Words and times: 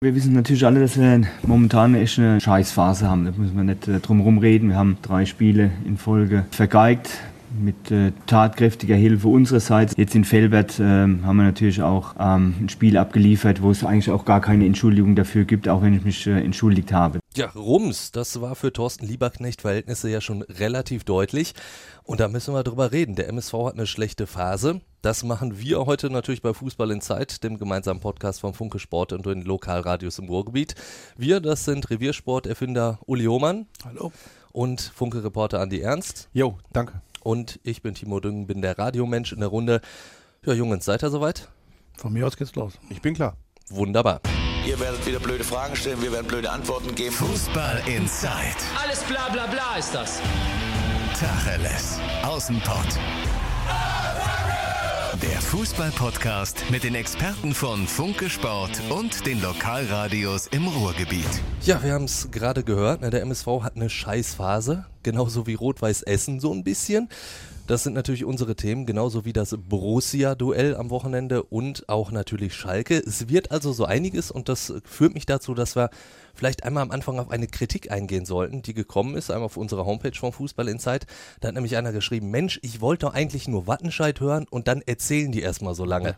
Wir 0.00 0.14
wissen 0.14 0.32
natürlich 0.32 0.64
alle, 0.64 0.78
dass 0.78 0.96
wir 0.96 1.22
momentan 1.42 1.96
echt 1.96 2.20
eine 2.20 2.40
Scheißphase 2.40 3.10
haben. 3.10 3.24
Da 3.24 3.32
müssen 3.36 3.56
wir 3.56 3.64
nicht 3.64 3.88
äh, 3.88 3.98
drum 3.98 4.18
herum 4.18 4.38
reden. 4.38 4.68
Wir 4.68 4.76
haben 4.76 4.96
drei 5.02 5.26
Spiele 5.26 5.72
in 5.84 5.96
Folge 5.96 6.44
vergeigt 6.52 7.10
mit 7.50 7.90
äh, 7.90 8.12
tatkräftiger 8.26 8.96
Hilfe 8.96 9.28
unsererseits. 9.28 9.94
Jetzt 9.96 10.14
in 10.14 10.24
Felbert 10.24 10.78
äh, 10.78 10.82
haben 10.82 11.36
wir 11.36 11.44
natürlich 11.44 11.82
auch 11.82 12.14
ähm, 12.18 12.54
ein 12.60 12.68
Spiel 12.68 12.96
abgeliefert, 12.96 13.62
wo 13.62 13.70
es 13.70 13.84
eigentlich 13.84 14.10
auch 14.10 14.24
gar 14.24 14.40
keine 14.40 14.66
Entschuldigung 14.66 15.16
dafür 15.16 15.44
gibt, 15.44 15.68
auch 15.68 15.82
wenn 15.82 15.94
ich 15.94 16.04
mich 16.04 16.26
äh, 16.26 16.40
entschuldigt 16.42 16.92
habe. 16.92 17.20
Ja, 17.36 17.50
Rums, 17.50 18.12
das 18.12 18.40
war 18.40 18.54
für 18.54 18.72
Thorsten 18.72 19.06
Lieberknecht-Verhältnisse 19.06 20.08
ja 20.10 20.20
schon 20.20 20.42
relativ 20.42 21.04
deutlich. 21.04 21.54
Und 22.02 22.20
da 22.20 22.28
müssen 22.28 22.54
wir 22.54 22.64
drüber 22.64 22.90
reden. 22.90 23.14
Der 23.14 23.28
MSV 23.28 23.52
hat 23.52 23.74
eine 23.74 23.86
schlechte 23.86 24.26
Phase. 24.26 24.80
Das 25.02 25.22
machen 25.22 25.60
wir 25.60 25.86
heute 25.86 26.10
natürlich 26.10 26.42
bei 26.42 26.52
Fußball 26.52 26.90
in 26.90 27.00
Zeit, 27.00 27.44
dem 27.44 27.58
gemeinsamen 27.58 28.00
Podcast 28.00 28.40
von 28.40 28.54
Funke 28.54 28.78
Sport 28.78 29.12
und 29.12 29.26
den 29.26 29.42
Lokalradios 29.42 30.18
im 30.18 30.26
Ruhrgebiet. 30.26 30.74
Wir, 31.16 31.40
das 31.40 31.64
sind 31.64 31.88
Reviersport-Erfinder 31.90 32.98
Uli 33.06 33.26
Hohmann. 33.26 33.66
Hallo. 33.84 34.10
Und 34.52 34.80
Funke-Reporter 34.80 35.60
Andi 35.60 35.80
Ernst. 35.80 36.28
Jo, 36.32 36.58
danke. 36.72 37.02
Und 37.22 37.60
ich 37.62 37.82
bin 37.82 37.94
Timo 37.94 38.20
Düngen, 38.20 38.46
bin 38.46 38.62
der 38.62 38.78
Radiomensch 38.78 39.32
in 39.32 39.40
der 39.40 39.48
Runde. 39.48 39.80
Ja, 40.44 40.52
Jungs, 40.52 40.84
seid 40.84 41.02
ihr 41.02 41.10
soweit? 41.10 41.48
Von 41.96 42.12
mir 42.12 42.26
aus 42.26 42.36
geht's 42.36 42.54
los. 42.54 42.74
Ich 42.90 43.02
bin 43.02 43.14
klar. 43.14 43.36
Wunderbar. 43.68 44.20
Ihr 44.66 44.78
werdet 44.80 45.06
wieder 45.06 45.18
blöde 45.18 45.44
Fragen 45.44 45.74
stellen, 45.76 46.00
wir 46.02 46.12
werden 46.12 46.26
blöde 46.26 46.50
Antworten 46.50 46.94
geben. 46.94 47.14
Fußball 47.14 47.82
Inside. 47.86 48.56
Alles 48.82 49.02
bla 49.04 49.28
bla 49.30 49.46
bla 49.46 49.76
ist 49.78 49.94
das. 49.94 50.20
Tacheles. 51.18 51.98
Außenpott. 52.22 52.98
Der 55.22 55.40
Fußball-Podcast 55.40 56.70
mit 56.70 56.84
den 56.84 56.94
Experten 56.94 57.52
von 57.52 57.86
Funke 57.86 58.30
Sport 58.30 58.80
und 58.88 59.26
den 59.26 59.42
Lokalradios 59.42 60.46
im 60.48 60.68
Ruhrgebiet. 60.68 61.26
Ja, 61.62 61.82
wir 61.82 61.92
haben 61.92 62.04
es 62.04 62.30
gerade 62.30 62.62
gehört. 62.62 63.00
ne, 63.00 63.10
Der 63.10 63.22
MSV 63.22 63.46
hat 63.62 63.74
eine 63.76 63.90
Scheißphase, 63.90 64.86
genauso 65.02 65.46
wie 65.46 65.54
Rot-Weiß 65.54 66.02
Essen 66.02 66.38
so 66.38 66.52
ein 66.52 66.62
bisschen. 66.62 67.08
Das 67.66 67.82
sind 67.82 67.92
natürlich 67.94 68.24
unsere 68.24 68.56
Themen, 68.56 68.86
genauso 68.86 69.24
wie 69.24 69.32
das 69.32 69.54
Borussia-Duell 69.58 70.76
am 70.76 70.88
Wochenende 70.88 71.42
und 71.42 71.88
auch 71.88 72.10
natürlich 72.12 72.54
Schalke. 72.54 72.96
Es 72.96 73.28
wird 73.28 73.50
also 73.50 73.72
so 73.72 73.84
einiges 73.84 74.30
und 74.30 74.48
das 74.48 74.72
führt 74.84 75.14
mich 75.14 75.26
dazu, 75.26 75.52
dass 75.52 75.76
wir 75.76 75.90
vielleicht 76.38 76.64
einmal 76.64 76.84
am 76.84 76.90
Anfang 76.90 77.18
auf 77.18 77.30
eine 77.30 77.48
Kritik 77.48 77.90
eingehen 77.90 78.24
sollten, 78.24 78.62
die 78.62 78.74
gekommen 78.74 79.16
ist, 79.16 79.30
einmal 79.30 79.46
auf 79.46 79.56
unserer 79.56 79.84
Homepage 79.84 80.16
von 80.16 80.32
Fußball 80.32 80.68
Insight. 80.68 81.06
Da 81.40 81.48
hat 81.48 81.54
nämlich 81.54 81.76
einer 81.76 81.92
geschrieben, 81.92 82.30
Mensch, 82.30 82.60
ich 82.62 82.80
wollte 82.80 83.06
doch 83.06 83.14
eigentlich 83.14 83.48
nur 83.48 83.66
Wattenscheid 83.66 84.20
hören 84.20 84.46
und 84.48 84.68
dann 84.68 84.80
erzählen 84.82 85.32
die 85.32 85.42
erstmal 85.42 85.74
so 85.74 85.84
lange. 85.84 86.16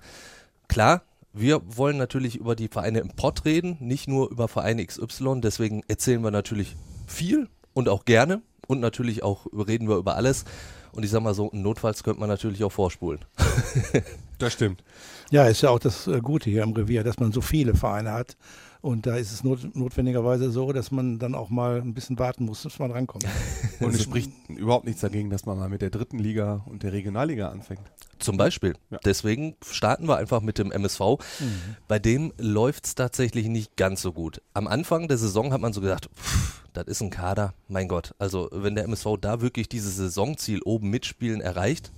Klar, 0.69 1.03
wir 1.33 1.63
wollen 1.65 1.97
natürlich 1.97 2.37
über 2.37 2.55
die 2.55 2.69
Vereine 2.69 3.01
im 3.01 3.11
Pott 3.11 3.45
reden, 3.45 3.77
nicht 3.81 4.09
nur 4.09 4.31
über 4.31 4.47
Vereine 4.47 4.85
XY, 4.85 5.41
deswegen 5.41 5.83
erzählen 5.89 6.23
wir 6.23 6.31
natürlich 6.31 6.77
viel 7.07 7.49
und 7.73 7.89
auch 7.89 8.05
gerne 8.05 8.43
und 8.67 8.81
natürlich 8.81 9.23
auch 9.23 9.47
reden 9.47 9.89
wir 9.89 9.97
über 9.97 10.17
alles. 10.17 10.45
Und 10.93 11.05
ich 11.05 11.11
sag 11.11 11.23
mal 11.23 11.35
so, 11.35 11.51
notfalls 11.53 12.03
könnte 12.03 12.21
man 12.21 12.29
natürlich 12.29 12.63
auch 12.65 12.73
vorspulen. 12.73 13.21
Das 14.41 14.55
stimmt. 14.55 14.83
Ja, 15.31 15.45
ist 15.45 15.61
ja 15.61 15.69
auch 15.69 15.79
das 15.79 16.07
äh, 16.07 16.21
Gute 16.21 16.49
hier 16.49 16.63
im 16.63 16.73
Revier, 16.73 17.05
dass 17.05 17.21
man 17.21 17.31
so 17.31 17.43
viele 17.43 17.75
Vereine 17.75 18.13
hat. 18.13 18.39
Und 18.83 19.07
da 19.07 19.17
ist 19.17 19.31
es 19.31 19.45
not 19.45 19.77
notwendigerweise 19.77 20.51
so, 20.51 20.73
dass 20.73 20.91
man 20.91 21.19
dann 21.19 21.35
auch 21.35 21.51
mal 21.51 21.81
ein 21.83 21.93
bisschen 21.93 22.19
warten 22.19 22.45
muss, 22.45 22.63
bis 22.63 22.79
man 22.79 22.91
rankommt. 22.91 23.27
Und 23.81 23.95
es 23.95 24.03
spricht 24.03 24.31
überhaupt 24.49 24.87
nichts 24.87 25.03
dagegen, 25.03 25.29
dass 25.29 25.45
man 25.45 25.59
mal 25.59 25.69
mit 25.69 25.83
der 25.83 25.91
dritten 25.91 26.19
Liga 26.19 26.63
und 26.67 26.83
der 26.83 26.93
Regionalliga 26.93 27.49
anfängt. 27.49 27.81
Zum 28.19 28.37
Beispiel. 28.37 28.75
Ja. 28.91 28.99
Deswegen 29.05 29.57
starten 29.71 30.07
wir 30.07 30.19
einfach 30.19 30.43
mit 30.43 30.59
dem 30.59 30.71
MSV. 30.71 31.01
Bei 31.89 31.99
dem 31.99 32.33
läuft 32.39 32.87
es 32.87 32.95
tatsächlich 32.95 33.49
nicht 33.49 33.77
ganz 33.77 34.03
so 34.03 34.13
gut. 34.13 34.43
Am 34.53 34.67
Anfang 34.67 35.09
der 35.09 35.17
Saison 35.17 35.53
hat 35.53 35.61
man 35.63 35.73
so 35.73 35.81
gedacht, 35.81 36.11
pff, 36.15 36.65
das 36.73 36.87
ist 36.87 37.01
ein 37.01 37.11
Kader, 37.11 37.55
mein 37.69 37.89
Gott. 37.89 38.15
Also 38.19 38.49
wenn 38.53 38.75
der 38.75 38.85
MSV 38.85 39.17
da 39.21 39.41
wirklich 39.41 39.69
dieses 39.69 39.97
Saisonziel 39.97 40.61
oben 40.63 40.91
mitspielen 40.91 41.41
erreicht, 41.41 41.91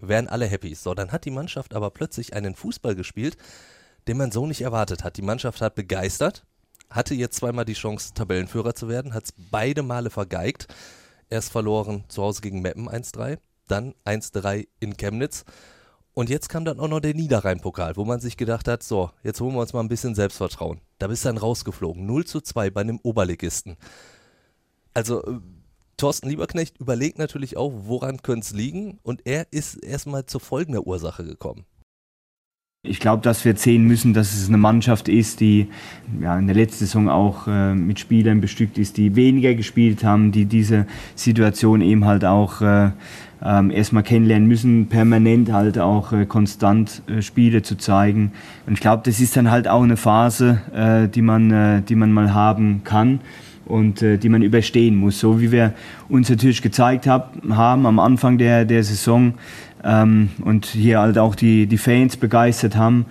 wären 0.00 0.28
alle 0.28 0.46
happy. 0.46 0.74
So, 0.74 0.94
dann 0.94 1.12
hat 1.12 1.24
die 1.24 1.30
Mannschaft 1.30 1.74
aber 1.74 1.90
plötzlich 1.90 2.34
einen 2.34 2.54
Fußball 2.54 2.94
gespielt, 2.94 3.36
den 4.08 4.16
man 4.16 4.32
so 4.32 4.46
nicht 4.46 4.62
erwartet 4.62 5.04
hat. 5.04 5.16
Die 5.16 5.22
Mannschaft 5.22 5.60
hat 5.60 5.74
begeistert, 5.74 6.44
hatte 6.90 7.14
jetzt 7.14 7.36
zweimal 7.36 7.64
die 7.64 7.74
Chance, 7.74 8.14
Tabellenführer 8.14 8.74
zu 8.74 8.88
werden, 8.88 9.14
hat 9.14 9.24
es 9.24 9.34
beide 9.50 9.82
Male 9.82 10.10
vergeigt. 10.10 10.66
Erst 11.30 11.52
verloren 11.52 12.04
zu 12.08 12.22
Hause 12.22 12.40
gegen 12.40 12.62
Meppen 12.62 12.88
1-3, 12.88 13.38
dann 13.68 13.94
1-3 14.06 14.66
in 14.80 14.96
Chemnitz. 14.96 15.44
Und 16.14 16.30
jetzt 16.30 16.48
kam 16.48 16.64
dann 16.64 16.80
auch 16.80 16.88
noch 16.88 17.00
der 17.00 17.14
Niederrhein-Pokal, 17.14 17.96
wo 17.96 18.04
man 18.04 18.18
sich 18.18 18.36
gedacht 18.36 18.66
hat, 18.66 18.82
so, 18.82 19.10
jetzt 19.22 19.40
holen 19.40 19.54
wir 19.54 19.60
uns 19.60 19.72
mal 19.72 19.80
ein 19.80 19.88
bisschen 19.88 20.14
Selbstvertrauen. 20.14 20.80
Da 20.98 21.06
bist 21.06 21.24
du 21.24 21.28
dann 21.28 21.36
rausgeflogen. 21.36 22.06
0 22.06 22.24
zu 22.24 22.40
2 22.40 22.70
bei 22.70 22.80
einem 22.80 22.98
Oberligisten. 23.02 23.76
Also, 24.94 25.22
äh, 25.24 25.38
Thorsten 25.98 26.28
Lieberknecht 26.28 26.78
überlegt 26.78 27.18
natürlich 27.18 27.56
auch, 27.56 27.72
woran 27.74 28.22
könnte 28.22 28.46
es 28.46 28.52
liegen. 28.52 28.98
Und 29.02 29.26
er 29.26 29.52
ist 29.52 29.76
erstmal 29.76 30.26
zu 30.26 30.38
folgender 30.38 30.86
Ursache 30.86 31.24
gekommen. 31.24 31.66
Ich 32.84 33.00
glaube, 33.00 33.22
dass 33.22 33.44
wir 33.44 33.56
sehen 33.56 33.88
müssen, 33.88 34.14
dass 34.14 34.32
es 34.34 34.46
eine 34.46 34.56
Mannschaft 34.56 35.08
ist, 35.08 35.40
die 35.40 35.66
ja, 36.20 36.38
in 36.38 36.46
der 36.46 36.54
letzten 36.54 36.84
Saison 36.84 37.08
auch 37.08 37.48
äh, 37.48 37.74
mit 37.74 37.98
Spielern 37.98 38.40
bestückt 38.40 38.78
ist, 38.78 38.98
die 38.98 39.16
weniger 39.16 39.56
gespielt 39.56 40.04
haben, 40.04 40.30
die 40.30 40.44
diese 40.44 40.86
Situation 41.16 41.80
eben 41.80 42.04
halt 42.04 42.24
auch 42.24 42.60
äh, 42.60 42.90
ähm, 43.44 43.72
erstmal 43.72 44.04
kennenlernen 44.04 44.46
müssen, 44.46 44.86
permanent 44.86 45.50
halt 45.50 45.76
auch 45.76 46.12
äh, 46.12 46.24
konstant 46.24 47.02
äh, 47.08 47.20
Spiele 47.20 47.62
zu 47.62 47.76
zeigen. 47.76 48.30
Und 48.68 48.74
ich 48.74 48.80
glaube, 48.80 49.02
das 49.04 49.18
ist 49.18 49.36
dann 49.36 49.50
halt 49.50 49.66
auch 49.66 49.82
eine 49.82 49.96
Phase, 49.96 50.60
äh, 50.72 51.08
die, 51.08 51.22
man, 51.22 51.50
äh, 51.50 51.82
die 51.82 51.96
man 51.96 52.12
mal 52.12 52.32
haben 52.32 52.82
kann 52.84 53.18
und 53.68 54.02
äh, 54.02 54.18
die 54.18 54.28
man 54.28 54.42
überstehen 54.42 54.96
muss. 54.96 55.20
So 55.20 55.40
wie 55.40 55.52
wir 55.52 55.74
uns 56.08 56.30
natürlich 56.30 56.62
gezeigt 56.62 57.06
hab, 57.06 57.34
haben 57.50 57.86
am 57.86 57.98
Anfang 57.98 58.38
der, 58.38 58.64
der 58.64 58.82
Saison 58.82 59.34
ähm, 59.84 60.30
und 60.44 60.66
hier 60.66 61.00
halt 61.00 61.18
auch 61.18 61.34
die, 61.34 61.66
die 61.66 61.78
Fans 61.78 62.16
begeistert 62.16 62.76
haben, 62.76 63.06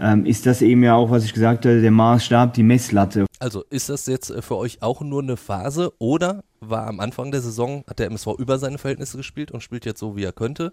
ähm, 0.00 0.26
ist 0.26 0.46
das 0.46 0.62
eben 0.62 0.82
ja 0.82 0.94
auch, 0.94 1.10
was 1.10 1.24
ich 1.24 1.32
gesagt 1.32 1.64
habe, 1.64 1.80
der 1.80 1.90
Maßstab, 1.90 2.54
die 2.54 2.62
Messlatte. 2.62 3.26
Also 3.38 3.64
ist 3.70 3.88
das 3.88 4.06
jetzt 4.06 4.30
äh, 4.30 4.42
für 4.42 4.56
euch 4.56 4.82
auch 4.82 5.00
nur 5.00 5.22
eine 5.22 5.36
Phase 5.36 5.92
oder 5.98 6.42
war 6.60 6.86
am 6.86 7.00
Anfang 7.00 7.30
der 7.30 7.40
Saison, 7.40 7.84
hat 7.88 7.98
der 7.98 8.06
MSV 8.06 8.28
über 8.38 8.58
seine 8.58 8.78
Verhältnisse 8.78 9.16
gespielt 9.16 9.50
und 9.50 9.62
spielt 9.62 9.84
jetzt 9.84 10.00
so, 10.00 10.16
wie 10.16 10.24
er 10.24 10.32
könnte? 10.32 10.72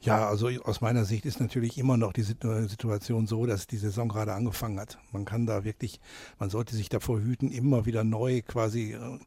Ja, 0.00 0.28
also 0.28 0.48
aus 0.64 0.80
meiner 0.80 1.04
Sicht 1.04 1.26
ist 1.26 1.40
natürlich 1.40 1.76
immer 1.76 1.96
noch 1.96 2.12
die 2.12 2.22
Situ- 2.22 2.68
Situation 2.68 3.26
so, 3.26 3.46
dass 3.46 3.66
die 3.66 3.78
Saison 3.78 4.08
gerade 4.08 4.32
angefangen 4.32 4.78
hat. 4.78 4.98
Man 5.10 5.24
kann 5.24 5.44
da 5.44 5.64
wirklich, 5.64 6.00
man 6.38 6.50
sollte 6.50 6.76
sich 6.76 6.88
davor 6.88 7.20
hüten, 7.20 7.50
immer 7.50 7.84
wieder 7.84 8.04
neu 8.04 8.42
quasi 8.42 8.92
äh, 8.92 9.18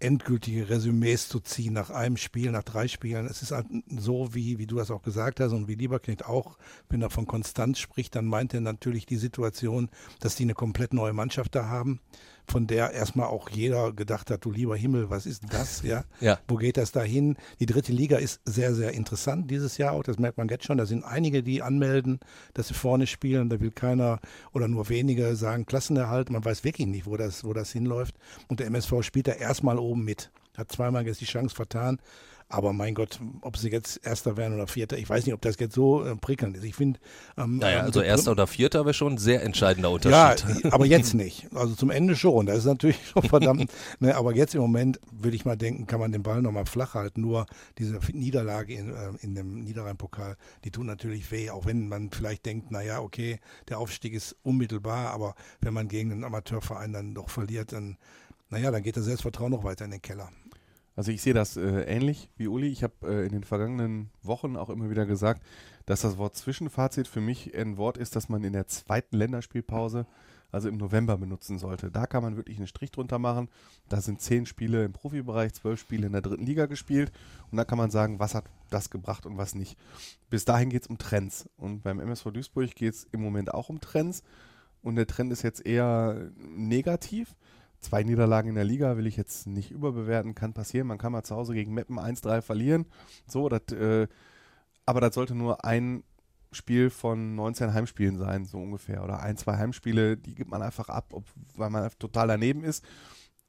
endgültige 0.00 0.68
Resümees 0.68 1.28
zu 1.28 1.40
ziehen 1.40 1.72
nach 1.72 1.90
einem 1.90 2.16
Spiel, 2.16 2.50
nach 2.50 2.62
drei 2.62 2.88
Spielen. 2.88 3.26
Es 3.26 3.42
ist 3.42 3.52
halt 3.52 3.66
so, 3.88 4.34
wie, 4.34 4.58
wie 4.58 4.66
du 4.66 4.76
das 4.76 4.90
auch 4.90 5.02
gesagt 5.02 5.40
hast 5.40 5.52
und 5.52 5.68
wie 5.68 5.74
Lieberknecht 5.74 6.26
auch, 6.26 6.58
wenn 6.88 7.02
er 7.02 7.10
von 7.10 7.26
Konstanz 7.26 7.78
spricht, 7.78 8.14
dann 8.14 8.26
meint 8.26 8.54
er 8.54 8.60
natürlich 8.60 9.06
die 9.06 9.16
Situation, 9.16 9.90
dass 10.20 10.36
die 10.36 10.44
eine 10.44 10.54
komplett 10.54 10.92
neue 10.92 11.12
Mannschaft 11.12 11.54
da 11.54 11.66
haben, 11.66 12.00
von 12.46 12.66
der 12.66 12.92
erstmal 12.92 13.26
auch 13.28 13.48
jeder 13.50 13.92
gedacht 13.92 14.30
hat, 14.30 14.44
du 14.44 14.50
lieber 14.50 14.76
Himmel, 14.76 15.10
was 15.10 15.26
ist 15.26 15.42
das? 15.50 15.82
Ja, 15.84 16.04
Ja. 16.20 16.38
wo 16.48 16.56
geht 16.56 16.76
das 16.76 16.92
dahin? 16.92 17.36
Die 17.60 17.66
dritte 17.66 17.92
Liga 17.92 18.18
ist 18.18 18.40
sehr, 18.44 18.74
sehr 18.74 18.92
interessant 18.92 19.50
dieses 19.50 19.78
Jahr 19.78 19.92
auch. 19.92 20.02
Das 20.02 20.18
merkt 20.18 20.38
man 20.38 20.48
jetzt 20.48 20.64
schon. 20.64 20.78
Da 20.78 20.86
sind 20.86 21.04
einige, 21.04 21.42
die 21.42 21.62
anmelden, 21.62 22.20
dass 22.52 22.68
sie 22.68 22.74
vorne 22.74 23.06
spielen. 23.06 23.48
Da 23.48 23.60
will 23.60 23.70
keiner 23.70 24.20
oder 24.52 24.68
nur 24.68 24.88
wenige 24.88 25.36
sagen 25.36 25.66
Klassenerhalt. 25.66 26.30
Man 26.30 26.44
weiß 26.44 26.64
wirklich 26.64 26.86
nicht, 26.86 27.06
wo 27.06 27.16
das, 27.16 27.44
wo 27.44 27.52
das 27.52 27.72
hinläuft. 27.72 28.14
Und 28.48 28.60
der 28.60 28.66
MSV 28.66 29.02
spielt 29.02 29.26
da 29.28 29.32
erstmal 29.32 29.78
oben 29.78 30.04
mit. 30.04 30.30
Hat 30.56 30.70
zweimal 30.70 31.06
jetzt 31.06 31.20
die 31.20 31.24
Chance 31.24 31.54
vertan. 31.54 31.98
Aber 32.54 32.72
mein 32.72 32.94
Gott, 32.94 33.18
ob 33.40 33.56
sie 33.56 33.68
jetzt 33.68 34.06
Erster 34.06 34.36
werden 34.36 34.54
oder 34.54 34.68
Vierter, 34.68 34.96
ich 34.96 35.08
weiß 35.08 35.26
nicht, 35.26 35.34
ob 35.34 35.40
das 35.40 35.56
jetzt 35.58 35.74
so 35.74 36.04
äh, 36.04 36.14
prickelnd 36.14 36.56
ist. 36.56 36.62
Ich 36.62 36.76
finde. 36.76 37.00
Ähm, 37.36 37.56
Naja, 37.56 37.80
ähm, 37.80 37.86
also 37.86 38.00
Erster 38.00 38.30
oder 38.30 38.46
Vierter 38.46 38.84
wäre 38.84 38.94
schon 38.94 39.14
ein 39.14 39.18
sehr 39.18 39.42
entscheidender 39.42 39.88
ja, 39.88 39.94
Unterschied. 39.94 40.72
aber 40.72 40.86
jetzt 40.86 41.14
nicht. 41.14 41.48
Also 41.52 41.74
zum 41.74 41.90
Ende 41.90 42.14
schon. 42.14 42.46
Das 42.46 42.58
ist 42.58 42.66
natürlich 42.66 42.98
schon 43.12 43.24
verdammt. 43.24 43.72
ne, 43.98 44.14
aber 44.14 44.36
jetzt 44.36 44.54
im 44.54 44.60
Moment 44.60 45.00
würde 45.10 45.36
ich 45.36 45.44
mal 45.44 45.56
denken, 45.56 45.88
kann 45.88 45.98
man 45.98 46.12
den 46.12 46.22
Ball 46.22 46.42
nochmal 46.42 46.66
flach 46.66 46.94
halten. 46.94 47.22
Nur 47.22 47.46
diese 47.78 47.98
Niederlage 48.12 48.74
in, 48.74 48.90
äh, 48.90 49.10
in 49.20 49.34
dem 49.34 49.64
Niederrhein-Pokal, 49.64 50.36
die 50.62 50.70
tut 50.70 50.86
natürlich 50.86 51.32
weh. 51.32 51.50
Auch 51.50 51.66
wenn 51.66 51.88
man 51.88 52.10
vielleicht 52.10 52.46
denkt, 52.46 52.70
naja, 52.70 53.00
okay, 53.00 53.40
der 53.68 53.80
Aufstieg 53.80 54.14
ist 54.14 54.36
unmittelbar. 54.44 55.10
Aber 55.10 55.34
wenn 55.60 55.74
man 55.74 55.88
gegen 55.88 56.12
einen 56.12 56.22
Amateurverein 56.22 56.92
dann 56.92 57.14
doch 57.14 57.30
verliert, 57.30 57.72
dann, 57.72 57.98
naja, 58.48 58.70
dann 58.70 58.84
geht 58.84 58.96
das 58.96 59.06
Selbstvertrauen 59.06 59.50
noch 59.50 59.64
weiter 59.64 59.84
in 59.86 59.90
den 59.90 60.02
Keller. 60.02 60.30
Also 60.96 61.10
ich 61.10 61.22
sehe 61.22 61.34
das 61.34 61.56
äh, 61.56 61.82
ähnlich 61.82 62.30
wie 62.36 62.46
Uli. 62.46 62.68
Ich 62.68 62.84
habe 62.84 62.94
äh, 63.02 63.26
in 63.26 63.32
den 63.32 63.44
vergangenen 63.44 64.10
Wochen 64.22 64.56
auch 64.56 64.70
immer 64.70 64.90
wieder 64.90 65.06
gesagt, 65.06 65.42
dass 65.86 66.02
das 66.02 66.18
Wort 66.18 66.36
Zwischenfazit 66.36 67.08
für 67.08 67.20
mich 67.20 67.54
ein 67.56 67.76
Wort 67.76 67.98
ist, 67.98 68.14
das 68.16 68.28
man 68.28 68.44
in 68.44 68.52
der 68.52 68.68
zweiten 68.68 69.16
Länderspielpause, 69.16 70.06
also 70.52 70.68
im 70.68 70.76
November, 70.76 71.16
benutzen 71.18 71.58
sollte. 71.58 71.90
Da 71.90 72.06
kann 72.06 72.22
man 72.22 72.36
wirklich 72.36 72.58
einen 72.58 72.68
Strich 72.68 72.92
drunter 72.92 73.18
machen. 73.18 73.48
Da 73.88 74.00
sind 74.00 74.20
zehn 74.20 74.46
Spiele 74.46 74.84
im 74.84 74.92
Profibereich, 74.92 75.52
zwölf 75.54 75.80
Spiele 75.80 76.06
in 76.06 76.12
der 76.12 76.22
dritten 76.22 76.46
Liga 76.46 76.66
gespielt. 76.66 77.10
Und 77.50 77.58
da 77.58 77.64
kann 77.64 77.78
man 77.78 77.90
sagen, 77.90 78.20
was 78.20 78.36
hat 78.36 78.44
das 78.70 78.88
gebracht 78.88 79.26
und 79.26 79.36
was 79.36 79.56
nicht. 79.56 79.76
Bis 80.30 80.44
dahin 80.44 80.70
geht 80.70 80.82
es 80.82 80.88
um 80.88 80.98
Trends. 80.98 81.48
Und 81.56 81.82
beim 81.82 81.98
MSV 81.98 82.30
Duisburg 82.30 82.72
geht 82.74 82.94
es 82.94 83.08
im 83.10 83.20
Moment 83.20 83.52
auch 83.52 83.68
um 83.68 83.80
Trends. 83.80 84.22
und 84.80 84.96
der 84.96 85.06
Trend 85.08 85.32
ist 85.32 85.42
jetzt 85.42 85.66
eher 85.66 86.30
negativ. 86.36 87.34
Zwei 87.84 88.02
Niederlagen 88.02 88.48
in 88.48 88.54
der 88.54 88.64
Liga 88.64 88.96
will 88.96 89.06
ich 89.06 89.18
jetzt 89.18 89.46
nicht 89.46 89.70
überbewerten, 89.70 90.34
kann 90.34 90.54
passieren. 90.54 90.86
Man 90.86 90.96
kann 90.96 91.12
mal 91.12 91.22
zu 91.22 91.36
Hause 91.36 91.52
gegen 91.52 91.74
Meppen 91.74 91.98
1-3 91.98 92.40
verlieren. 92.40 92.86
So, 93.26 93.50
das, 93.50 93.76
äh, 93.76 94.08
aber 94.86 95.02
das 95.02 95.14
sollte 95.14 95.34
nur 95.34 95.66
ein 95.66 96.02
Spiel 96.50 96.88
von 96.88 97.34
19 97.34 97.74
Heimspielen 97.74 98.16
sein, 98.16 98.46
so 98.46 98.56
ungefähr. 98.56 99.04
Oder 99.04 99.20
ein, 99.20 99.36
zwei 99.36 99.58
Heimspiele, 99.58 100.16
die 100.16 100.34
gibt 100.34 100.50
man 100.50 100.62
einfach 100.62 100.88
ab, 100.88 101.08
ob, 101.12 101.26
weil 101.56 101.68
man 101.68 101.90
total 101.98 102.26
daneben 102.26 102.64
ist. 102.64 102.86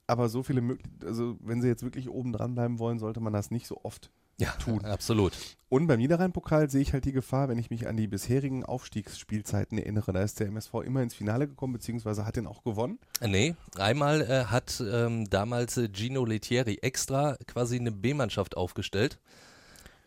Aber 0.05 0.27
so 0.27 0.43
viele 0.43 0.59
Möglichkeiten, 0.59 1.07
also 1.07 1.38
wenn 1.39 1.61
sie 1.61 1.69
jetzt 1.69 1.83
wirklich 1.83 2.09
oben 2.09 2.33
dran 2.33 2.55
bleiben 2.55 2.77
wollen, 2.77 2.99
sollte 2.99 3.21
man 3.21 3.31
das 3.31 3.51
nicht 3.51 3.67
so 3.67 3.79
oft 3.85 4.11
Ja, 4.37 4.51
tun. 4.51 4.83
absolut. 4.83 5.33
Und 5.69 5.87
beim 5.87 5.99
Niederrhein-Pokal 5.99 6.69
sehe 6.69 6.81
ich 6.81 6.93
halt 6.93 7.05
die 7.05 7.11
Gefahr, 7.11 7.49
wenn 7.49 7.57
ich 7.57 7.69
mich 7.69 7.87
an 7.87 7.97
die 7.97 8.07
bisherigen 8.07 8.63
Aufstiegsspielzeiten 8.65 9.77
erinnere. 9.77 10.13
Da 10.13 10.21
ist 10.23 10.39
der 10.39 10.47
MSV 10.47 10.73
immer 10.85 11.01
ins 11.01 11.15
Finale 11.15 11.47
gekommen, 11.47 11.73
beziehungsweise 11.73 12.25
hat 12.25 12.35
den 12.35 12.47
auch 12.47 12.63
gewonnen. 12.63 12.99
Nee, 13.25 13.55
einmal 13.77 14.21
äh, 14.21 14.45
hat 14.45 14.81
ähm, 14.85 15.29
damals 15.29 15.77
äh, 15.77 15.89
Gino 15.91 16.25
Lettieri 16.25 16.79
extra 16.81 17.37
quasi 17.47 17.77
eine 17.77 17.91
B-Mannschaft 17.91 18.57
aufgestellt. 18.57 19.19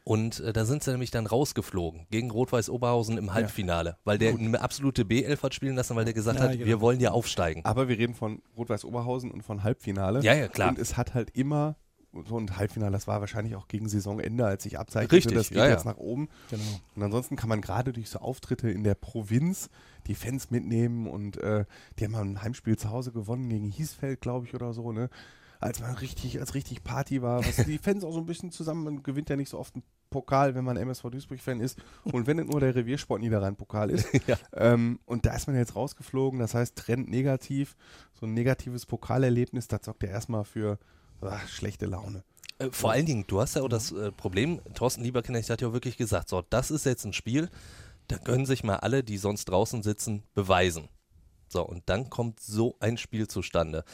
Und 0.04 0.40
äh, 0.40 0.54
da 0.54 0.64
sind 0.64 0.82
sie 0.82 0.90
nämlich 0.90 1.10
dann 1.10 1.26
rausgeflogen 1.26 2.06
gegen 2.10 2.30
Rot-Weiß 2.30 2.70
Oberhausen 2.70 3.18
im 3.18 3.34
Halbfinale, 3.34 3.98
weil 4.04 4.16
der 4.16 4.32
eine 4.34 4.58
absolute 4.62 5.02
B11 5.02 5.42
hat 5.42 5.54
spielen 5.54 5.76
lassen, 5.76 5.96
weil 5.96 6.06
der 6.06 6.14
gesagt 6.14 6.38
Ja, 6.38 6.44
hat, 6.46 6.52
genau. 6.52 6.64
wir 6.64 6.80
wollen 6.80 6.98
ja 7.00 7.10
aufsteigen. 7.10 7.62
Aber 7.66 7.88
wir 7.88 7.98
reden 7.98 8.14
von 8.14 8.40
Rot-Weiß 8.56 8.86
Oberhausen 8.86 9.30
und 9.30 9.42
von 9.42 9.64
Halbfinale. 9.64 10.20
Ja, 10.22 10.32
ja, 10.32 10.48
klar. 10.48 10.70
Und 10.70 10.78
es 10.78 10.96
hat 10.96 11.12
halt 11.12 11.36
immer, 11.36 11.76
so 12.26 12.38
ein 12.38 12.56
Halbfinale, 12.56 12.92
das 12.92 13.06
war 13.06 13.20
wahrscheinlich 13.20 13.54
auch 13.56 13.68
gegen 13.68 13.88
Saisonende, 13.88 14.46
als 14.46 14.64
ich 14.66 14.78
abzeichnete, 14.78 15.16
Richtig, 15.16 15.34
das 15.34 15.48
geht 15.48 15.58
ja, 15.58 15.68
jetzt 15.68 15.84
ja. 15.84 15.92
nach 15.92 15.98
oben. 15.98 16.28
Genau. 16.50 16.62
Und 16.96 17.02
ansonsten 17.02 17.36
kann 17.36 17.48
man 17.48 17.60
gerade 17.60 17.92
durch 17.92 18.08
so 18.08 18.18
Auftritte 18.18 18.70
in 18.70 18.84
der 18.84 18.94
Provinz 18.94 19.68
die 20.06 20.14
Fans 20.14 20.50
mitnehmen 20.50 21.06
und 21.06 21.36
äh, 21.38 21.64
die 21.98 22.04
haben 22.04 22.12
mal 22.12 22.24
ein 22.24 22.42
Heimspiel 22.42 22.78
zu 22.78 22.90
Hause 22.90 23.12
gewonnen 23.12 23.48
gegen 23.48 23.66
Hiesfeld, 23.66 24.20
glaube 24.20 24.46
ich, 24.46 24.54
oder 24.54 24.72
so, 24.72 24.92
ne? 24.92 25.10
Als 25.60 25.80
man 25.80 25.94
richtig, 25.96 26.38
als 26.38 26.54
richtig 26.54 26.84
Party 26.84 27.20
war, 27.20 27.44
was 27.44 27.56
die 27.56 27.78
Fans 27.82 28.04
auch 28.04 28.12
so 28.12 28.20
ein 28.20 28.26
bisschen 28.26 28.52
zusammen, 28.52 28.84
man 28.84 29.02
gewinnt 29.02 29.28
ja 29.28 29.36
nicht 29.36 29.48
so 29.48 29.58
oft 29.58 29.74
einen 29.74 29.82
Pokal, 30.08 30.54
wenn 30.54 30.64
man 30.64 30.76
MSV 30.76 31.10
Duisburg-Fan 31.10 31.60
ist. 31.60 31.78
Und 32.04 32.26
wenn 32.26 32.38
nur 32.38 32.60
der 32.60 32.74
Reviersport 32.74 33.20
Niederrhein-Pokal 33.20 33.90
ist. 33.90 34.08
Ja. 34.26 34.36
ähm, 34.54 34.98
und 35.06 35.24
da 35.26 35.34
ist 35.34 35.46
man 35.46 35.56
jetzt 35.56 35.74
rausgeflogen, 35.74 36.38
das 36.38 36.54
heißt 36.54 36.76
Trend 36.76 37.08
negativ, 37.08 37.76
so 38.12 38.26
ein 38.26 38.34
negatives 38.34 38.84
Pokalerlebnis, 38.84 39.68
das 39.68 39.84
sorgt 39.84 40.02
ja 40.02 40.10
erstmal 40.10 40.44
für 40.44 40.78
ah, 41.20 41.40
schlechte 41.46 41.86
Laune. 41.86 42.22
Äh, 42.58 42.70
vor 42.70 42.92
allen 42.92 43.06
Dingen, 43.06 43.24
du 43.26 43.40
hast 43.40 43.56
ja 43.56 43.62
auch 43.62 43.68
das 43.68 43.92
äh, 43.92 44.12
Problem, 44.12 44.60
Thorsten 44.74 45.02
Lieberknecht 45.02 45.50
hat 45.50 45.60
ja 45.60 45.68
auch 45.68 45.72
wirklich 45.72 45.96
gesagt, 45.96 46.28
so, 46.28 46.42
das 46.50 46.70
ist 46.70 46.86
jetzt 46.86 47.04
ein 47.04 47.12
Spiel, 47.12 47.48
da 48.08 48.18
können 48.18 48.46
sich 48.46 48.64
mal 48.64 48.76
alle, 48.76 49.04
die 49.04 49.18
sonst 49.18 49.46
draußen 49.46 49.82
sitzen, 49.82 50.22
beweisen. 50.34 50.88
So, 51.48 51.62
und 51.62 51.82
dann 51.86 52.10
kommt 52.10 52.40
so 52.40 52.76
ein 52.80 52.96
Spiel 52.96 53.28
zustande. 53.28 53.84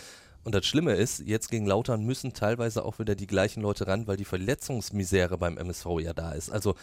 Und 0.45 0.55
das 0.55 0.67
Schlimme 0.67 0.93
ist, 0.93 1.21
jetzt 1.21 1.51
gegen 1.51 1.67
Lautern 1.67 2.05
müssen 2.05 2.33
teilweise 2.33 2.85
auch 2.85 2.99
wieder 2.99 3.15
die 3.15 3.27
gleichen 3.27 3.63
Leute 3.63 3.87
ran, 3.87 4.07
weil 4.07 4.17
die 4.17 4.27
Verletzungsmisere 4.27 5.39
beim 5.39 5.57
MSV 5.57 5.87
ja 6.01 6.13
da 6.13 6.33
ist. 6.33 6.51
Also, 6.51 6.75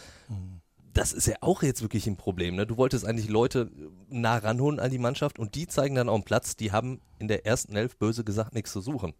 das 0.92 1.12
ist 1.12 1.26
ja 1.26 1.36
auch 1.40 1.62
jetzt 1.62 1.82
wirklich 1.82 2.06
ein 2.06 2.16
Problem. 2.16 2.56
Ne? 2.56 2.66
Du 2.66 2.76
wolltest 2.76 3.06
eigentlich 3.06 3.28
Leute 3.28 3.70
äh, 3.76 3.88
nah 4.10 4.36
ranholen 4.36 4.80
an 4.80 4.90
die 4.90 4.98
Mannschaft 4.98 5.38
und 5.38 5.54
die 5.54 5.66
zeigen 5.66 5.94
dann 5.94 6.08
auch 6.08 6.14
einen 6.14 6.24
Platz, 6.24 6.56
die 6.56 6.72
haben 6.72 7.00
in 7.18 7.28
der 7.28 7.46
ersten 7.46 7.76
Elf 7.76 7.96
böse 7.96 8.24
gesagt 8.24 8.54
nichts 8.54 8.72
zu 8.72 8.80
suchen. 8.80 9.14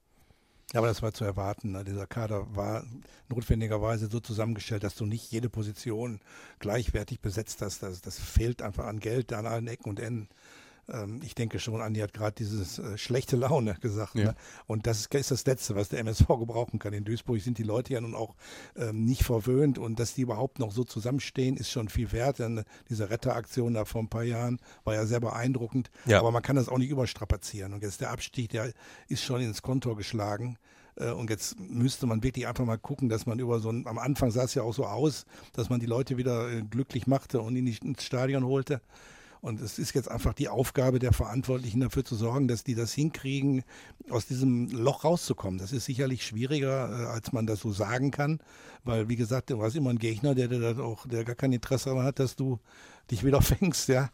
Ja, 0.72 0.78
aber 0.80 0.86
das 0.86 1.02
war 1.02 1.12
zu 1.12 1.24
erwarten. 1.24 1.72
Ne? 1.72 1.84
Dieser 1.84 2.06
Kader 2.06 2.46
war 2.56 2.84
notwendigerweise 3.28 4.08
so 4.08 4.20
zusammengestellt, 4.20 4.84
dass 4.84 4.94
du 4.94 5.04
nicht 5.04 5.30
jede 5.30 5.50
Position 5.50 6.20
gleichwertig 6.60 7.20
besetzt 7.20 7.60
hast. 7.60 7.82
Das, 7.82 8.00
das 8.00 8.18
fehlt 8.18 8.62
einfach 8.62 8.86
an 8.86 8.98
Geld 8.98 9.34
an 9.34 9.46
allen 9.46 9.66
Ecken 9.66 9.90
und 9.90 10.00
Enden. 10.00 10.28
Ähm, 10.88 11.20
ich 11.22 11.34
denke 11.34 11.58
schon, 11.58 11.80
Andi 11.80 12.00
hat 12.00 12.12
gerade 12.12 12.34
dieses 12.34 12.78
äh, 12.78 12.98
schlechte 12.98 13.36
Laune 13.36 13.74
gesagt. 13.80 14.14
Ja. 14.14 14.24
Ne? 14.24 14.34
Und 14.66 14.86
das 14.86 15.00
ist, 15.00 15.14
ist 15.14 15.30
das 15.30 15.46
Letzte, 15.46 15.74
was 15.76 15.88
der 15.88 16.00
MSV 16.00 16.26
gebrauchen 16.26 16.78
kann. 16.78 16.92
In 16.92 17.04
Duisburg 17.04 17.40
sind 17.40 17.58
die 17.58 17.62
Leute 17.62 17.92
ja 17.92 18.00
nun 18.00 18.14
auch 18.14 18.34
ähm, 18.76 19.04
nicht 19.04 19.22
verwöhnt 19.24 19.78
und 19.78 19.98
dass 19.98 20.14
die 20.14 20.22
überhaupt 20.22 20.58
noch 20.58 20.72
so 20.72 20.84
zusammenstehen, 20.84 21.56
ist 21.56 21.70
schon 21.70 21.88
viel 21.88 22.12
wert. 22.12 22.38
Denn 22.38 22.64
diese 22.88 23.10
Retteraktion 23.10 23.74
da 23.74 23.84
vor 23.84 24.02
ein 24.02 24.08
paar 24.08 24.24
Jahren 24.24 24.58
war 24.84 24.94
ja 24.94 25.06
sehr 25.06 25.20
beeindruckend. 25.20 25.90
Ja. 26.06 26.18
Aber 26.18 26.30
man 26.30 26.42
kann 26.42 26.56
das 26.56 26.68
auch 26.68 26.78
nicht 26.78 26.90
überstrapazieren. 26.90 27.72
Und 27.72 27.82
jetzt 27.82 28.00
der 28.00 28.10
Abstieg, 28.10 28.50
der 28.50 28.72
ist 29.08 29.22
schon 29.22 29.40
ins 29.40 29.62
Kontor 29.62 29.96
geschlagen. 29.96 30.58
Äh, 30.96 31.10
Und 31.10 31.30
jetzt 31.30 31.58
müsste 31.58 32.06
man 32.06 32.22
wirklich 32.22 32.46
einfach 32.46 32.64
mal 32.64 32.78
gucken, 32.78 33.08
dass 33.08 33.26
man 33.26 33.38
über 33.38 33.60
so 33.60 33.70
ein, 33.70 33.86
am 33.86 33.98
Anfang 33.98 34.30
sah 34.30 34.44
es 34.44 34.54
ja 34.54 34.62
auch 34.62 34.74
so 34.74 34.86
aus, 34.86 35.26
dass 35.52 35.70
man 35.70 35.80
die 35.80 35.86
Leute 35.86 36.16
wieder 36.16 36.50
äh, 36.50 36.62
glücklich 36.62 37.06
machte 37.06 37.40
und 37.40 37.54
die, 37.54 37.78
ins 37.82 38.04
Stadion 38.04 38.44
holte. 38.44 38.80
Und 39.42 39.60
es 39.60 39.80
ist 39.80 39.92
jetzt 39.92 40.08
einfach 40.08 40.34
die 40.34 40.48
Aufgabe 40.48 41.00
der 41.00 41.12
Verantwortlichen 41.12 41.80
dafür 41.80 42.04
zu 42.04 42.14
sorgen, 42.14 42.46
dass 42.46 42.62
die 42.62 42.76
das 42.76 42.92
hinkriegen, 42.92 43.64
aus 44.08 44.24
diesem 44.24 44.68
Loch 44.68 45.02
rauszukommen. 45.02 45.58
Das 45.58 45.72
ist 45.72 45.84
sicherlich 45.84 46.24
schwieriger, 46.24 46.88
äh, 46.88 47.06
als 47.06 47.32
man 47.32 47.44
das 47.44 47.58
so 47.58 47.72
sagen 47.72 48.12
kann, 48.12 48.38
weil 48.84 49.08
wie 49.08 49.16
gesagt, 49.16 49.50
du 49.50 49.60
hast 49.60 49.74
immer 49.74 49.90
ein 49.90 49.98
Gegner, 49.98 50.36
der, 50.36 50.46
der, 50.46 50.78
auch, 50.78 51.08
der 51.08 51.24
gar 51.24 51.34
kein 51.34 51.52
Interesse 51.52 51.90
daran 51.90 52.04
hat, 52.04 52.20
dass 52.20 52.36
du 52.36 52.60
dich 53.10 53.24
wieder 53.24 53.42
fängst, 53.42 53.88
ja, 53.88 54.10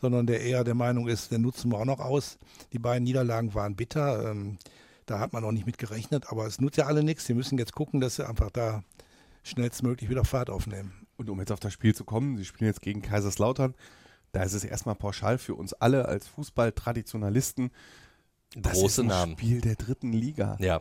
sondern 0.00 0.28
der 0.28 0.42
eher 0.42 0.62
der 0.62 0.76
Meinung 0.76 1.08
ist, 1.08 1.32
den 1.32 1.42
nutzen 1.42 1.72
wir 1.72 1.78
auch 1.78 1.84
noch 1.84 1.98
aus. 1.98 2.38
Die 2.72 2.78
beiden 2.78 3.02
Niederlagen 3.02 3.54
waren 3.54 3.74
bitter. 3.74 4.30
Ähm, 4.30 4.58
da 5.06 5.18
hat 5.18 5.32
man 5.32 5.42
auch 5.42 5.52
nicht 5.52 5.66
mit 5.66 5.78
gerechnet, 5.78 6.30
aber 6.30 6.46
es 6.46 6.60
nutzt 6.60 6.76
ja 6.76 6.86
alle 6.86 7.02
nichts. 7.02 7.26
Sie 7.26 7.34
müssen 7.34 7.58
jetzt 7.58 7.72
gucken, 7.72 8.00
dass 8.00 8.14
sie 8.16 8.28
einfach 8.28 8.50
da 8.50 8.84
schnellstmöglich 9.42 10.08
wieder 10.08 10.24
Fahrt 10.24 10.50
aufnehmen. 10.50 10.92
Und 11.16 11.28
um 11.30 11.40
jetzt 11.40 11.50
auf 11.50 11.58
das 11.58 11.72
Spiel 11.72 11.96
zu 11.96 12.04
kommen, 12.04 12.36
sie 12.36 12.44
spielen 12.44 12.68
jetzt 12.68 12.82
gegen 12.82 13.02
Kaiserslautern. 13.02 13.74
Da 14.32 14.42
ist 14.42 14.52
es 14.52 14.64
erstmal 14.64 14.94
pauschal 14.94 15.38
für 15.38 15.54
uns 15.54 15.72
alle 15.72 16.06
als 16.06 16.26
Fußball-Traditionalisten. 16.28 17.70
Das 18.54 18.74
ist 18.74 18.80
Große 18.80 19.02
ein 19.02 19.06
Namen. 19.08 19.32
Spiel 19.32 19.60
der 19.60 19.76
dritten 19.76 20.12
Liga. 20.12 20.56
Ja. 20.60 20.80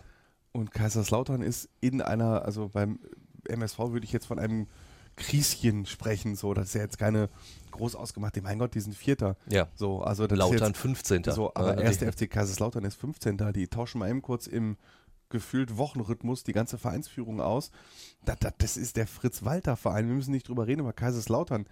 Und 0.52 0.72
Kaiserslautern 0.72 1.42
ist 1.42 1.70
in 1.82 2.02
einer, 2.02 2.44
also 2.44 2.70
beim 2.70 3.00
MSV 3.48 3.80
würde 3.80 4.06
ich 4.06 4.12
jetzt 4.12 4.26
von 4.26 4.40
einem 4.40 4.68
Krieschen 5.16 5.86
sprechen, 5.86 6.36
so, 6.36 6.54
das 6.54 6.68
ist 6.68 6.76
ja 6.76 6.82
jetzt 6.82 6.98
keine 7.00 7.30
groß 7.72 7.96
ausgemachte, 7.96 8.42
mein 8.42 8.60
Gott, 8.60 8.76
die 8.76 8.80
sind 8.80 8.96
Vierter. 8.96 9.36
Ja. 9.50 9.68
So, 9.76 10.02
also 10.02 10.28
das 10.28 10.38
ist 10.38 10.40
Lautern 10.40 10.68
jetzt, 10.70 10.78
15. 10.78 11.24
so, 11.26 11.52
aber 11.56 11.78
Äh, 11.78 11.84
erste 11.84 12.12
FC 12.12 12.30
Kaiserslautern 12.30 12.86
ist 12.86 12.96
15. 12.96 13.38
Die 13.54 13.68
tauschen 13.68 14.00
mal 14.00 14.10
eben 14.10 14.22
kurz 14.22 14.48
im 14.48 14.78
gefühlt 15.30 15.76
Wochenrhythmus 15.76 16.44
die 16.44 16.54
ganze 16.54 16.78
Vereinsführung 16.78 17.42
aus. 17.42 17.72
Das, 18.24 18.38
das, 18.40 18.54
das 18.58 18.78
ist 18.78 18.96
der 18.96 19.08
Fritz-Walter-Verein. 19.08 20.08
Wir 20.08 20.16
müssen 20.16 20.32
nicht 20.32 20.48
drüber 20.48 20.68
reden, 20.68 20.82
aber 20.82 20.94
Kaiserslautern 20.94 21.66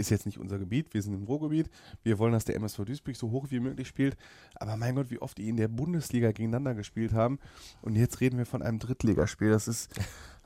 ist 0.00 0.10
jetzt 0.10 0.26
nicht 0.26 0.38
unser 0.38 0.58
Gebiet. 0.58 0.92
Wir 0.94 1.02
sind 1.02 1.14
im 1.14 1.22
Ruhrgebiet. 1.24 1.70
Wir 2.02 2.18
wollen, 2.18 2.32
dass 2.32 2.44
der 2.44 2.56
MSV 2.56 2.84
Duisburg 2.84 3.14
so 3.16 3.30
hoch 3.30 3.46
wie 3.50 3.60
möglich 3.60 3.86
spielt. 3.86 4.16
Aber 4.56 4.76
mein 4.76 4.96
Gott, 4.96 5.10
wie 5.10 5.18
oft 5.20 5.38
die 5.38 5.48
in 5.48 5.56
der 5.56 5.68
Bundesliga 5.68 6.32
gegeneinander 6.32 6.74
gespielt 6.74 7.12
haben. 7.12 7.38
Und 7.82 7.94
jetzt 7.96 8.20
reden 8.20 8.38
wir 8.38 8.46
von 8.46 8.62
einem 8.62 8.78
Drittligaspiel. 8.78 9.50
Das 9.50 9.68
ist, 9.68 9.90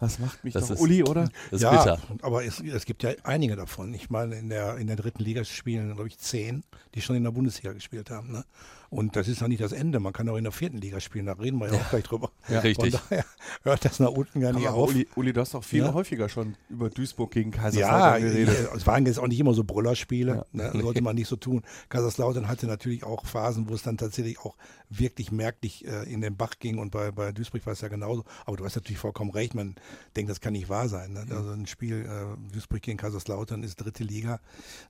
das 0.00 0.18
macht 0.18 0.44
mich 0.44 0.52
Das 0.54 0.68
doch 0.68 0.75
ist- 0.75 0.80
Uli, 0.80 1.02
oder? 1.04 1.25
Das 1.50 1.61
ist 1.61 1.62
ja, 1.62 1.70
bitter. 1.70 1.99
aber 2.23 2.44
es, 2.44 2.61
es 2.61 2.84
gibt 2.84 3.02
ja 3.02 3.12
einige 3.23 3.56
davon. 3.56 3.94
Ich 3.94 4.11
meine, 4.11 4.34
in 4.37 4.49
der, 4.49 4.76
in 4.76 4.87
der 4.88 4.96
dritten 4.96 5.23
Liga 5.23 5.44
spielen, 5.44 5.94
glaube 5.94 6.08
ich, 6.08 6.18
zehn, 6.18 6.64
die 6.94 7.00
schon 7.00 7.16
in 7.16 7.25
der 7.25 7.30
Bundesliga 7.30 7.73
gespielt 7.73 8.11
haben. 8.11 8.32
Ne? 8.32 8.44
Und 8.90 9.16
das 9.16 9.28
ist 9.28 9.40
noch 9.40 9.48
nicht 9.48 9.62
das 9.62 9.72
Ende. 9.72 10.00
Man 10.00 10.12
kann 10.12 10.28
auch 10.28 10.36
in 10.36 10.44
der 10.44 10.52
vierten 10.52 10.78
Liga 10.78 11.00
spielen. 11.00 11.26
Da 11.26 11.32
reden 11.32 11.58
wir 11.58 11.68
ja, 11.72 11.74
auch 11.74 11.90
gleich 11.90 12.04
drüber. 12.04 12.30
Richtig. 12.48 12.94
Von 12.94 13.00
daher 13.10 13.24
hört 13.62 13.84
das 13.84 14.00
nach 14.00 14.10
unten 14.10 14.40
gar 14.40 14.52
nicht 14.52 14.66
Aber 14.66 14.76
auf. 14.76 14.90
Uli, 14.90 15.08
Uli, 15.16 15.32
du 15.32 15.40
hast 15.40 15.54
doch 15.54 15.64
viel 15.64 15.80
Ja. 15.84 15.94
häufiger 15.94 16.28
schon 16.28 16.56
über 16.68 16.90
Duisburg 16.90 17.30
gegen 17.32 17.50
Ja, 17.52 17.58
Kaiserslautern 17.58 18.22
geredet. 18.22 18.68
es 18.76 18.86
waren 18.86 19.06
jetzt 19.06 19.18
auch 19.18 19.26
nicht 19.28 19.40
immer 19.40 19.54
so 19.54 19.64
Brüllerspiele, 19.64 20.46
ne? 20.52 20.72
sollte 20.80 21.02
man 21.02 21.16
nicht 21.16 21.28
so 21.28 21.36
tun. 21.36 21.62
Kaiserslautern 21.88 22.48
hatte 22.48 22.66
natürlich 22.66 23.04
auch 23.04 23.26
Phasen, 23.26 23.68
wo 23.68 23.74
es 23.74 23.82
dann 23.82 23.96
tatsächlich 23.96 24.38
auch 24.40 24.56
wirklich 24.90 25.32
merklich 25.32 25.86
äh, 25.86 26.04
in 26.12 26.20
den 26.20 26.36
Bach 26.36 26.54
ging 26.60 26.78
und 26.78 26.90
bei, 26.90 27.10
bei 27.10 27.32
Duisburg 27.32 27.66
war 27.66 27.72
es 27.72 27.80
ja 27.80 27.88
genauso. 27.88 28.24
Aber 28.46 28.56
du 28.56 28.64
hast 28.64 28.76
natürlich 28.76 28.98
vollkommen 28.98 29.30
recht, 29.30 29.54
man 29.54 29.74
denkt, 30.16 30.30
das 30.30 30.40
kann 30.40 30.52
nicht 30.52 30.68
wahr 30.68 30.88
sein. 30.88 31.12
Ne? 31.14 31.26
Also 31.30 31.50
ein 31.50 31.66
Spiel 31.66 32.06
äh, 32.06 32.52
Duisburg 32.52 32.82
gegen 32.82 32.98
Kaiserslautern 32.98 33.62
ist 33.62 33.76
dritte 33.76 34.04
Liga. 34.04 34.40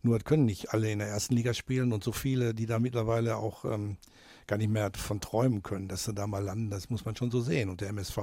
Nur 0.02 0.18
können 0.18 0.44
nicht 0.44 0.72
alle 0.74 0.90
in 0.90 0.98
der 0.98 1.08
ersten 1.08 1.34
Liga 1.34 1.54
spielen 1.54 1.92
und 1.92 2.04
so 2.04 2.12
viele, 2.12 2.54
die 2.54 2.66
da 2.66 2.78
mittlerweile 2.78 3.36
auch 3.36 3.64
ähm, 3.64 3.83
gar 4.46 4.58
nicht 4.58 4.70
mehr 4.70 4.90
von 4.94 5.20
träumen 5.20 5.62
können, 5.62 5.88
dass 5.88 6.04
sie 6.04 6.12
da 6.12 6.26
mal 6.26 6.42
landen, 6.44 6.68
das 6.70 6.90
muss 6.90 7.04
man 7.04 7.16
schon 7.16 7.30
so 7.30 7.40
sehen. 7.40 7.70
Und 7.70 7.80
der 7.80 7.88
MSV 7.88 8.18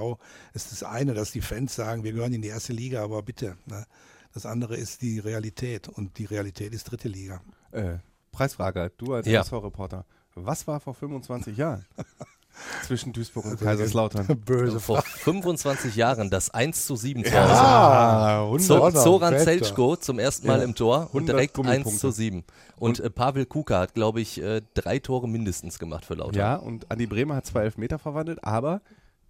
ist 0.53 0.71
das 0.71 0.83
eine, 0.83 1.13
dass 1.13 1.31
die 1.31 1.41
Fans 1.41 1.73
sagen, 1.75 2.03
wir 2.03 2.11
gehören 2.13 2.33
in 2.33 2.41
die 2.43 2.49
erste 2.49 2.73
Liga, 2.73 3.03
aber 3.03 3.21
bitte. 3.23 3.57
Ne? 3.65 3.85
Das 4.33 4.45
andere 4.45 4.75
ist 4.77 5.01
die 5.01 5.19
Realität 5.19 5.89
und 5.89 6.17
die 6.19 6.25
Realität 6.25 6.73
ist 6.73 6.85
dritte 6.85 7.07
Liga. 7.09 7.41
Äh, 7.71 7.97
Preisfrage, 8.31 8.91
du 8.97 9.13
als 9.13 9.25
Ja. 9.27 9.41
MSV-Reporter. 9.41 10.05
Was 10.35 10.67
war 10.67 10.79
vor 10.79 10.93
25 10.93 11.57
Jahren 11.57 11.85
zwischen 12.85 13.13
Duisburg 13.13 13.45
und 13.45 13.59
Kaiserslautern? 13.59 14.25
Böse 14.45 14.79
Vor 14.79 15.01
25 15.01 15.95
Jahren 15.95 16.29
das 16.29 16.49
1 16.51 16.85
zu 16.85 16.95
7 16.95 17.23
zu 17.25 17.31
Hause. 17.31 17.53
Ah, 17.53 18.47
Zo 18.59 18.91
Zoran. 18.91 19.37
Zelczko 19.39 19.95
zum 19.95 20.19
ersten 20.19 20.47
Mal 20.47 20.59
Ja. 20.59 20.63
im 20.65 20.75
Tor 20.75 21.09
und 21.13 21.29
100 21.29 21.35
direkt 21.35 21.57
1 21.57 21.65
Gummipunkte. 21.67 21.99
zu 21.99 22.11
7. 22.11 22.43
Und 22.77 22.99
äh, 22.99 23.09
Pavel 23.09 23.45
Kuka 23.45 23.79
hat, 23.79 23.93
glaube 23.93 24.21
ich, 24.21 24.41
äh, 24.41 24.61
drei 24.73 24.99
Tore 24.99 25.27
mindestens 25.27 25.79
gemacht 25.79 26.05
für 26.05 26.15
Lautern. 26.15 26.35
Ja, 26.35 26.55
und 26.55 26.89
Andi 26.91 27.05
Bremer 27.07 27.35
hat 27.35 27.45
zwei 27.45 27.63
Elfmeter 27.63 27.99
verwandelt, 27.99 28.43
aber 28.43 28.81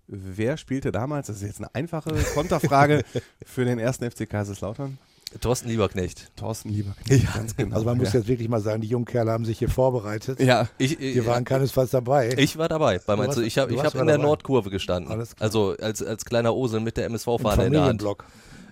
wer 0.08 0.58
spielte 0.58 0.92
damals, 0.92 1.28
das 1.28 1.38
ist 1.38 1.44
jetzt 1.44 1.60
eine 1.60 1.74
einfache 1.74 2.12
Konterfrage 2.34 3.04
für 3.46 3.66
den 3.66 3.80
ersten 3.80 4.10
FC 4.10 4.30
Kaiserslautern, 4.30 4.98
Thorsten 5.40 5.70
Lieberknecht. 5.70 6.32
Thorsten 6.36 6.70
Lieberknecht, 6.70 7.24
Ja. 7.24 7.30
ganz 7.36 7.56
genau. 7.56 7.76
Also 7.76 7.86
man 7.86 7.98
muss 7.98 8.12
ja. 8.14 8.20
jetzt 8.20 8.28
wirklich 8.28 8.50
mal 8.50 8.60
sagen, 8.62 8.82
die 8.82 8.88
jungen 8.88 9.06
Kerle 9.06 9.32
haben 9.32 9.46
sich 9.46 9.60
hier 9.60 9.70
vorbereitet. 9.70 10.40
ja, 10.40 10.68
Ich, 10.78 11.00
Wir 11.00 11.26
waren 11.26 11.46
keinesfalls 11.46 11.92
dabei. 11.92 12.34
Ich 12.38 12.58
war 12.58 12.68
dabei. 12.68 13.00
Bei 13.00 13.16
Du 13.16 13.42
Ich 13.42 13.58
habe 13.58 13.70
du 13.70 13.76
ich 13.76 13.84
warst 13.84 13.96
hab 13.96 14.02
in 14.02 14.08
der 14.08 14.18
dabei. 14.18 14.28
Nordkurve 14.28 14.70
gestanden. 14.70 15.12
Alles 15.12 15.36
klar. 15.36 15.46
Also 15.46 15.76
als, 15.80 16.04
als 16.04 16.26
kleiner 16.26 16.54
Osel 16.54 16.80
mit 16.82 16.98
der 16.98 17.06
MSV-Fahne 17.06 17.66
in 17.66 17.74
der 17.74 17.84
Hand. 17.84 18.04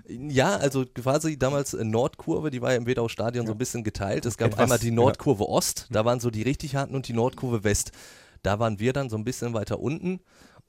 Ja, 0.08 0.58
also 0.58 0.86
quasi 0.86 1.38
damals 1.38 1.75
in 1.75 1.92
Nordkurve, 1.92 2.50
die 2.50 2.62
war 2.62 2.72
ja 2.72 2.78
im 2.78 2.88
Wedau-Stadion 2.88 3.46
so 3.46 3.51
ein 3.54 3.58
bisschen 3.60 3.84
geteilt. 3.84 4.25
Es 4.25 4.38
gab 4.38 4.48
Etwas, 4.51 4.60
einmal 4.63 4.80
die 4.80 4.88
ja. 4.88 4.94
Nordkurve 4.96 5.48
Ost, 5.48 5.88
da 5.92 6.04
waren 6.04 6.20
so 6.20 6.32
die 6.32 6.42
richtig 6.42 6.75
harten 6.75 6.96
und 6.96 7.08
die 7.08 7.13
Nordkurve 7.13 7.63
West. 7.63 7.92
Da 8.42 8.58
waren 8.58 8.80
wir 8.80 8.92
dann 8.94 9.10
so 9.10 9.18
ein 9.18 9.24
bisschen 9.24 9.54
weiter 9.54 9.80
unten. 9.80 10.20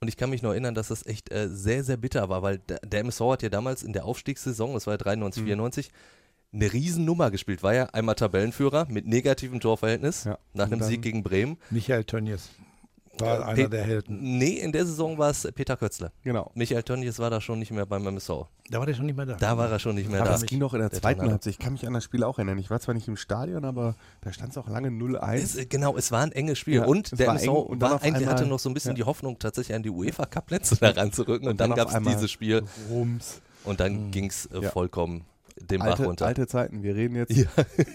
Und 0.03 0.07
ich 0.07 0.17
kann 0.17 0.31
mich 0.31 0.41
noch 0.41 0.49
erinnern, 0.49 0.73
dass 0.73 0.87
das 0.87 1.05
echt 1.05 1.31
äh, 1.31 1.47
sehr, 1.47 1.83
sehr 1.83 1.95
bitter 1.95 2.27
war, 2.27 2.41
weil 2.41 2.57
der, 2.57 3.01
MSV 3.01 3.21
hat 3.33 3.43
ja 3.43 3.49
damals 3.49 3.83
in 3.83 3.93
der 3.93 4.03
Aufstiegssaison, 4.05 4.73
das 4.73 4.87
war 4.87 4.95
ja 4.95 4.97
93, 4.97 5.43
Mhm. 5.43 5.45
94, 5.47 5.91
eine 6.53 6.73
Riesennummer 6.73 7.29
gespielt. 7.29 7.61
War 7.61 7.75
ja 7.75 7.85
einmal 7.93 8.15
Tabellenführer 8.15 8.87
mit 8.89 9.05
negativem 9.05 9.59
Torverhältnis 9.59 10.23
Ja. 10.23 10.39
nach 10.53 10.65
einem 10.71 10.81
Sieg 10.81 11.03
gegen 11.03 11.21
Bremen. 11.21 11.57
Michael 11.69 12.03
Tönnies 12.03 12.49
war 13.21 13.39
Äh, 13.39 13.43
einer 13.43 13.63
Pe- 13.63 13.69
der 13.69 13.83
Helden. 13.83 14.17
Nee, 14.37 14.53
in 14.59 14.71
der 14.71 14.85
Saison 14.85 15.17
war 15.17 15.29
es 15.29 15.47
Peter 15.55 15.77
Kötzle. 15.77 16.11
genau. 16.23 16.51
Michael 16.55 16.83
Tönnies 16.83 17.19
war 17.19 17.29
da 17.29 17.39
schon 17.41 17.59
nicht 17.59 17.71
mehr 17.71 17.85
beim 17.85 18.05
MSV. 18.05 18.45
Da 18.69 18.79
war 18.79 18.85
der 18.85 18.93
schon 18.93 19.05
nicht 19.05 19.17
mehr 19.17 19.25
da. 19.25 19.35
Da 19.35 19.57
war 19.57 19.69
er 19.69 19.79
schon 19.79 19.95
nicht 19.95 20.09
mehr 20.09 20.19
Aber 20.21 20.29
da. 20.29 20.35
das 20.35 20.45
ging 20.45 20.59
doch 20.59 20.73
in 20.73 20.79
der, 20.79 20.89
der 20.89 20.99
zweiten. 21.01 21.21
Halbzeit. 21.29 21.51
Ich 21.51 21.59
kann 21.59 21.73
mich 21.73 21.85
an 21.85 21.93
das 21.93 22.03
Spiel 22.03 22.23
auch 22.23 22.37
erinnern. 22.37 22.57
Ich 22.57 22.69
war 22.69 22.79
zwar 22.79 22.93
nicht 22.95 23.07
im 23.07 23.17
Stadion, 23.17 23.65
aber 23.65 23.95
da 24.21 24.31
stand 24.31 24.51
es 24.51 24.57
auch 24.57 24.67
lange 24.69 24.89
0-1. 24.89 25.33
Es, 25.35 25.55
äh, 25.57 25.65
genau, 25.65 25.97
es 25.97 26.11
war 26.11 26.21
ein 26.21 26.31
enges 26.31 26.57
Spiel. 26.59 26.75
Ja, 26.75 26.85
und 26.85 27.11
es 27.11 27.17
der 27.17 27.27
war 27.27 27.41
eng 27.41 27.49
und 27.49 27.79
dann 27.79 27.91
war 27.91 28.01
eigentlich, 28.03 28.27
hatte 28.27 28.37
einmal- 28.43 28.49
noch 28.49 28.59
so 28.59 28.69
ein 28.69 28.73
bisschen 28.73 28.91
ja. 28.91 28.95
die 28.95 29.03
Hoffnung, 29.03 29.37
tatsächlich 29.39 29.75
an 29.75 29.83
die 29.83 29.89
UEFA-Cup-Plätze 29.89 30.77
da 30.79 30.89
ranzurücken. 30.91 31.47
Und, 31.49 31.59
dann, 31.59 31.71
auf 31.71 31.77
gab 31.77 31.89
es 31.89 31.95
einmal 31.95 32.13
dieses 32.13 32.31
Spiel 32.31 32.63
Rums. 32.89 33.41
und 33.65 33.79
dann 33.79 34.11
ging 34.11 34.25
es 34.29 34.45
äh, 34.47 34.61
Ja. 34.61 34.69
vollkommen 34.69 35.25
den 35.69 35.79
Bach 35.79 35.87
Alte, 35.87 36.05
runter. 36.05 36.25
alte 36.25 36.47
Zeiten. 36.47 36.83
Wir 36.83 36.95
reden 36.95 37.15
jetzt 37.15 37.31
Ja. 37.35 37.47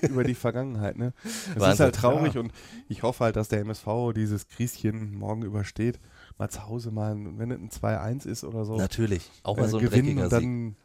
über 0.02 0.24
die 0.24 0.34
Vergangenheit. 0.34 0.96
Ne? 0.96 1.12
Es 1.24 1.62
ist 1.66 1.80
halt 1.80 1.94
traurig 1.94 2.36
und 2.38 2.52
ich 2.88 3.02
hoffe 3.02 3.24
halt, 3.24 3.36
dass 3.36 3.48
der 3.48 3.60
MSV 3.60 3.86
dieses 4.14 4.48
Krieschen 4.48 5.14
morgen 5.14 5.42
übersteht. 5.42 5.98
Mal 6.38 6.50
zu 6.50 6.66
Hause 6.66 6.90
mal, 6.90 7.16
wenn 7.38 7.50
es 7.50 7.58
ein 7.58 7.70
2-1 7.70 8.26
ist 8.26 8.44
oder 8.44 8.64
so. 8.64 8.76
Natürlich, 8.76 9.30
auch 9.42 9.56
mal 9.56 9.64
äh, 9.64 9.68
so 9.68 9.78
ein 9.78 9.84
gewinnen 9.84 10.16
dreckiger 10.18 10.24
und 10.24 10.30
Sieg. 10.30 10.40
dann 10.40 10.76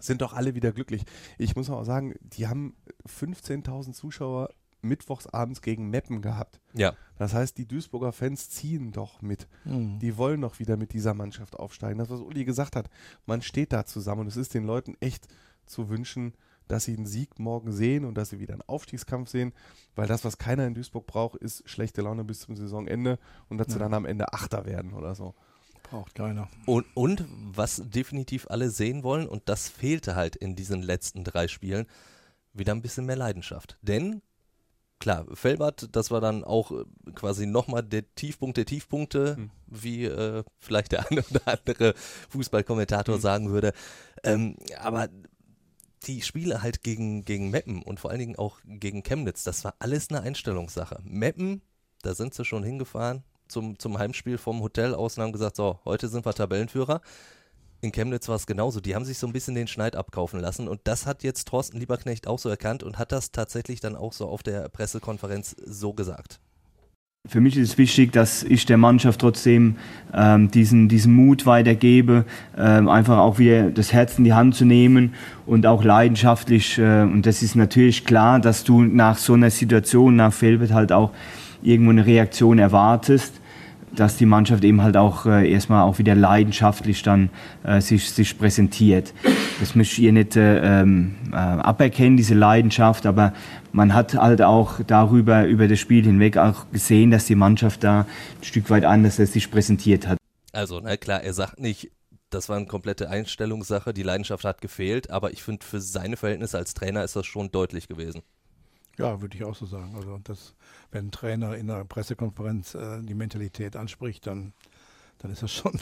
sind 0.00 0.22
doch 0.22 0.32
alle 0.32 0.54
wieder 0.54 0.72
glücklich. 0.72 1.04
Ich 1.38 1.54
muss 1.54 1.70
auch 1.70 1.84
sagen, 1.84 2.14
die 2.22 2.48
haben 2.48 2.74
15.000 3.08 3.92
Zuschauer 3.92 4.50
mittwochsabends 4.84 5.62
gegen 5.62 5.90
Meppen 5.90 6.22
gehabt. 6.22 6.58
Ja, 6.72 6.94
Das 7.16 7.34
heißt, 7.34 7.56
die 7.56 7.66
Duisburger 7.68 8.10
Fans 8.10 8.50
ziehen 8.50 8.90
doch 8.90 9.22
mit. 9.22 9.46
Mhm. 9.64 10.00
Die 10.00 10.16
wollen 10.16 10.40
doch 10.40 10.58
wieder 10.58 10.76
mit 10.76 10.92
dieser 10.92 11.14
Mannschaft 11.14 11.56
aufsteigen. 11.56 11.98
Das, 11.98 12.10
was 12.10 12.20
Uli 12.20 12.44
gesagt 12.44 12.74
hat, 12.74 12.90
man 13.24 13.42
steht 13.42 13.72
da 13.72 13.86
zusammen 13.86 14.22
und 14.22 14.26
es 14.26 14.36
ist 14.36 14.54
den 14.54 14.64
Leuten 14.64 14.96
echt 14.98 15.28
zu 15.72 15.88
wünschen, 15.88 16.34
dass 16.68 16.84
sie 16.84 16.96
einen 16.96 17.06
Sieg 17.06 17.38
morgen 17.38 17.72
sehen 17.72 18.04
und 18.04 18.14
dass 18.14 18.30
sie 18.30 18.38
wieder 18.38 18.54
einen 18.54 18.62
Aufstiegskampf 18.62 19.28
sehen, 19.28 19.52
weil 19.96 20.06
das, 20.06 20.24
was 20.24 20.38
keiner 20.38 20.66
in 20.66 20.74
Duisburg 20.74 21.06
braucht, 21.06 21.36
ist 21.36 21.68
schlechte 21.68 22.02
Laune 22.02 22.24
bis 22.24 22.40
zum 22.40 22.56
Saisonende 22.56 23.18
und 23.48 23.58
dass 23.58 23.72
sie 23.72 23.78
dann 23.78 23.92
am 23.94 24.06
Ende 24.06 24.32
Achter 24.32 24.64
werden 24.64 24.92
oder 24.94 25.14
so. 25.14 25.34
Braucht 25.82 26.14
keiner. 26.14 26.48
und, 26.64 26.86
und 26.94 27.24
was 27.28 27.82
definitiv 27.84 28.46
alle 28.48 28.70
sehen 28.70 29.02
wollen, 29.02 29.26
und 29.28 29.42
das 29.50 29.68
fehlte 29.68 30.14
halt 30.14 30.36
in 30.36 30.56
diesen 30.56 30.80
letzten 30.80 31.24
drei 31.24 31.48
Spielen, 31.48 31.86
wieder 32.54 32.72
ein 32.72 32.80
bisschen 32.80 33.04
mehr 33.04 33.16
Leidenschaft. 33.16 33.76
Denn, 33.82 34.22
klar, 35.00 35.26
Felbert, 35.34 35.94
das 35.94 36.10
war 36.10 36.22
dann 36.22 36.44
auch 36.44 36.70
äh, 36.70 36.84
quasi 37.14 37.44
nochmal 37.46 37.82
der 37.82 38.04
Tiefpunkt 38.14 38.56
der 38.56 38.64
Tiefpunkte, 38.64 39.36
Hm. 39.36 39.50
wie 39.66 40.04
äh, 40.06 40.44
vielleicht 40.58 40.92
der 40.92 41.06
eine 41.10 41.22
oder 41.28 41.42
andere 41.46 41.94
Fußballkommentator 42.30 43.18
sagen 43.18 43.50
würde. 43.50 43.72
Ähm, 44.24 44.56
aber 44.78 45.08
die 46.02 46.22
Spiele 46.22 46.62
halt 46.62 46.82
gegen, 46.82 47.24
gegen 47.24 47.50
Meppen 47.50 47.82
und 47.82 48.00
vor 48.00 48.10
allen 48.10 48.20
Dingen 48.20 48.36
auch 48.36 48.58
gegen 48.64 49.02
Chemnitz, 49.02 49.44
das 49.44 49.64
war 49.64 49.74
alles 49.78 50.10
eine 50.10 50.22
Einstellungssache. 50.22 51.00
Meppen, 51.04 51.62
da 52.02 52.14
sind 52.14 52.34
sie 52.34 52.44
schon 52.44 52.62
hingefahren 52.62 53.24
zum, 53.48 53.78
zum 53.78 53.98
Heimspiel 53.98 54.38
vom 54.38 54.60
Hotel 54.62 54.94
aus 54.94 55.16
und 55.16 55.24
haben 55.24 55.32
gesagt, 55.32 55.56
so, 55.56 55.78
heute 55.84 56.08
sind 56.08 56.24
wir 56.24 56.34
Tabellenführer. 56.34 57.00
In 57.80 57.92
Chemnitz 57.92 58.28
war 58.28 58.36
es 58.36 58.46
genauso. 58.46 58.80
Die 58.80 58.94
haben 58.94 59.04
sich 59.04 59.18
so 59.18 59.26
ein 59.26 59.32
bisschen 59.32 59.54
den 59.54 59.66
Schneid 59.66 59.96
abkaufen 59.96 60.40
lassen 60.40 60.68
und 60.68 60.80
das 60.84 61.06
hat 61.06 61.22
jetzt 61.22 61.48
Thorsten 61.48 61.78
Lieberknecht 61.78 62.26
auch 62.26 62.38
so 62.38 62.48
erkannt 62.48 62.82
und 62.82 62.98
hat 62.98 63.12
das 63.12 63.32
tatsächlich 63.32 63.80
dann 63.80 63.96
auch 63.96 64.12
so 64.12 64.28
auf 64.28 64.42
der 64.42 64.68
Pressekonferenz 64.68 65.56
so 65.64 65.92
gesagt. 65.92 66.40
Für 67.28 67.40
mich 67.40 67.56
ist 67.56 67.68
es 67.70 67.78
wichtig, 67.78 68.10
dass 68.10 68.42
ich 68.42 68.66
der 68.66 68.78
Mannschaft 68.78 69.20
trotzdem 69.20 69.76
ähm, 70.12 70.50
diesen, 70.50 70.88
diesen 70.88 71.14
Mut 71.14 71.46
weitergebe, 71.46 72.24
ähm, 72.58 72.88
einfach 72.88 73.18
auch 73.18 73.38
wieder 73.38 73.70
das 73.70 73.92
Herz 73.92 74.18
in 74.18 74.24
die 74.24 74.32
Hand 74.32 74.56
zu 74.56 74.64
nehmen 74.64 75.14
und 75.46 75.64
auch 75.64 75.84
leidenschaftlich. 75.84 76.78
Äh, 76.78 77.02
und 77.02 77.24
das 77.24 77.44
ist 77.44 77.54
natürlich 77.54 78.04
klar, 78.04 78.40
dass 78.40 78.64
du 78.64 78.82
nach 78.82 79.18
so 79.18 79.34
einer 79.34 79.50
Situation, 79.50 80.16
nach 80.16 80.32
Felbert 80.32 80.72
halt 80.72 80.90
auch 80.90 81.12
irgendwo 81.62 81.92
eine 81.92 82.06
Reaktion 82.06 82.58
erwartest, 82.58 83.40
dass 83.94 84.16
die 84.16 84.26
Mannschaft 84.26 84.64
eben 84.64 84.82
halt 84.82 84.96
auch 84.96 85.26
äh, 85.26 85.50
erstmal 85.50 85.82
auch 85.82 85.98
wieder 85.98 86.14
leidenschaftlich 86.14 87.02
dann 87.02 87.30
äh, 87.62 87.80
sich, 87.80 88.10
sich 88.10 88.38
präsentiert. 88.38 89.12
Das 89.60 89.74
möchte 89.74 89.94
ich 89.94 90.02
ihr 90.06 90.12
nicht 90.12 90.36
äh, 90.36 90.80
ähm, 90.80 91.14
äh, 91.32 91.36
aberkennen, 91.36 92.16
diese 92.16 92.34
Leidenschaft, 92.34 93.06
aber 93.06 93.32
man 93.72 93.94
hat 93.94 94.14
halt 94.14 94.42
auch 94.42 94.80
darüber, 94.86 95.46
über 95.46 95.68
das 95.68 95.78
Spiel 95.78 96.04
hinweg 96.04 96.36
auch 96.36 96.66
gesehen, 96.72 97.10
dass 97.10 97.26
die 97.26 97.34
Mannschaft 97.34 97.84
da 97.84 98.00
ein 98.00 98.44
Stück 98.44 98.70
weit 98.70 98.84
anders 98.84 99.16
sich 99.16 99.50
präsentiert 99.50 100.08
hat. 100.08 100.18
Also, 100.52 100.80
na 100.80 100.96
klar, 100.96 101.22
er 101.22 101.32
sagt 101.32 101.58
nicht, 101.60 101.90
das 102.30 102.48
war 102.48 102.56
eine 102.56 102.66
komplette 102.66 103.08
Einstellungssache, 103.08 103.92
die 103.92 104.02
Leidenschaft 104.02 104.44
hat 104.44 104.60
gefehlt, 104.60 105.10
aber 105.10 105.32
ich 105.32 105.42
finde, 105.42 105.64
für 105.64 105.80
seine 105.80 106.16
Verhältnisse 106.16 106.58
als 106.58 106.74
Trainer 106.74 107.04
ist 107.04 107.16
das 107.16 107.26
schon 107.26 107.50
deutlich 107.50 107.88
gewesen. 107.88 108.22
Ja, 108.98 109.20
würde 109.20 109.36
ich 109.36 109.44
auch 109.44 109.54
so 109.54 109.66
sagen. 109.66 109.94
Also 109.96 110.18
das, 110.24 110.54
wenn 110.90 111.06
ein 111.06 111.10
Trainer 111.10 111.56
in 111.56 111.70
einer 111.70 111.84
Pressekonferenz 111.84 112.74
äh, 112.74 113.00
die 113.02 113.14
Mentalität 113.14 113.74
anspricht, 113.76 114.26
dann, 114.26 114.52
dann 115.18 115.30
ist 115.30 115.42
das 115.42 115.50
schon. 115.52 115.72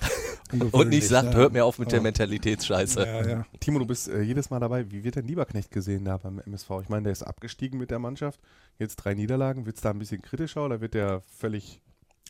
Und 0.73 0.89
nicht 0.89 1.07
sagt, 1.09 1.31
ne? 1.31 1.35
hört 1.37 1.53
mir 1.53 1.65
auf 1.65 1.79
mit 1.79 1.91
der 1.93 1.99
Aber- 1.99 2.05
Mentalitätsscheiße. 2.05 3.01
Ja, 3.05 3.27
ja. 3.29 3.47
Timo, 3.61 3.79
du 3.79 3.87
bist 3.87 4.09
äh, 4.09 4.21
jedes 4.23 4.51
Mal 4.51 4.59
dabei. 4.61 4.91
Wie 4.91 5.05
wird 5.05 5.17
denn 5.17 5.27
Lieberknecht 5.27 5.71
gesehen 5.71 6.05
da 6.05 6.17
beim 6.17 6.41
MSV? 6.41 6.71
Ich 6.83 6.89
meine, 6.89 7.05
der 7.05 7.13
ist 7.13 7.23
abgestiegen 7.23 7.79
mit 7.79 7.91
der 7.91 7.99
Mannschaft. 7.99 8.41
Jetzt 8.79 8.97
drei 8.97 9.15
Niederlagen. 9.15 9.67
Wird 9.67 9.77
es 9.77 9.83
da 9.83 9.91
ein 9.91 9.99
bisschen 9.99 10.23
kritischer 10.23 10.65
oder 10.65 10.81
wird 10.81 10.95
der 10.95 11.21
völlig 11.39 11.81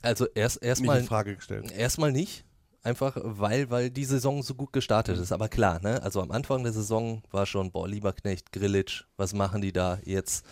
Also 0.03 0.27
erst 0.35 0.57
nicht 0.63 0.69
erstmal 0.69 0.99
in 1.01 1.07
Frage 1.07 1.37
gestellt? 1.37 1.71
erstmal 1.73 2.13
nicht, 2.13 2.45
einfach 2.83 3.17
weil 3.23 3.71
weil 3.71 3.91
die 3.91 4.05
Saison 4.05 4.43
so 4.43 4.55
gut 4.55 4.73
gestartet 4.73 5.19
ist, 5.19 5.33
aber 5.33 5.49
klar, 5.49 5.81
ne? 5.83 6.03
Also 6.03 6.21
am 6.21 6.31
Anfang 6.31 6.63
der 6.63 6.73
Saison 6.73 7.23
war 7.31 7.47
schon 7.47 7.71
boah, 7.71 7.89
Lieberknecht, 7.89 8.53
Grillitsch, 8.53 9.05
was 9.17 9.35
machen 9.35 9.61
die 9.61 9.73
da 9.73 9.99
jetzt? 10.05 10.45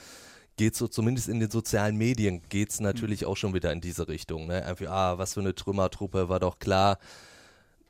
Geht's 0.56 0.78
so 0.78 0.88
zumindest 0.88 1.28
in 1.28 1.38
den 1.40 1.50
sozialen 1.50 1.96
Medien 1.96 2.42
geht's 2.48 2.80
natürlich 2.80 3.24
auch 3.26 3.36
schon 3.36 3.54
wieder 3.54 3.72
in 3.72 3.80
diese 3.80 4.08
Richtung, 4.08 4.46
ne? 4.46 4.64
Einfach 4.64 4.86
ah, 4.90 5.18
was 5.18 5.34
für 5.34 5.40
eine 5.40 5.54
Trümmertruppe, 5.54 6.28
war 6.28 6.40
doch 6.40 6.58
klar. 6.58 6.98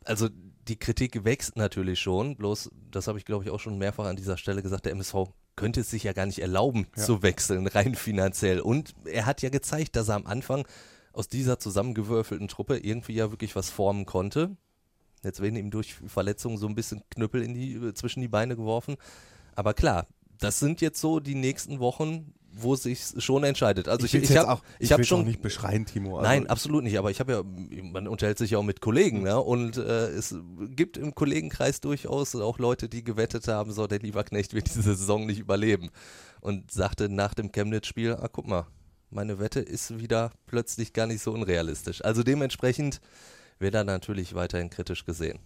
Also 0.04 0.28
die 0.68 0.78
Kritik 0.78 1.24
wächst 1.24 1.56
natürlich 1.56 1.98
schon, 1.98 2.36
bloß 2.36 2.70
das 2.90 3.08
habe 3.08 3.18
ich 3.18 3.24
glaube 3.24 3.44
ich 3.44 3.50
auch 3.50 3.60
schon 3.60 3.78
mehrfach 3.78 4.04
an 4.06 4.16
dieser 4.16 4.36
Stelle 4.36 4.62
gesagt, 4.62 4.84
der 4.84 4.92
MSV 4.92 5.14
könnte 5.56 5.80
es 5.80 5.90
sich 5.90 6.04
ja 6.04 6.12
gar 6.12 6.26
nicht 6.26 6.38
erlauben 6.40 6.86
Ja. 6.96 7.02
zu 7.04 7.22
wechseln, 7.22 7.66
rein 7.66 7.94
finanziell. 7.94 8.60
Und 8.60 8.94
er 9.04 9.26
hat 9.26 9.42
ja 9.42 9.48
gezeigt, 9.48 9.96
dass 9.96 10.08
er 10.08 10.14
am 10.14 10.26
Anfang 10.26 10.66
aus 11.18 11.26
dieser 11.26 11.58
zusammengewürfelten 11.58 12.46
Truppe 12.46 12.78
irgendwie 12.78 13.14
ja 13.14 13.30
wirklich 13.32 13.56
was 13.56 13.70
formen 13.70 14.06
konnte. 14.06 14.56
Jetzt 15.24 15.40
werden 15.40 15.56
ihm 15.56 15.72
durch 15.72 15.94
Verletzungen 16.06 16.58
so 16.58 16.68
ein 16.68 16.76
bisschen 16.76 17.02
Knüppel 17.10 17.42
in 17.42 17.54
die, 17.54 17.74
äh, 17.74 17.92
zwischen 17.92 18.20
die 18.20 18.28
Beine 18.28 18.54
geworfen. 18.54 18.94
Aber 19.56 19.74
klar, 19.74 20.06
das 20.38 20.60
sind 20.60 20.80
jetzt 20.80 21.00
so 21.00 21.18
die 21.18 21.34
nächsten 21.34 21.80
Wochen, 21.80 22.32
wo 22.52 22.74
es 22.74 22.84
sich 22.84 23.02
schon 23.18 23.42
entscheidet. 23.42 23.88
Also 23.88 24.06
ich, 24.06 24.14
ich, 24.14 24.28
jetzt 24.28 24.38
habe 24.38 24.52
auch, 24.52 24.62
ich 24.78 24.86
ich 24.86 24.92
hab 24.92 25.04
schon 25.04 25.22
auch 25.22 25.24
nicht 25.24 25.42
beschreien, 25.42 25.86
Timo. 25.86 26.18
Also, 26.18 26.28
Nein, 26.28 26.46
absolut 26.46 26.84
nicht. 26.84 26.96
Aber 26.96 27.10
ich 27.10 27.18
habe 27.18 27.32
ja, 27.32 27.42
man 27.82 28.06
unterhält 28.06 28.38
sich 28.38 28.52
ja 28.52 28.58
auch 28.58 28.62
mit 28.62 28.80
Kollegen, 28.80 29.22
ne? 29.24 29.40
Und 29.40 29.76
äh, 29.76 30.10
es 30.10 30.36
gibt 30.70 30.96
im 30.96 31.16
Kollegenkreis 31.16 31.80
durchaus 31.80 32.36
auch 32.36 32.60
Leute, 32.60 32.88
die 32.88 33.02
gewettet 33.02 33.48
haben, 33.48 33.72
so 33.72 33.88
der 33.88 33.98
Lieberknecht 33.98 34.54
wird 34.54 34.68
diese 34.68 34.94
Saison 34.94 35.26
nicht 35.26 35.40
überleben. 35.40 35.90
Und 36.40 36.70
sagte 36.70 37.08
nach 37.08 37.34
dem 37.34 37.50
Chemnitz-Spiel, 37.50 38.14
ah, 38.14 38.28
guck 38.30 38.46
mal, 38.46 38.68
meine 39.10 39.38
Wette 39.38 39.60
ist 39.60 39.98
wieder 39.98 40.32
plötzlich 40.46 40.92
gar 40.92 41.06
nicht 41.06 41.22
so 41.22 41.32
unrealistisch. 41.32 42.04
Also 42.04 42.22
dementsprechend 42.22 43.00
wird 43.58 43.74
er 43.74 43.84
natürlich 43.84 44.34
weiterhin 44.34 44.70
kritisch 44.70 45.04
gesehen. 45.04 45.38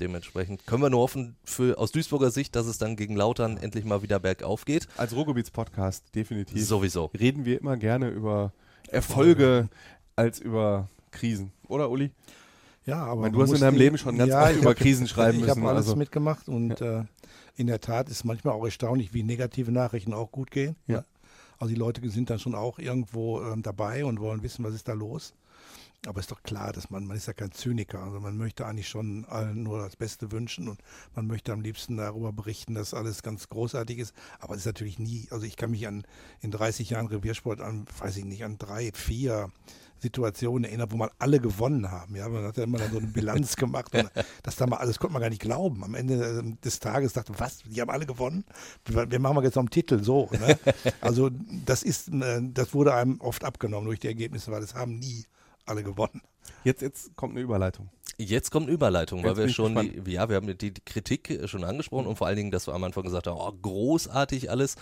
Dementsprechend 0.00 0.66
können 0.66 0.82
wir 0.82 0.88
nur 0.90 1.00
hoffen, 1.00 1.36
für, 1.44 1.76
aus 1.78 1.92
Duisburger 1.92 2.30
Sicht, 2.30 2.56
dass 2.56 2.66
es 2.66 2.78
dann 2.78 2.96
gegen 2.96 3.16
Lautern 3.16 3.58
endlich 3.58 3.84
mal 3.84 4.00
wieder 4.02 4.18
bergauf 4.18 4.64
geht. 4.64 4.88
Als 4.96 5.14
Ruhrgebiets-Podcast 5.14 6.14
definitiv. 6.14 6.64
Sowieso. 6.64 7.10
Reden 7.18 7.44
wir 7.44 7.60
immer 7.60 7.76
gerne 7.76 8.08
über 8.08 8.52
Erfolge 8.88 9.68
als 10.16 10.38
über 10.40 10.88
Krisen. 11.10 11.52
Oder, 11.68 11.90
Uli? 11.90 12.10
Ja, 12.86 13.04
aber 13.04 13.20
meine, 13.22 13.32
du 13.34 13.42
hast 13.42 13.52
in 13.52 13.60
deinem 13.60 13.76
Leben 13.76 13.98
schon 13.98 14.16
ganz 14.16 14.32
oft 14.32 14.52
ich 14.52 14.56
über 14.62 14.70
hab- 14.70 14.76
Krisen 14.78 15.06
schreiben 15.06 15.38
Ich 15.38 15.44
müssen, 15.44 15.60
habe 15.60 15.68
alles 15.68 15.86
also- 15.86 15.96
mitgemacht 15.96 16.48
und 16.48 16.80
äh, 16.80 17.04
in 17.56 17.66
der 17.66 17.80
Tat 17.80 18.08
ist 18.08 18.24
manchmal 18.24 18.54
auch 18.54 18.64
erstaunlich, 18.64 19.12
wie 19.12 19.22
negative 19.22 19.70
Nachrichten 19.70 20.14
auch 20.14 20.32
gut 20.32 20.50
gehen. 20.50 20.76
Ja. 20.86 21.04
Also 21.60 21.74
die 21.74 21.78
Leute 21.78 22.08
sind 22.10 22.30
dann 22.30 22.38
schon 22.38 22.54
auch 22.54 22.78
irgendwo 22.78 23.42
ähm, 23.42 23.62
dabei 23.62 24.04
und 24.06 24.18
wollen 24.18 24.42
wissen, 24.42 24.64
was 24.64 24.74
ist 24.74 24.88
da 24.88 24.94
los. 24.94 25.34
Aber 26.06 26.18
ist 26.18 26.30
doch 26.30 26.42
klar, 26.42 26.72
dass 26.72 26.88
man, 26.88 27.06
man 27.06 27.18
ist 27.18 27.26
ja 27.26 27.34
kein 27.34 27.52
Zyniker. 27.52 28.02
Also 28.02 28.18
man 28.20 28.38
möchte 28.38 28.64
eigentlich 28.64 28.88
schon 28.88 29.26
allen 29.26 29.62
nur 29.62 29.80
das 29.80 29.96
Beste 29.96 30.32
wünschen 30.32 30.68
und 30.68 30.80
man 31.14 31.26
möchte 31.26 31.52
am 31.52 31.60
liebsten 31.60 31.98
darüber 31.98 32.32
berichten, 32.32 32.74
dass 32.74 32.94
alles 32.94 33.22
ganz 33.22 33.50
großartig 33.50 33.98
ist. 33.98 34.14
Aber 34.38 34.54
es 34.54 34.60
ist 34.60 34.66
natürlich 34.66 34.98
nie, 34.98 35.28
also 35.30 35.44
ich 35.44 35.56
kann 35.56 35.72
mich 35.72 35.86
an 35.86 36.04
in 36.40 36.50
30 36.50 36.88
Jahren 36.88 37.06
Reviersport 37.06 37.60
an, 37.60 37.84
weiß 37.98 38.16
ich 38.16 38.24
nicht, 38.24 38.44
an 38.44 38.56
drei, 38.56 38.90
vier 38.94 39.52
Situationen 40.00 40.64
erinnert, 40.64 40.92
wo 40.92 40.96
mal 40.96 41.10
alle 41.18 41.40
gewonnen 41.40 41.90
haben. 41.90 42.16
Ja, 42.16 42.28
man 42.28 42.44
hat 42.44 42.56
ja 42.56 42.64
immer 42.64 42.78
dann 42.78 42.90
so 42.90 42.98
eine 42.98 43.06
Bilanz 43.06 43.56
gemacht 43.56 43.94
und 43.94 44.10
das 44.42 44.56
da 44.56 44.66
mal 44.66 44.78
alles 44.78 44.98
konnte 44.98 45.12
man 45.12 45.22
gar 45.22 45.30
nicht 45.30 45.42
glauben. 45.42 45.84
Am 45.84 45.94
Ende 45.94 46.14
äh, 46.14 46.64
des 46.64 46.80
Tages 46.80 47.12
dachte 47.12 47.32
man, 47.32 47.40
was, 47.40 47.58
die 47.64 47.80
haben 47.80 47.90
alle 47.90 48.06
gewonnen? 48.06 48.44
Wir 48.84 49.18
machen 49.18 49.36
wir 49.36 49.42
jetzt 49.42 49.56
noch 49.56 49.62
einen 49.62 49.70
Titel 49.70 50.02
so. 50.02 50.28
Ne? 50.32 50.58
Also 51.00 51.30
das 51.66 51.82
ist, 51.82 52.08
äh, 52.08 52.40
das 52.42 52.74
wurde 52.74 52.94
einem 52.94 53.20
oft 53.20 53.44
abgenommen 53.44 53.86
durch 53.86 54.00
die 54.00 54.08
Ergebnisse, 54.08 54.50
weil 54.50 54.62
es 54.62 54.74
haben 54.74 54.98
nie 54.98 55.24
alle 55.66 55.82
gewonnen. 55.82 56.22
Jetzt, 56.64 56.82
jetzt 56.82 57.16
kommt 57.16 57.32
eine 57.32 57.40
Überleitung. 57.40 57.90
Jetzt 58.18 58.50
kommt 58.50 58.66
eine 58.66 58.74
Überleitung, 58.74 59.22
weil 59.22 59.30
Jetzt 59.30 59.38
wir 59.38 59.48
schon, 59.48 59.74
die, 59.76 60.12
ja, 60.12 60.28
wir 60.28 60.36
haben 60.36 60.46
die, 60.46 60.72
die 60.72 60.80
Kritik 60.84 61.40
schon 61.46 61.64
angesprochen 61.64 62.06
und 62.06 62.16
vor 62.16 62.26
allen 62.26 62.36
Dingen, 62.36 62.50
dass 62.50 62.66
wir 62.66 62.74
am 62.74 62.84
Anfang 62.84 63.04
gesagt 63.04 63.26
haben, 63.26 63.38
oh, 63.38 63.52
großartig 63.62 64.50
alles. 64.50 64.76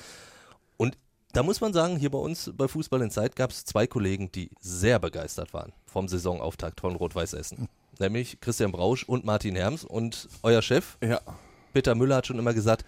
Und 0.77 0.97
da 1.33 1.43
muss 1.43 1.61
man 1.61 1.73
sagen, 1.73 1.97
hier 1.97 2.11
bei 2.11 2.19
uns 2.19 2.51
bei 2.57 2.69
Fußball 2.69 3.03
in 3.03 3.11
Zeit 3.11 3.37
gab 3.37 3.51
es 3.51 3.65
zwei 3.65 3.87
Kollegen, 3.87 4.33
die 4.33 4.51
sehr 4.61 4.99
begeistert 4.99 5.53
waren 5.53 5.73
vom 5.87 6.09
Saisonauftakt 6.09 6.81
von 6.81 6.97
Rot-Weiß 6.97 7.35
Essen. 7.35 7.69
Nämlich 7.99 8.41
Christian 8.41 8.73
Brausch 8.73 9.05
und 9.05 9.25
Martin 9.25 9.57
Herms. 9.57 9.85
Und 9.85 10.29
euer 10.43 10.63
Chef, 10.63 10.97
Ja. 11.03 11.21
Peter 11.73 11.95
Müller, 11.95 12.17
hat 12.17 12.27
schon 12.27 12.39
immer 12.39 12.55
gesagt, 12.55 12.85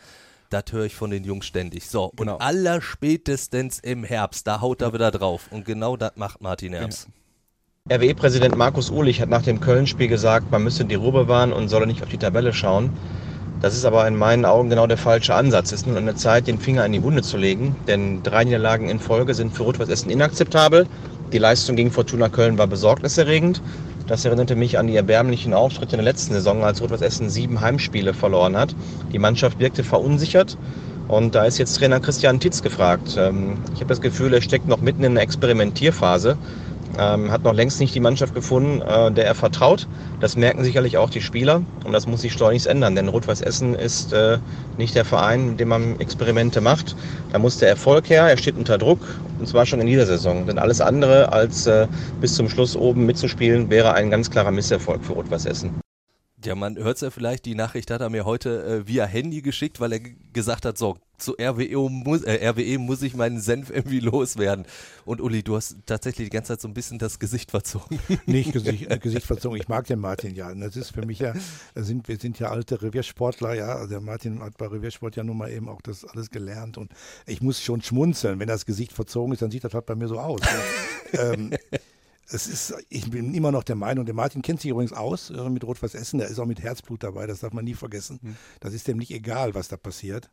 das 0.51 0.65
höre 0.71 0.85
ich 0.85 0.95
von 0.95 1.11
den 1.11 1.25
Jungs 1.25 1.47
ständig. 1.47 1.89
So, 1.89 2.13
Genau. 2.17 2.35
und 2.37 2.41
allerspätestens 2.43 3.79
im 3.81 4.05
Herbst, 4.05 4.47
da 4.47 4.61
haut 4.61 4.83
er 4.83 4.93
wieder 4.93 5.11
drauf. 5.11 5.49
Und 5.51 5.65
genau 5.65 5.97
das 5.97 6.13
macht 6.17 6.41
Martin 6.41 6.73
Herms. 6.73 7.09
RWE-Präsident 7.91 8.57
Markus 8.57 8.91
Uhlich 8.91 9.21
hat 9.21 9.29
nach 9.29 9.43
dem 9.43 9.61
Köln-Spiel 9.61 10.09
gesagt, 10.09 10.51
man 10.51 10.63
müsse 10.63 10.85
die 10.85 10.95
Ruhe 10.95 11.13
bewahren 11.13 11.53
und 11.53 11.69
solle 11.69 11.87
nicht 11.87 12.03
auf 12.03 12.09
die 12.09 12.19
Tabelle 12.19 12.53
schauen. 12.53 12.97
Das 13.61 13.75
ist 13.75 13.85
aber 13.85 14.09
in 14.09 14.17
meinen 14.17 14.47
Augen 14.47 14.71
genau 14.71 14.87
der 14.87 14.97
falsche 14.97 15.35
Ansatz. 15.35 15.67
Es 15.71 15.81
ist 15.81 15.87
nun 15.87 15.99
an 15.99 16.07
der 16.07 16.15
Zeit, 16.17 16.47
den 16.47 16.59
Finger 16.59 16.85
in 16.87 16.93
die 16.93 17.03
Wunde 17.03 17.23
zu 17.23 17.37
legen, 17.37 17.77
denn 17.87 18.23
drei 18.23 18.45
Niederlagen 18.45 18.89
in 18.89 19.01
Folge 19.01 19.35
sind 19.35 19.53
für 19.55 19.65
Rot-Weiß 19.65 19.91
Essen 19.91 20.11
inakzeptabel. 20.11 20.87
Die 21.33 21.39
Leistung 21.39 21.77
gegen 21.77 21.93
Fortuna 21.93 22.31
Köln 22.31 22.57
war 22.57 22.67
besorgniserregend. 22.67 23.63
Das 24.07 24.25
erinnerte 24.25 24.57
mich 24.57 24.79
an 24.79 24.87
die 24.87 24.97
erbärmlichen 24.97 25.53
Auftritte 25.53 25.97
in 25.97 25.99
der 25.99 26.11
letzten 26.11 26.33
Saison, 26.33 26.65
als 26.65 26.81
Rot-Weiß 26.81 27.03
Essen 27.03 27.29
sieben 27.29 27.61
Heimspiele 27.61 28.15
verloren 28.15 28.57
hat. 28.57 28.77
Die 29.13 29.19
Mannschaft 29.19 29.59
wirkte 29.59 29.85
verunsichert 29.85 30.57
und 31.07 31.35
da 31.35 31.45
ist 31.45 31.59
jetzt 31.59 31.75
Trainer 31.77 32.01
Christian 32.01 32.41
Titz 32.41 32.63
gefragt. 32.63 33.15
Ähm, 33.19 33.63
Ich 33.75 33.81
habe 33.81 33.89
das 33.89 34.01
Gefühl, 34.01 34.33
er 34.33 34.41
steckt 34.41 34.69
noch 34.69 34.81
mitten 34.81 35.05
in 35.05 35.13
einer 35.13 35.23
Experimentierphase 35.23 36.39
ähm, 37.01 37.31
hat 37.31 37.45
noch 37.45 37.55
längst 37.55 37.81
nicht 37.81 37.95
die 37.95 38.01
Mannschaft 38.01 38.35
gefunden, 38.35 38.83
äh, 38.83 39.11
der 39.11 39.27
er 39.27 39.35
vertraut. 39.35 39.89
Das 40.21 40.37
merken 40.37 40.63
sicherlich 40.63 40.99
auch 40.99 41.11
die 41.11 41.23
Spieler 41.23 41.63
und 41.85 41.93
das 41.93 42.07
muss 42.07 42.21
sich 42.21 42.33
schleunigst 42.33 42.67
ändern, 42.67 42.95
denn 42.95 43.09
Rot-Weiß 43.09 43.41
Essen 43.41 43.75
ist 43.75 44.13
äh, 44.13 44.39
nicht 44.77 44.95
der 44.95 45.05
Verein, 45.05 45.51
mit 45.51 45.61
dem 45.61 45.69
man 45.69 45.99
Experimente 45.99 46.61
macht. 46.61 46.95
Da 47.33 47.39
muss 47.39 47.59
der 47.59 47.71
Erfolg 47.71 48.11
her, 48.11 48.25
er 48.25 48.37
steht 48.37 48.57
unter 48.57 48.79
Druck 48.79 49.01
und 49.39 49.49
zwar 49.49 49.65
schon 49.65 49.81
in 49.81 49.87
dieser 49.87 50.07
Saison, 50.07 50.47
denn 50.47 50.59
alles 50.59 50.81
andere 50.81 51.33
als 51.33 51.67
äh, 51.67 51.87
bis 52.21 52.35
zum 52.35 52.49
Schluss 52.49 52.77
oben 52.77 53.07
mitzuspielen 53.07 53.71
wäre 53.71 53.95
ein 53.95 54.11
ganz 54.11 54.31
klarer 54.31 54.51
Misserfolg 54.51 55.03
für 55.03 55.15
Rot-Weiß 55.15 55.47
Essen. 55.47 55.90
Ja, 56.45 56.55
man 56.55 56.77
hört 56.77 56.97
es 56.97 57.03
ja 57.03 57.11
vielleicht, 57.11 57.45
die 57.45 57.55
Nachricht 57.55 57.91
hat 57.91 58.01
er 58.01 58.09
mir 58.09 58.25
heute 58.25 58.65
äh, 58.65 58.89
via 58.89 59.05
Handy 59.05 59.43
geschickt, 59.43 59.81
weil 59.81 59.93
er 59.93 60.01
gesagt 60.33 60.65
hat, 60.65 60.79
so, 60.79 60.97
zu 61.21 61.37
RWE 61.39 61.89
muss, 61.91 62.23
äh, 62.23 62.49
RWE 62.49 62.79
muss 62.79 63.03
ich 63.03 63.15
meinen 63.15 63.41
Senf 63.41 63.71
irgendwie 63.71 64.01
loswerden. 64.01 64.65
Und 65.05 65.21
Uli, 65.21 65.43
du 65.43 65.57
hast 65.57 65.77
tatsächlich 65.87 66.29
die 66.29 66.35
ganze 66.35 66.53
Zeit 66.53 66.61
so 66.61 66.69
ein 66.69 66.75
bisschen 66.75 66.99
das 66.99 67.19
Gesicht 67.19 67.51
verzogen. 67.51 67.99
Nicht 68.27 68.53
Gesicht, 68.53 68.91
äh, 68.91 68.99
Gesicht 69.03 69.27
verzogen. 69.27 69.61
Ich 69.61 69.69
mag 69.69 69.87
den 69.87 70.01
Martin 70.01 70.35
ja. 70.35 70.51
Und 70.51 70.61
das 70.61 70.77
ist 70.77 70.93
für 70.93 71.05
mich 71.05 71.19
ja, 71.19 71.35
sind, 71.75 72.09
wir 72.09 72.17
sind 72.17 72.39
ja 72.39 72.51
alte 72.51 72.81
Reviersportler, 72.83 73.55
ja. 73.55 73.77
Also 73.77 73.89
der 73.89 74.01
Martin 74.01 74.41
hat 74.41 74.57
bei 74.57 74.67
Reviersport 74.67 75.17
ja 75.17 75.23
nun 75.23 75.37
mal 75.37 75.51
eben 75.51 75.69
auch 75.69 75.83
das 75.83 76.05
alles 76.05 76.31
gelernt. 76.31 76.79
Und 76.79 76.93
ich 77.27 77.43
muss 77.43 77.61
schon 77.61 77.83
schmunzeln. 77.83 78.39
Wenn 78.39 78.49
das 78.49 78.67
Gesicht 78.67 78.93
verzogen 78.93 79.33
ist, 79.33 79.43
dann 79.43 79.51
sieht 79.51 79.65
das 79.65 79.75
halt 79.75 79.87
bei 79.87 79.95
mir 79.95 80.09
so 80.09 80.19
aus. 80.19 80.41
Ja. 81.13 81.33
ähm, 81.33 81.51
es 82.33 82.47
ist, 82.47 82.75
ich 82.89 83.11
bin 83.11 83.35
immer 83.35 83.53
noch 83.53 83.65
der 83.65 83.77
Meinung, 83.77 84.05
der 84.07 84.15
Martin 84.15 84.43
kennt 84.43 84.61
sich 84.61 84.71
übrigens 84.71 84.93
aus 84.93 85.31
äh, 85.31 85.51
mit 85.51 85.65
Rot-Weiß 85.65 85.95
Essen, 85.95 86.19
der 86.19 86.29
ist 86.29 86.39
auch 86.39 86.47
mit 86.47 86.61
Herzblut 86.63 87.03
dabei, 87.03 87.27
das 87.27 87.41
darf 87.41 87.53
man 87.53 87.65
nie 87.65 87.75
vergessen. 87.75 88.37
Das 88.61 88.73
ist 88.75 88.87
dem 88.89 88.99
nicht 88.99 89.11
egal, 89.11 89.55
was 89.55 89.69
da 89.69 89.77
passiert. 89.77 90.31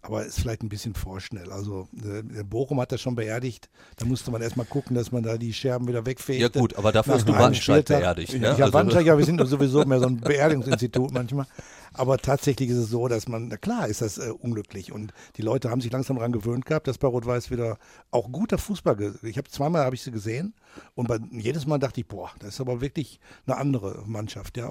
Aber 0.00 0.24
ist 0.24 0.38
vielleicht 0.38 0.62
ein 0.62 0.68
bisschen 0.68 0.94
vorschnell. 0.94 1.50
Also 1.50 1.88
äh, 1.96 2.22
der 2.22 2.44
Bochum 2.44 2.80
hat 2.80 2.92
das 2.92 3.00
schon 3.00 3.16
beerdigt. 3.16 3.68
Da 3.96 4.06
musste 4.06 4.30
man 4.30 4.40
erstmal 4.40 4.64
gucken, 4.64 4.94
dass 4.94 5.10
man 5.10 5.24
da 5.24 5.36
die 5.36 5.52
Scherben 5.52 5.88
wieder 5.88 6.06
wegfegt. 6.06 6.40
Ja 6.40 6.46
gut, 6.48 6.76
aber 6.76 6.92
dafür 6.92 7.14
hast 7.14 7.28
du 7.28 7.54
Spieltag. 7.54 7.98
beerdigt. 8.00 8.32
Ne? 8.34 8.54
Ja, 8.56 8.64
Also- 8.66 8.72
Wandscheid, 8.74 9.04
ja, 9.04 9.18
wir 9.18 9.24
sind 9.24 9.44
sowieso 9.44 9.84
mehr 9.84 9.98
so 9.98 10.06
ein 10.06 10.18
Beerdigungsinstitut 10.20 11.10
manchmal. 11.12 11.46
Aber 11.92 12.18
tatsächlich 12.18 12.70
ist 12.70 12.76
es 12.76 12.90
so, 12.90 13.08
dass 13.08 13.28
man, 13.28 13.48
na 13.48 13.56
klar 13.56 13.88
ist 13.88 14.00
das 14.00 14.18
äh, 14.18 14.30
unglücklich. 14.30 14.92
Und 14.92 15.12
die 15.36 15.42
Leute 15.42 15.70
haben 15.70 15.80
sich 15.80 15.92
langsam 15.92 16.16
daran 16.16 16.32
gewöhnt 16.32 16.66
gehabt, 16.66 16.86
dass 16.86 16.98
bei 16.98 17.08
Rot-Weiß 17.08 17.50
wieder 17.50 17.78
auch 18.10 18.30
guter 18.30 18.58
Fußball, 18.58 19.14
ich 19.22 19.38
habe 19.38 19.48
zweimal 19.48 19.84
habe 19.84 19.94
ich 19.94 20.02
sie 20.02 20.10
gesehen 20.10 20.54
und 20.94 21.08
bei, 21.08 21.18
jedes 21.30 21.66
Mal 21.66 21.78
dachte 21.78 22.00
ich, 22.00 22.06
boah, 22.06 22.30
das 22.38 22.54
ist 22.54 22.60
aber 22.60 22.80
wirklich 22.80 23.20
eine 23.46 23.56
andere 23.56 24.04
Mannschaft. 24.06 24.56
Ja, 24.56 24.70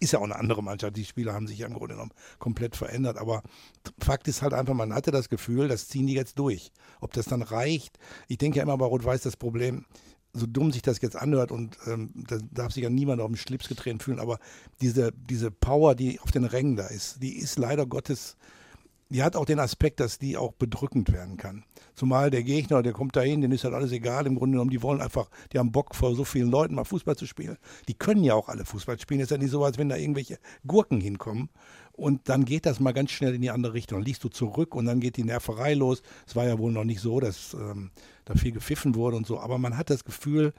ist 0.00 0.12
ja 0.12 0.18
auch 0.18 0.24
eine 0.24 0.36
andere 0.36 0.62
Mannschaft. 0.62 0.96
Die 0.96 1.04
Spieler 1.04 1.34
haben 1.34 1.46
sich 1.46 1.58
ja 1.58 1.66
im 1.66 1.74
Grunde 1.74 1.94
genommen 1.94 2.12
komplett 2.38 2.76
verändert. 2.76 3.18
Aber 3.18 3.42
Fakt 3.98 4.28
ist 4.28 4.42
halt 4.42 4.54
einfach, 4.54 4.74
man 4.74 4.94
hatte 4.94 5.10
das 5.10 5.28
Gefühl, 5.28 5.68
das 5.68 5.88
ziehen 5.88 6.06
die 6.06 6.14
jetzt 6.14 6.38
durch. 6.38 6.72
Ob 7.00 7.12
das 7.12 7.26
dann 7.26 7.42
reicht, 7.42 7.98
ich 8.28 8.38
denke 8.38 8.58
ja 8.58 8.62
immer 8.62 8.78
bei 8.78 8.86
Rot-Weiß 8.86 9.22
das 9.22 9.36
Problem, 9.36 9.84
so 10.36 10.46
dumm 10.46 10.72
sich 10.72 10.82
das 10.82 11.00
jetzt 11.00 11.16
anhört 11.16 11.50
und 11.50 11.76
ähm, 11.86 12.10
da 12.28 12.38
darf 12.52 12.72
sich 12.72 12.82
ja 12.82 12.90
niemand 12.90 13.20
auf 13.20 13.28
den 13.28 13.36
Schlips 13.36 13.68
getreten 13.68 14.00
fühlen, 14.00 14.20
aber 14.20 14.38
diese, 14.80 15.12
diese 15.12 15.50
Power, 15.50 15.94
die 15.94 16.20
auf 16.20 16.30
den 16.30 16.44
Rängen 16.44 16.76
da 16.76 16.86
ist, 16.86 17.22
die 17.22 17.36
ist 17.36 17.58
leider 17.58 17.86
Gottes, 17.86 18.36
die 19.08 19.22
hat 19.22 19.36
auch 19.36 19.44
den 19.44 19.60
Aspekt, 19.60 20.00
dass 20.00 20.18
die 20.18 20.36
auch 20.36 20.52
bedrückend 20.52 21.12
werden 21.12 21.36
kann. 21.36 21.64
Zumal 21.94 22.30
der 22.30 22.42
Gegner, 22.42 22.82
der 22.82 22.92
kommt 22.92 23.14
dahin, 23.14 23.40
denen 23.40 23.52
ist 23.52 23.64
halt 23.64 23.74
alles 23.74 23.92
egal, 23.92 24.26
im 24.26 24.34
Grunde 24.34 24.56
genommen, 24.56 24.70
die 24.70 24.82
wollen 24.82 25.00
einfach, 25.00 25.30
die 25.52 25.58
haben 25.58 25.72
Bock 25.72 25.94
vor 25.94 26.14
so 26.14 26.24
vielen 26.24 26.50
Leuten 26.50 26.74
mal 26.74 26.84
Fußball 26.84 27.16
zu 27.16 27.26
spielen. 27.26 27.56
Die 27.88 27.94
können 27.94 28.24
ja 28.24 28.34
auch 28.34 28.48
alle 28.48 28.64
Fußball 28.64 28.98
spielen, 28.98 29.20
ist 29.20 29.30
ja 29.30 29.38
nicht 29.38 29.50
so, 29.50 29.64
als 29.64 29.78
wenn 29.78 29.88
da 29.88 29.96
irgendwelche 29.96 30.38
Gurken 30.66 31.00
hinkommen. 31.00 31.50
Und 31.96 32.28
dann 32.28 32.44
geht 32.44 32.66
das 32.66 32.78
mal 32.78 32.92
ganz 32.92 33.10
schnell 33.10 33.34
in 33.34 33.40
die 33.40 33.50
andere 33.50 33.72
Richtung. 33.72 33.98
Dann 33.98 34.04
liegst 34.04 34.22
du 34.22 34.28
zurück 34.28 34.74
und 34.74 34.84
dann 34.84 35.00
geht 35.00 35.16
die 35.16 35.24
Nerverei 35.24 35.74
los. 35.74 36.02
Es 36.26 36.36
war 36.36 36.46
ja 36.46 36.58
wohl 36.58 36.70
noch 36.70 36.84
nicht 36.84 37.00
so, 37.00 37.20
dass 37.20 37.54
ähm, 37.54 37.90
da 38.26 38.34
viel 38.34 38.52
gepfiffen 38.52 38.94
wurde 38.94 39.16
und 39.16 39.26
so. 39.26 39.40
Aber 39.40 39.56
man 39.56 39.76
hat 39.78 39.88
das 39.88 40.04
Gefühl, 40.04 40.52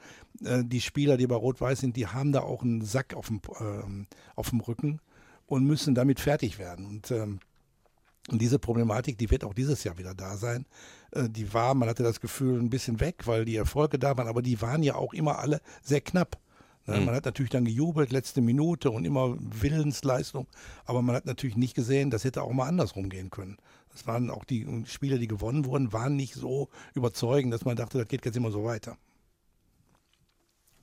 äh, 0.44 0.64
die 0.64 0.80
Spieler, 0.80 1.16
die 1.16 1.28
bei 1.28 1.36
Rot-Weiß 1.36 1.78
sind, 1.78 1.96
die 1.96 2.08
haben 2.08 2.32
da 2.32 2.40
auch 2.40 2.62
einen 2.62 2.82
Sack 2.82 3.14
auf 3.14 3.28
dem, 3.28 3.40
ähm, 3.60 4.06
auf 4.34 4.50
dem 4.50 4.60
Rücken 4.60 5.00
und 5.46 5.64
müssen 5.64 5.94
damit 5.94 6.18
fertig 6.18 6.58
werden. 6.58 6.86
Und 6.86 7.10
ähm, 7.12 7.38
und 8.30 8.42
diese 8.42 8.58
Problematik, 8.58 9.16
die 9.16 9.30
wird 9.30 9.42
auch 9.42 9.54
dieses 9.54 9.84
Jahr 9.84 9.96
wieder 9.96 10.14
da 10.14 10.36
sein. 10.36 10.66
Äh, 11.12 11.28
Die 11.30 11.54
war, 11.54 11.74
man 11.74 11.88
hatte 11.88 12.02
das 12.02 12.20
Gefühl, 12.20 12.60
ein 12.60 12.70
bisschen 12.70 13.00
weg, 13.00 13.26
weil 13.26 13.44
die 13.44 13.56
Erfolge 13.56 13.98
da 13.98 14.16
waren, 14.16 14.28
aber 14.28 14.42
die 14.42 14.60
waren 14.60 14.82
ja 14.82 14.96
auch 14.96 15.14
immer 15.14 15.38
alle 15.38 15.60
sehr 15.82 16.00
knapp. 16.02 16.38
Ne, 16.88 17.00
Man 17.00 17.14
hat 17.14 17.24
natürlich 17.26 17.50
dann 17.50 17.64
gejubelt, 17.64 18.10
letzte 18.12 18.40
Minute 18.40 18.90
und 18.90 19.04
immer 19.04 19.36
Willensleistung, 19.38 20.46
aber 20.86 21.02
man 21.02 21.14
hat 21.14 21.26
natürlich 21.26 21.56
nicht 21.56 21.74
gesehen, 21.74 22.10
das 22.10 22.24
hätte 22.24 22.42
auch 22.42 22.52
mal 22.52 22.66
andersrum 22.66 23.08
gehen 23.10 23.30
können. 23.30 23.58
Das 23.92 24.06
waren 24.06 24.30
auch 24.30 24.44
die 24.44 24.66
Spiele, 24.86 25.18
die 25.18 25.28
gewonnen 25.28 25.64
wurden, 25.66 25.92
waren 25.92 26.16
nicht 26.16 26.34
so 26.34 26.68
überzeugend, 26.94 27.52
dass 27.52 27.64
man 27.64 27.76
dachte, 27.76 27.98
das 27.98 28.08
geht 28.08 28.24
jetzt 28.24 28.36
immer 28.36 28.50
so 28.50 28.64
weiter. 28.64 28.96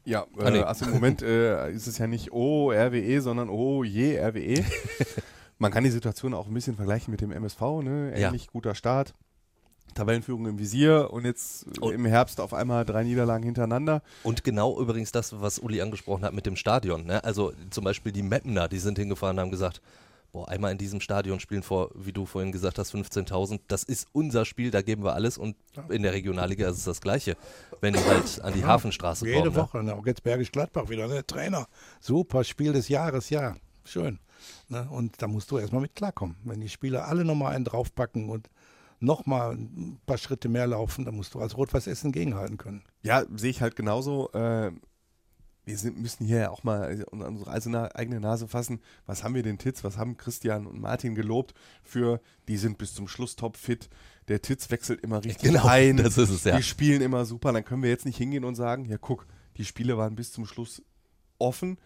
Ja, 0.04 0.28
Ah, 0.38 0.52
nee. 0.52 0.60
äh, 0.60 0.64
also 0.64 0.86
im 0.86 0.92
Moment 0.92 1.22
äh, 1.24 1.72
ist 1.72 1.88
es 1.88 1.98
ja 1.98 2.06
nicht 2.08 2.32
oh 2.32 2.72
RWE, 2.72 3.22
sondern 3.22 3.50
oh 3.50 3.84
je 3.84 4.20
RWE. 4.20 4.64
Man 5.58 5.72
kann 5.72 5.84
die 5.84 5.90
Situation 5.90 6.34
auch 6.34 6.48
ein 6.48 6.54
bisschen 6.54 6.76
vergleichen 6.76 7.12
mit 7.12 7.22
dem 7.22 7.32
MSV, 7.32 7.62
ne? 7.82 8.12
Ja. 8.20 8.28
Ähnlich 8.28 8.48
guter 8.48 8.76
Start. 8.76 9.16
Tabellenführung 9.96 10.46
im 10.46 10.60
Visier 10.60 11.10
und 11.12 11.26
jetzt 11.26 11.80
Und- 11.80 11.94
im 11.94 12.06
Herbst 12.06 12.40
auf 12.40 12.54
einmal 12.54 12.86
drei 12.86 13.04
Niederlagen 13.04 13.44
hintereinander. 13.44 14.04
Und 14.24 14.44
genau 14.44 14.80
übrigens 14.80 15.12
das, 15.12 15.42
was 15.42 15.58
Uli 15.58 15.82
angesprochen 15.82 16.24
hat 16.24 16.34
mit 16.34 16.46
dem 16.46 16.56
Stadion. 16.56 17.06
Ne? 17.06 17.24
Also 17.24 17.54
zum 17.72 17.84
Beispiel 17.84 18.12
die 18.12 18.22
Mappener, 18.22 18.68
die 18.68 18.80
sind 18.80 19.00
hingefahren 19.00 19.38
und 19.38 19.42
haben 19.42 19.52
gesagt, 19.52 19.82
boah, 20.34 20.50
einmal 20.50 20.74
in 20.74 20.78
diesem 20.78 21.00
Stadion 21.00 21.40
spielen 21.40 21.64
vor, 21.64 21.92
wie 21.96 22.12
du 22.12 22.26
vorhin 22.26 22.52
gesagt 22.52 22.78
hast, 22.78 22.94
15.000. 22.94 23.62
Das 23.70 23.84
ist 23.84 24.08
unser 24.12 24.44
Spiel, 24.44 24.70
da 24.70 24.82
geben 24.82 25.04
wir 25.06 25.14
alles. 25.14 25.38
Und 25.38 25.56
in 25.88 26.04
der 26.04 26.12
Regionalliga 26.12 26.68
ist 26.70 26.78
es 26.80 26.84
das 26.84 27.00
Gleiche, 27.00 27.38
wenn 27.80 27.94
die 27.94 28.04
halt 28.04 28.42
an 28.42 28.54
die 28.54 28.66
Hafenstraße 28.66 29.26
Jede 29.26 29.44
kommen. 29.44 29.54
Ne? 29.54 29.62
Woche, 29.62 29.84
ne? 29.84 29.96
auch 29.96 30.06
jetzt 30.06 30.24
Bergisch 30.24 30.52
Gladbach 30.52 30.90
wieder, 30.90 31.08
ne? 31.08 31.26
Trainer. 31.26 31.68
Super, 32.02 32.44
Spiel 32.44 32.74
des 32.74 32.90
Jahres, 32.90 33.30
ja, 33.30 33.56
schön. 33.86 34.20
Ne? 34.68 34.86
Und 34.92 35.22
da 35.22 35.28
musst 35.28 35.50
du 35.52 35.58
erstmal 35.58 35.82
mit 35.82 35.96
klarkommen. 35.96 36.36
Wenn 36.44 36.60
die 36.60 36.68
Spieler 36.70 37.08
alle 37.08 37.24
nochmal 37.24 37.56
einen 37.56 37.64
draufpacken 37.64 38.30
und 38.30 38.50
nochmal 39.06 39.54
ein 39.54 40.00
paar 40.06 40.18
Schritte 40.18 40.50
mehr 40.50 40.68
laufen, 40.68 41.06
dann 41.06 41.16
musst 41.16 41.34
du 41.34 41.40
als 41.40 41.56
Rot-Weiß 41.56 41.88
Essen 41.88 42.12
gegenhalten 42.12 42.58
können. 42.58 42.84
Ja, 43.02 43.24
sehe 43.36 43.52
ich 43.52 43.62
halt 43.62 43.76
genauso. 43.76 44.32
Äh, 44.34 44.72
wir 45.66 45.78
sind, 45.78 46.00
müssen 46.00 46.26
hier 46.26 46.38
ja 46.38 46.50
auch 46.52 46.64
mal 46.64 47.06
unsere 47.12 47.96
eigene 47.96 48.20
Nase 48.20 48.48
fassen. 48.48 48.82
Was 49.06 49.24
haben 49.24 49.34
wir 49.34 49.44
den 49.44 49.58
Titz, 49.58 49.84
was 49.84 49.98
haben 49.98 50.16
Christian 50.18 50.68
und 50.68 50.80
Martin 50.80 51.16
gelobt 51.16 51.54
für, 51.84 52.22
die 52.48 52.58
sind 52.58 52.78
bis 52.78 52.94
zum 52.94 53.08
Schluss 53.08 53.36
topfit. 53.36 53.90
Der 54.28 54.42
Titz 54.42 54.70
wechselt 54.70 55.02
immer 55.02 55.24
richtig 55.24 55.50
Genau, 55.50 55.66
ein. 55.66 55.98
das 55.98 56.18
ist 56.18 56.30
es, 56.30 56.44
ja. 56.44 56.58
Die 56.58 56.64
spielen 56.64 57.02
immer 57.02 57.26
super. 57.26 57.52
Dann 57.52 57.66
können 57.66 57.84
wir 57.84 57.90
jetzt 57.90 58.06
nicht 58.06 58.18
hingehen 58.18 58.46
und 58.46 58.56
sagen, 58.56 58.86
ja 58.86 58.98
guck, 58.98 59.26
Die 59.58 59.66
Spiele 59.66 59.98
waren 59.98 60.16
bis 60.16 60.32
zum 60.32 60.46
Schluss 60.46 60.84
offen. 61.40 61.78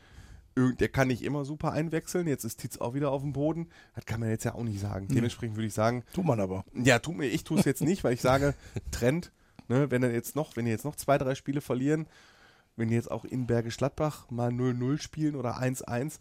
Der 0.57 0.89
kann 0.89 1.07
nicht 1.07 1.23
immer 1.23 1.45
super 1.45 1.71
einwechseln. 1.71 2.27
Jetzt 2.27 2.43
ist 2.43 2.57
Titz 2.57 2.77
auch 2.77 2.93
wieder 2.93 3.11
auf 3.11 3.21
dem 3.21 3.33
Boden. 3.33 3.69
Das 3.95 4.05
kann 4.05 4.19
man 4.19 4.29
jetzt 4.29 4.43
ja 4.43 4.55
auch 4.55 4.63
nicht 4.63 4.79
sagen. 4.79 5.07
Dementsprechend 5.07 5.55
würde 5.55 5.67
ich 5.67 5.73
sagen, 5.73 6.03
Tut 6.13 6.25
man 6.25 6.39
aber. 6.39 6.65
ja, 6.73 6.99
tu 6.99 7.13
mir, 7.13 7.27
ich 7.27 7.43
tue 7.43 7.59
es 7.59 7.65
jetzt 7.65 7.81
nicht, 7.81 8.03
weil 8.03 8.13
ich 8.13 8.21
sage, 8.21 8.53
Trend, 8.91 9.31
ne, 9.67 9.89
wenn 9.91 10.03
er 10.03 10.11
jetzt 10.11 10.35
noch, 10.35 10.55
wenn 10.55 10.65
ihr 10.65 10.73
jetzt 10.73 10.85
noch 10.85 10.95
zwei, 10.95 11.17
drei 11.17 11.35
Spiele 11.35 11.61
verlieren, 11.61 12.07
wenn 12.75 12.89
die 12.89 12.95
jetzt 12.95 13.11
auch 13.11 13.25
in 13.25 13.47
Bergisch 13.47 13.77
Gladbach 13.77 14.29
mal 14.31 14.49
0-0 14.51 15.01
spielen 15.01 15.35
oder 15.35 15.59
1-1, 15.61 16.19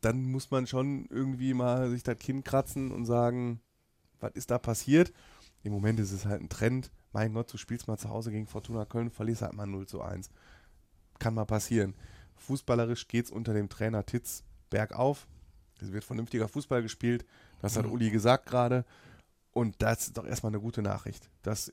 dann 0.00 0.22
muss 0.30 0.50
man 0.50 0.66
schon 0.66 1.06
irgendwie 1.10 1.54
mal 1.54 1.90
sich 1.90 2.02
das 2.02 2.18
Kinn 2.18 2.44
kratzen 2.44 2.92
und 2.92 3.04
sagen, 3.06 3.60
was 4.20 4.32
ist 4.32 4.50
da 4.50 4.58
passiert? 4.58 5.12
Im 5.62 5.72
Moment 5.72 5.98
ist 5.98 6.12
es 6.12 6.24
halt 6.24 6.40
ein 6.40 6.48
Trend. 6.48 6.90
Mein 7.12 7.32
Gott, 7.34 7.52
du 7.52 7.56
spielst 7.56 7.88
mal 7.88 7.98
zu 7.98 8.08
Hause 8.08 8.30
gegen 8.30 8.46
Fortuna 8.46 8.84
Köln, 8.84 9.10
verlierst 9.10 9.42
halt 9.42 9.54
mal 9.54 9.66
0 9.66 9.86
zu 9.86 10.00
1. 10.00 10.30
Kann 11.18 11.34
mal 11.34 11.46
passieren. 11.46 11.94
Fußballerisch 12.38 13.08
geht 13.08 13.26
es 13.26 13.30
unter 13.30 13.54
dem 13.54 13.68
Trainer 13.68 14.04
Titz 14.04 14.44
bergauf. 14.70 15.26
Es 15.80 15.92
wird 15.92 16.04
vernünftiger 16.04 16.48
Fußball 16.48 16.82
gespielt. 16.82 17.24
Das 17.60 17.76
hat 17.76 17.86
Uli 17.86 18.10
gesagt 18.10 18.46
gerade. 18.46 18.84
Und 19.52 19.76
das 19.78 20.08
ist 20.08 20.16
doch 20.16 20.26
erstmal 20.26 20.50
eine 20.50 20.60
gute 20.60 20.82
Nachricht, 20.82 21.30
dass 21.42 21.72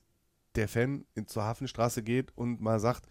der 0.55 0.67
Fan 0.67 1.05
in, 1.13 1.27
zur 1.27 1.43
Hafenstraße 1.43 2.01
geht 2.03 2.31
und 2.35 2.61
mal 2.61 2.79
sagt, 2.79 3.07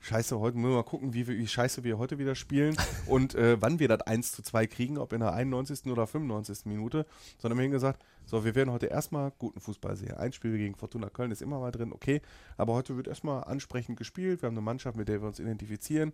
Scheiße, 0.00 0.38
heute 0.38 0.58
müssen 0.58 0.72
wir 0.72 0.76
mal 0.76 0.82
gucken, 0.82 1.14
wie, 1.14 1.26
wie 1.26 1.46
scheiße 1.46 1.82
wir 1.82 1.96
heute 1.96 2.18
wieder 2.18 2.34
spielen 2.34 2.76
und 3.06 3.34
äh, 3.34 3.56
wann 3.62 3.78
wir 3.78 3.88
das 3.88 4.02
1 4.02 4.32
zu 4.32 4.42
2 4.42 4.66
kriegen, 4.66 4.98
ob 4.98 5.14
in 5.14 5.20
der 5.20 5.32
91. 5.32 5.90
oder 5.90 6.06
95. 6.06 6.66
Minute, 6.66 7.06
sondern 7.38 7.58
wir 7.58 7.64
haben 7.64 7.72
gesagt, 7.72 8.04
so, 8.26 8.44
wir 8.44 8.54
werden 8.54 8.70
heute 8.70 8.86
erstmal 8.86 9.32
guten 9.38 9.60
Fußball 9.60 9.96
sehen. 9.96 10.12
Ein 10.12 10.34
Spiel 10.34 10.58
gegen 10.58 10.74
Fortuna 10.74 11.08
Köln 11.08 11.30
ist 11.30 11.40
immer 11.40 11.58
mal 11.58 11.70
drin, 11.70 11.90
okay, 11.90 12.20
aber 12.58 12.74
heute 12.74 12.98
wird 12.98 13.08
erstmal 13.08 13.44
ansprechend 13.44 13.96
gespielt, 13.96 14.42
wir 14.42 14.48
haben 14.48 14.54
eine 14.54 14.60
Mannschaft, 14.64 14.98
mit 14.98 15.08
der 15.08 15.22
wir 15.22 15.26
uns 15.26 15.40
identifizieren. 15.40 16.12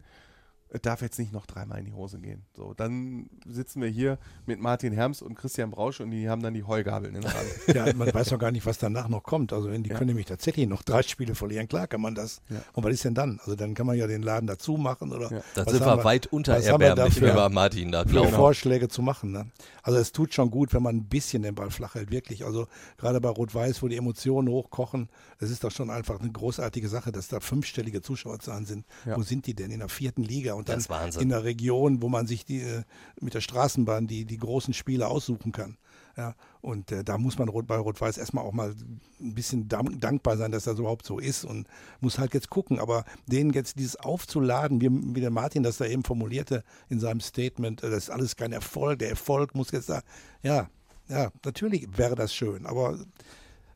Es 0.72 0.82
darf 0.82 1.02
jetzt 1.02 1.18
nicht 1.18 1.32
noch 1.32 1.46
dreimal 1.46 1.80
in 1.80 1.84
die 1.86 1.92
Hose 1.92 2.18
gehen. 2.20 2.42
So, 2.56 2.74
dann 2.74 3.28
sitzen 3.46 3.82
wir 3.82 3.88
hier 3.88 4.18
mit 4.46 4.60
Martin 4.60 4.92
Herms 4.92 5.20
und 5.20 5.34
Christian 5.34 5.70
Brausch 5.72 6.00
und 6.00 6.10
die 6.12 6.28
haben 6.28 6.42
dann 6.42 6.54
die 6.54 6.62
Heugabeln 6.62 7.14
in 7.16 7.22
der 7.22 7.34
Hand. 7.34 7.48
Ja, 7.74 7.92
man 7.94 8.12
weiß 8.12 8.30
noch 8.30 8.38
gar 8.38 8.50
nicht, 8.52 8.66
was 8.66 8.78
danach 8.78 9.08
noch 9.08 9.22
kommt. 9.22 9.52
Also 9.52 9.70
wenn 9.70 9.82
die 9.82 9.90
Ja. 9.90 9.96
können 9.96 10.08
nämlich 10.08 10.26
tatsächlich 10.26 10.68
noch 10.68 10.82
drei 10.82 11.02
Spiele 11.02 11.34
verlieren, 11.34 11.66
klar 11.68 11.86
kann 11.88 12.00
man 12.00 12.14
das. 12.14 12.40
Ja. 12.48 12.62
Und 12.72 12.84
was 12.84 12.92
ist 12.92 13.04
denn 13.04 13.14
dann? 13.14 13.38
Also 13.40 13.56
dann 13.56 13.74
kann 13.74 13.86
man 13.86 13.96
ja 13.96 14.06
den 14.06 14.22
Laden 14.22 14.46
dazu 14.46 14.76
machen 14.76 15.12
oder 15.12 15.30
Ja. 15.32 15.42
Da 15.54 15.64
sind 15.68 15.84
wir 15.84 16.04
weit 16.04 16.26
unter 16.28 16.56
erbärmlich, 16.56 17.20
wir 17.20 17.48
Martin 17.48 17.90
da 17.92 18.02
für 18.04 18.08
glauben. 18.10 18.30
Vorschläge 18.30 18.88
zu 18.88 19.02
machen. 19.02 19.32
Ne? 19.32 19.50
Also 19.82 19.98
es 19.98 20.12
tut 20.12 20.34
schon 20.34 20.50
gut, 20.50 20.72
wenn 20.72 20.82
man 20.82 20.96
ein 20.96 21.04
bisschen 21.08 21.42
den 21.42 21.54
Ball 21.54 21.70
flach 21.70 21.94
hält, 21.96 22.10
wirklich. 22.10 22.44
Also 22.44 22.66
gerade 22.96 23.20
bei 23.20 23.28
Rot-Weiß, 23.28 23.82
wo 23.82 23.88
die 23.88 23.96
Emotionen 23.96 24.48
hochkochen, 24.48 25.08
es 25.38 25.50
ist 25.50 25.64
doch 25.64 25.70
schon 25.70 25.90
einfach 25.90 26.20
eine 26.20 26.30
großartige 26.30 26.88
Sache, 26.88 27.10
dass 27.12 27.28
da 27.28 27.40
fünfstellige 27.40 28.02
Zuschauerzahlen 28.02 28.66
sind. 28.66 28.84
Ja. 29.06 29.16
Wo 29.16 29.22
sind 29.22 29.46
die 29.46 29.54
denn? 29.54 29.70
In 29.70 29.80
der 29.80 29.88
vierten 29.88 30.22
Liga 30.22 30.54
und 30.60 30.68
dann 30.68 30.78
in 31.22 31.28
der 31.30 31.44
Region, 31.44 32.00
wo 32.02 32.08
man 32.08 32.26
sich 32.26 32.44
die 32.44 32.60
äh, 32.60 32.82
mit 33.20 33.34
der 33.34 33.40
Straßenbahn 33.40 34.06
die, 34.06 34.24
die 34.24 34.38
großen 34.38 34.74
Spiele 34.74 35.08
aussuchen 35.08 35.52
kann. 35.52 35.76
Ja, 36.16 36.34
und 36.60 36.90
äh, 36.90 37.04
da 37.04 37.18
muss 37.18 37.38
man 37.38 37.48
Rot- 37.48 37.68
bei 37.68 37.76
Rot-Weiß 37.76 38.18
erstmal 38.18 38.44
auch 38.44 38.52
mal 38.52 38.74
ein 39.20 39.34
bisschen 39.34 39.68
dank- 39.68 40.00
dankbar 40.00 40.36
sein, 40.36 40.50
dass 40.50 40.64
das 40.64 40.78
überhaupt 40.78 41.06
so 41.06 41.18
ist 41.18 41.44
und 41.44 41.68
muss 42.00 42.18
halt 42.18 42.34
jetzt 42.34 42.50
gucken. 42.50 42.78
Aber 42.80 43.04
denen 43.26 43.52
jetzt 43.52 43.78
dieses 43.78 43.96
aufzuladen, 43.96 44.80
wie, 44.80 44.88
wie 45.14 45.20
der 45.20 45.30
Martin 45.30 45.62
das 45.62 45.78
da 45.78 45.86
eben 45.86 46.02
formulierte 46.04 46.64
in 46.88 46.98
seinem 47.00 47.20
Statement, 47.20 47.82
äh, 47.82 47.90
das 47.90 48.04
ist 48.04 48.10
alles 48.10 48.36
kein 48.36 48.52
Erfolg, 48.52 48.98
der 48.98 49.10
Erfolg 49.10 49.54
muss 49.54 49.70
jetzt 49.70 49.88
da, 49.88 50.02
ja, 50.42 50.68
ja, 51.08 51.30
natürlich 51.44 51.88
wäre 51.96 52.16
das 52.16 52.34
schön, 52.34 52.66
aber 52.66 52.98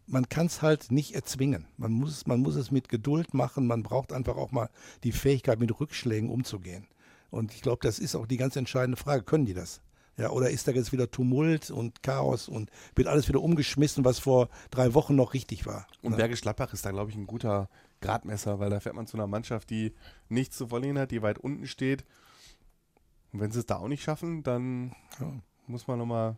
man 0.06 0.28
kann 0.28 0.46
es 0.46 0.62
halt 0.62 0.90
nicht 0.92 1.14
erzwingen. 1.14 1.66
Man 1.76 1.92
muss, 1.92 2.26
man 2.26 2.40
muss 2.40 2.56
es 2.56 2.70
mit 2.70 2.88
Geduld 2.88 3.34
machen, 3.34 3.66
man 3.66 3.82
braucht 3.82 4.12
einfach 4.12 4.36
auch 4.36 4.52
mal 4.52 4.68
die 5.02 5.12
Fähigkeit, 5.12 5.58
mit 5.58 5.80
Rückschlägen 5.80 6.30
umzugehen. 6.30 6.86
Und 7.30 7.54
ich 7.54 7.62
glaube, 7.62 7.78
das 7.82 7.98
ist 7.98 8.14
auch 8.14 8.26
die 8.26 8.36
ganz 8.36 8.54
entscheidende 8.56 8.96
Frage. 8.96 9.22
Können 9.24 9.46
die 9.46 9.54
das? 9.54 9.80
Ja, 10.16 10.30
oder 10.30 10.50
ist 10.50 10.68
da 10.68 10.72
jetzt 10.72 10.92
wieder 10.92 11.10
Tumult 11.10 11.70
und 11.72 12.02
Chaos 12.04 12.48
und 12.48 12.70
wird 12.94 13.08
alles 13.08 13.28
wieder 13.28 13.42
umgeschmissen, 13.42 14.04
was 14.04 14.20
vor 14.20 14.48
drei 14.70 14.94
Wochen 14.94 15.16
noch 15.16 15.34
richtig 15.34 15.66
war? 15.66 15.88
Und. 16.02 16.16
Bergisch 16.16 16.42
Gladbach 16.42 16.72
ist 16.72 16.86
da, 16.86 16.92
glaube 16.92 17.10
ich, 17.10 17.16
ein 17.16 17.26
guter 17.26 17.68
Gradmesser, 18.00 18.60
weil 18.60 18.70
da 18.70 18.78
fährt 18.78 18.94
man 18.94 19.08
zu 19.08 19.16
einer 19.16 19.26
Mannschaft, 19.26 19.70
die 19.70 19.92
nichts 20.28 20.56
zu 20.56 20.68
verlieren 20.68 20.98
hat, 20.98 21.10
die 21.10 21.22
weit 21.22 21.38
unten 21.38 21.66
steht. 21.66 22.04
Und 23.32 23.40
wenn 23.40 23.50
sie 23.50 23.58
es 23.58 23.66
da 23.66 23.78
auch 23.78 23.88
nicht 23.88 24.04
schaffen, 24.04 24.44
dann 24.44 24.94
Ja. 25.18 25.32
muss 25.66 25.88
man 25.88 25.98
nochmal 25.98 26.36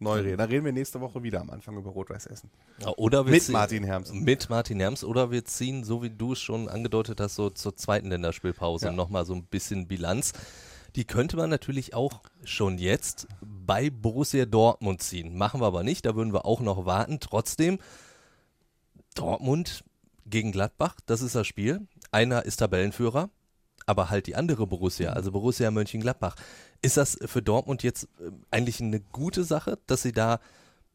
neu 0.00 0.20
reden. 0.20 0.38
Da 0.38 0.44
reden 0.44 0.64
wir 0.64 0.72
nächste 0.72 1.00
Woche 1.00 1.22
wieder 1.22 1.40
am 1.40 1.50
Anfang 1.50 1.76
über 1.76 1.90
Rot-Weiß 1.90 2.26
Essen. 2.26 2.50
Ja, 2.80 2.92
Oder 2.96 3.24
wir 3.26 3.32
Mit 3.32 3.42
ziehen- 3.42 3.52
Martin 3.52 3.84
Herms. 3.84 4.12
Mit 4.12 4.48
Martin 4.50 4.80
Herms. 4.80 5.04
Oder 5.04 5.30
wir 5.30 5.44
ziehen, 5.44 5.84
so 5.84 6.02
wie 6.02 6.10
du 6.10 6.32
es 6.32 6.40
schon 6.40 6.68
angedeutet 6.68 7.20
hast, 7.20 7.34
so 7.34 7.50
zur 7.50 7.76
zweiten 7.76 8.08
Länderspielpause 8.08 8.86
Ja. 8.86 8.92
nochmal 8.92 9.24
so 9.26 9.34
ein 9.34 9.44
bisschen 9.44 9.88
Bilanz. 9.88 10.32
Die 10.96 11.04
könnte 11.04 11.36
man 11.36 11.50
natürlich 11.50 11.94
auch 11.94 12.22
schon 12.44 12.78
jetzt 12.78 13.28
bei 13.42 13.90
Borussia 13.90 14.46
Dortmund 14.46 15.02
ziehen. 15.02 15.36
Machen 15.36 15.60
wir 15.60 15.66
aber 15.66 15.82
nicht, 15.82 16.06
da 16.06 16.16
würden 16.16 16.32
wir 16.32 16.46
auch 16.46 16.60
noch 16.60 16.86
warten. 16.86 17.20
Trotzdem, 17.20 17.78
Dortmund 19.14 19.84
gegen 20.26 20.52
Gladbach, 20.52 20.96
das 21.06 21.22
ist 21.22 21.34
das 21.34 21.46
Spiel. 21.46 21.86
Einer 22.10 22.44
ist 22.44 22.56
Tabellenführer, 22.58 23.30
aber 23.88 24.10
halt 24.10 24.26
die 24.26 24.36
andere 24.36 24.66
Borussia, 24.66 25.12
also 25.12 25.32
Borussia 25.32 25.70
Mönchengladbach. 25.70 26.36
Ist 26.82 26.98
das 26.98 27.16
für 27.24 27.42
Dortmund 27.42 27.82
jetzt 27.82 28.04
äh, 28.20 28.30
eigentlich 28.50 28.80
eine 28.80 29.00
gute 29.00 29.44
Sache, 29.44 29.78
dass 29.86 30.02
sie 30.02 30.12
da, 30.12 30.40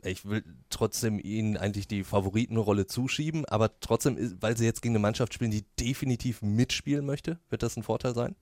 ich 0.03 0.25
will 0.25 0.43
trotzdem 0.69 1.19
ihnen 1.19 1.57
eigentlich 1.57 1.87
die 1.87 2.03
Favoritenrolle 2.03 2.85
zuschieben, 2.85 3.45
aber 3.45 3.79
trotzdem, 3.79 4.37
weil 4.41 4.55
sie 4.57 4.65
jetzt 4.65 4.81
gegen 4.81 4.93
eine 4.93 5.01
Mannschaft 5.01 5.33
spielen, 5.33 5.51
die 5.51 5.65
definitiv 5.79 6.41
mitspielen 6.43 7.05
möchte, 7.05 7.39
wird 7.49 7.63
das 7.63 7.75
ein 7.77 7.83
Vorteil 7.83 8.13
sein? 8.13 8.35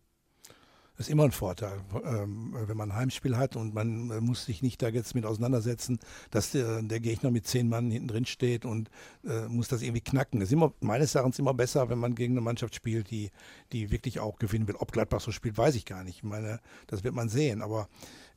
Ist 1.02 1.10
immer 1.10 1.24
ein 1.24 1.32
Vorteil, 1.32 1.82
ähm, 2.06 2.56
wenn 2.68 2.78
man 2.78 2.92
ein 2.92 2.96
Heimspiel 2.96 3.36
hat 3.36 3.56
und 3.56 3.74
man 3.74 4.12
äh, 4.12 4.22
muss 4.22 4.46
sich 4.46 4.62
nicht 4.62 4.84
da 4.84 4.90
jetzt 4.90 5.16
mit 5.16 5.26
auseinandersetzen, 5.26 5.98
dass 6.30 6.52
der, 6.52 6.84
der 6.84 7.00
Gegner 7.00 7.32
mit 7.32 7.48
zehn 7.48 7.68
Mann 7.68 7.90
hinten 7.90 8.08
drin 8.08 8.28
steht 8.28 8.66
und 8.66 8.92
äh, 9.26 9.48
muss 9.48 9.68
das 9.68 9.82
irgendwie 9.82 10.02
knacken. 10.02 10.40
Das 10.40 10.50
ist 10.50 10.54
immer, 10.54 10.74
meines 10.80 11.16
Erachtens 11.16 11.40
immer 11.40 11.56
besser, 11.56 11.90
wenn 11.90 11.98
man 11.98 12.14
gegen 12.14 12.34
eine 12.34 12.42
Mannschaft 12.42 12.76
spielt, 12.76 13.10
die, 13.10 13.32
die 13.72 13.90
wirklich 13.90 14.20
auch 14.20 14.38
gewinnen 14.38 14.68
will. 14.68 14.76
Ob 14.76 14.92
Gladbach 14.92 15.22
so 15.22 15.32
spielt, 15.32 15.58
weiß 15.58 15.74
ich 15.74 15.86
gar 15.86 16.04
nicht. 16.04 16.18
Ich 16.18 16.24
meine, 16.24 16.60
das 16.86 17.04
wird 17.04 17.16
man 17.16 17.30
sehen. 17.30 17.64
Aber 17.64 17.90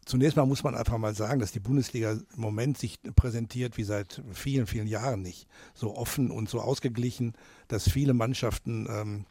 zunächst 0.07 0.39
mal 0.39 0.47
muss 0.47 0.65
man 0.65 0.75
einfach 0.75 0.97
mal 0.97 1.15
sagen, 1.15 1.41
dass 1.41 1.53
die 1.53 1.61
Bundesliga 1.61 2.13
im 2.13 2.41
Moment 2.41 2.79
sich 2.79 2.99
präsentiert 3.15 3.77
wie 3.77 3.85
seit 3.85 4.23
vielen, 4.33 4.67
vielen 4.67 4.87
Jahren 4.87 5.21
nicht. 5.21 5.49
So 5.75 5.95
offen 5.95 6.31
und 6.31 6.49
so 6.49 6.63
ausgeglichen, 6.63 7.35
dass 7.69 7.91
viele 7.91 8.15
Mannschaften 8.15 8.87
ähm, 8.89 9.27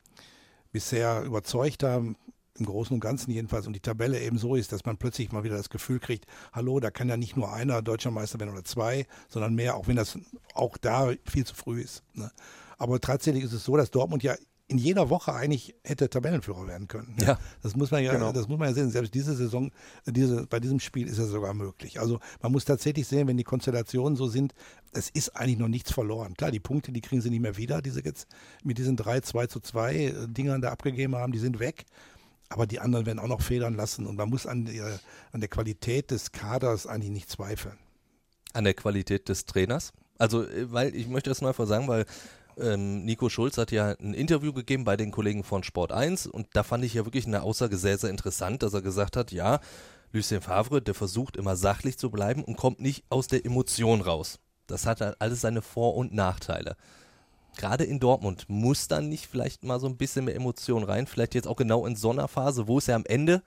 bisher 0.71 1.23
überzeugt 1.23 1.81
haben, 1.81 2.15
im 2.59 2.65
Großen 2.65 2.93
und 2.93 2.99
Ganzen 2.99 3.31
jedenfalls, 3.31 3.67
und 3.67 3.73
die 3.73 3.79
Tabelle 3.79 4.19
eben 4.21 4.37
so 4.37 4.55
ist, 4.55 4.71
dass 4.71 4.85
man 4.85 4.97
plötzlich 4.97 5.31
mal 5.31 5.43
wieder 5.43 5.57
das 5.57 5.69
Gefühl 5.69 5.99
kriegt, 5.99 6.25
hallo, 6.51 6.79
da 6.79 6.91
kann 6.91 7.09
ja 7.09 7.17
nicht 7.17 7.35
nur 7.35 7.51
einer 7.51 7.81
deutscher 7.81 8.11
Meister 8.11 8.39
werden 8.39 8.51
oder 8.51 8.63
zwei, 8.63 9.05
sondern 9.27 9.55
mehr, 9.55 9.75
auch 9.75 9.87
wenn 9.87 9.95
das 9.95 10.17
auch 10.53 10.77
da 10.77 11.11
viel 11.25 11.45
zu 11.45 11.55
früh 11.55 11.81
ist. 11.81 12.03
Ne? 12.13 12.31
Aber 12.77 12.99
tatsächlich 12.99 13.43
ist 13.43 13.53
es 13.53 13.63
so, 13.63 13.75
dass 13.77 13.91
Dortmund 13.91 14.23
ja 14.23 14.35
in 14.67 14.77
jeder 14.77 15.09
Woche 15.09 15.33
eigentlich 15.33 15.75
hätte 15.83 16.09
Tabellenführer 16.09 16.67
werden 16.67 16.87
können. 16.87 17.15
ne? 17.19 17.25
Ja. 17.25 17.39
Das 17.61 17.75
muss 17.75 17.91
man 17.91 18.01
ja, 18.03 18.13
Genau. 18.13 18.31
das 18.31 18.47
muss 18.47 18.57
man 18.57 18.69
ja 18.69 18.73
sehen. 18.73 18.89
Selbst 18.89 19.13
diese 19.13 19.35
Saison, 19.35 19.71
diese, 20.05 20.47
bei 20.47 20.59
diesem 20.59 20.79
Spiel 20.79 21.07
ist 21.07 21.17
es 21.17 21.29
sogar 21.29 21.53
möglich. 21.53 21.99
Also 21.99 22.19
man 22.41 22.51
muss 22.51 22.65
tatsächlich 22.65 23.05
sehen, 23.05 23.27
wenn 23.27 23.37
die 23.37 23.43
Konstellationen 23.43 24.15
so 24.15 24.27
sind, 24.27 24.53
es 24.93 25.09
ist 25.09 25.35
eigentlich 25.35 25.59
noch 25.59 25.67
nichts 25.67 25.91
verloren. 25.91 26.33
Klar, 26.35 26.49
die 26.51 26.61
Punkte, 26.61 26.91
die 26.91 27.01
kriegen 27.01 27.21
sie 27.21 27.29
nicht 27.29 27.41
mehr 27.41 27.57
wieder, 27.57 27.81
die 27.81 27.89
sie 27.89 28.01
jetzt 28.03 28.27
mit 28.63 28.77
diesen 28.77 28.95
drei 28.95 29.19
2 29.19 29.47
zu 29.47 29.59
2 29.59 29.95
äh, 29.95 30.13
Dingern 30.29 30.61
da 30.61 30.71
abgegeben 30.71 31.15
haben, 31.15 31.33
die 31.33 31.39
sind 31.39 31.59
weg. 31.59 31.85
Aber 32.53 32.67
die 32.67 32.79
anderen 32.79 33.07
werden 33.07 33.17
auch 33.17 33.27
noch 33.27 33.41
federn 33.41 33.73
lassen 33.73 34.05
und 34.05 34.15
man 34.15 34.29
muss 34.29 34.45
an 34.45 34.65
der, 34.65 34.99
an 35.31 35.39
der 35.39 35.49
Qualität 35.49 36.11
des 36.11 36.31
Kaders 36.31 36.85
eigentlich 36.85 37.09
nicht 37.09 37.27
zweifeln. 37.27 37.79
An 38.53 38.63
der 38.63 38.75
Qualität 38.75 39.27
des 39.27 39.45
Trainers? 39.45 39.91
Also, 40.19 40.43
äh, 40.43 40.71
weil 40.71 40.95
ich 40.95 41.07
möchte 41.07 41.31
das 41.31 41.41
mal 41.41 41.47
einfach 41.47 41.65
sagen, 41.65 41.87
weil 41.87 42.05
ähm, 42.57 43.05
Nico 43.05 43.27
Schulz 43.29 43.57
hat 43.57 43.71
ja 43.71 43.95
ein 43.99 44.13
Interview 44.13 44.53
gegeben 44.53 44.83
bei 44.83 44.95
den 44.95 45.09
Kollegen 45.09 45.43
von 45.43 45.63
Sport 45.63 45.91
1 45.91 46.27
und 46.27 46.45
da 46.53 46.61
fand 46.61 46.85
ich 46.85 46.93
ja 46.93 47.05
wirklich 47.05 47.25
eine 47.25 47.41
Aussage 47.41 47.75
sehr, 47.75 47.97
sehr 47.97 48.11
interessant, 48.11 48.61
dass 48.61 48.75
er 48.75 48.83
gesagt 48.83 49.17
hat, 49.17 49.31
ja, 49.31 49.59
Lucien 50.11 50.41
Favre, 50.41 50.79
der 50.79 50.93
versucht 50.93 51.35
immer 51.35 51.55
sachlich 51.55 51.97
zu 51.97 52.11
bleiben 52.11 52.43
und 52.43 52.55
kommt 52.55 52.79
nicht 52.79 53.03
aus 53.09 53.25
der 53.25 53.47
Emotion 53.47 54.01
raus. 54.01 54.37
Das 54.67 54.85
hat 54.85 55.01
halt 55.01 55.15
alles 55.19 55.41
seine 55.41 55.63
Vor- 55.63 55.95
und 55.95 56.13
Nachteile. 56.13 56.77
Gerade 57.57 57.83
in 57.83 57.99
Dortmund 57.99 58.45
muss 58.47 58.87
dann 58.87 59.09
nicht 59.09 59.27
vielleicht 59.27 59.63
mal 59.63 59.79
so 59.79 59.87
ein 59.87 59.97
bisschen 59.97 60.25
mehr 60.25 60.35
Emotion 60.35 60.83
rein, 60.83 61.07
vielleicht 61.07 61.35
jetzt 61.35 61.47
auch 61.47 61.55
genau 61.55 61.85
in 61.85 61.95
so 61.95 62.11
einer 62.11 62.27
Phase, 62.27 62.67
wo 62.67 62.77
es 62.77 62.87
ja 62.87 62.95
am 62.95 63.05
Ende, 63.05 63.43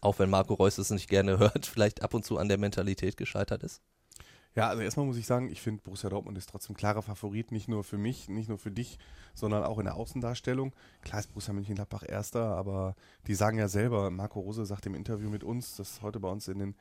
auch 0.00 0.18
wenn 0.18 0.30
Marco 0.30 0.54
Reus 0.54 0.78
es 0.78 0.90
nicht 0.90 1.08
gerne 1.08 1.38
hört, 1.38 1.66
vielleicht 1.66 2.02
ab 2.02 2.14
und 2.14 2.24
zu 2.24 2.38
an 2.38 2.48
der 2.48 2.58
Mentalität 2.58 3.16
gescheitert 3.16 3.62
ist? 3.62 3.80
Ja, 4.56 4.70
also 4.70 4.82
erstmal 4.82 5.04
muss 5.04 5.18
ich 5.18 5.26
sagen, 5.26 5.50
ich 5.50 5.60
finde 5.60 5.82
Borussia 5.82 6.08
Dortmund 6.08 6.38
ist 6.38 6.48
trotzdem 6.48 6.74
klarer 6.74 7.02
Favorit, 7.02 7.52
nicht 7.52 7.68
nur 7.68 7.84
für 7.84 7.98
mich, 7.98 8.30
nicht 8.30 8.48
nur 8.48 8.56
für 8.56 8.70
dich, 8.70 8.98
sondern 9.34 9.62
auch 9.64 9.78
in 9.78 9.84
der 9.84 9.96
Außendarstellung. 9.96 10.74
Klar 11.02 11.20
ist 11.20 11.26
Borussia 11.26 11.52
Mönchengladbach 11.52 12.04
Erster, 12.08 12.56
aber 12.56 12.96
die 13.26 13.34
sagen 13.34 13.58
ja 13.58 13.68
selber, 13.68 14.10
Marco 14.10 14.40
Rose 14.40 14.64
sagt 14.64 14.86
im 14.86 14.94
Interview 14.94 15.28
mit 15.28 15.44
uns, 15.44 15.76
das 15.76 16.00
heute 16.00 16.20
bei 16.20 16.30
uns 16.30 16.48
in 16.48 16.58
den 16.58 16.74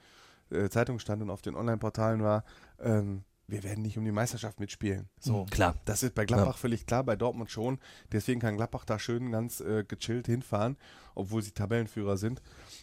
äh, 0.51 0.69
Zeitungen 0.69 1.01
stand 1.01 1.21
und 1.21 1.29
auf 1.29 1.41
den 1.41 1.55
Online-Portalen 1.55 2.23
war, 2.23 2.45
ähm, 2.79 3.25
wir 3.47 3.63
werden 3.63 3.83
nicht 3.83 3.97
um 3.97 4.05
die 4.05 4.11
Meisterschaft 4.11 4.59
mitspielen. 4.59 5.07
So, 5.19 5.43
Mhm, 5.43 5.49
klar. 5.49 5.75
Das 5.85 6.03
ist 6.03 6.15
bei 6.15 6.25
Gladbach 6.25 6.57
völlig 6.57 6.85
klar, 6.85 7.03
bei 7.03 7.15
Dortmund 7.15 7.51
schon. 7.51 7.79
Deswegen 8.11 8.39
kann 8.39 8.55
Gladbach 8.55 8.85
da 8.85 8.97
schön 8.99 9.31
ganz 9.31 9.59
äh, 9.59 9.83
gechillt 9.87 10.25
hinfahren, 10.25 10.77
obwohl 11.13 11.41
sie 11.41 11.51
Tabellenführer 11.51 12.17
sind. 12.17 12.41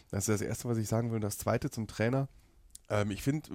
Das 0.09 0.27
ist 0.27 0.41
das 0.41 0.41
Erste, 0.41 0.69
was 0.69 0.77
ich 0.77 0.87
sagen 0.87 1.11
will. 1.11 1.19
Das 1.19 1.37
Zweite 1.37 1.69
zum 1.69 1.87
Trainer. 1.87 2.29
Ähm, 2.89 3.11
ich 3.11 3.21
finde, 3.23 3.49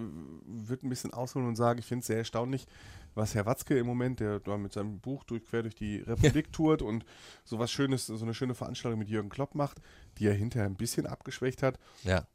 würde 0.44 0.86
ein 0.86 0.90
bisschen 0.90 1.12
ausholen 1.12 1.48
und 1.48 1.56
sagen, 1.56 1.78
ich 1.78 1.86
finde 1.86 2.00
es 2.00 2.06
sehr 2.06 2.18
erstaunlich, 2.18 2.66
was 3.14 3.34
Herr 3.34 3.46
Watzke 3.46 3.78
im 3.78 3.86
Moment, 3.86 4.20
der 4.20 4.40
da 4.40 4.56
mit 4.56 4.72
seinem 4.72 5.00
Buch 5.00 5.24
durch, 5.24 5.44
quer 5.44 5.62
durch 5.62 5.74
die 5.74 5.98
Republik 5.98 6.52
tourt 6.52 6.82
und 6.82 7.04
so 7.44 7.58
was 7.58 7.70
Schönes, 7.70 8.06
so 8.06 8.22
eine 8.22 8.34
schöne 8.34 8.54
Veranstaltung 8.54 8.98
mit 8.98 9.08
Jürgen 9.08 9.28
Klopp 9.28 9.54
macht, 9.54 9.80
die 10.18 10.26
er 10.26 10.34
hinterher 10.34 10.66
ein 10.68 10.76
bisschen 10.76 11.06
abgeschwächt 11.06 11.62
hat 11.62 11.78
Ja. 12.04 12.26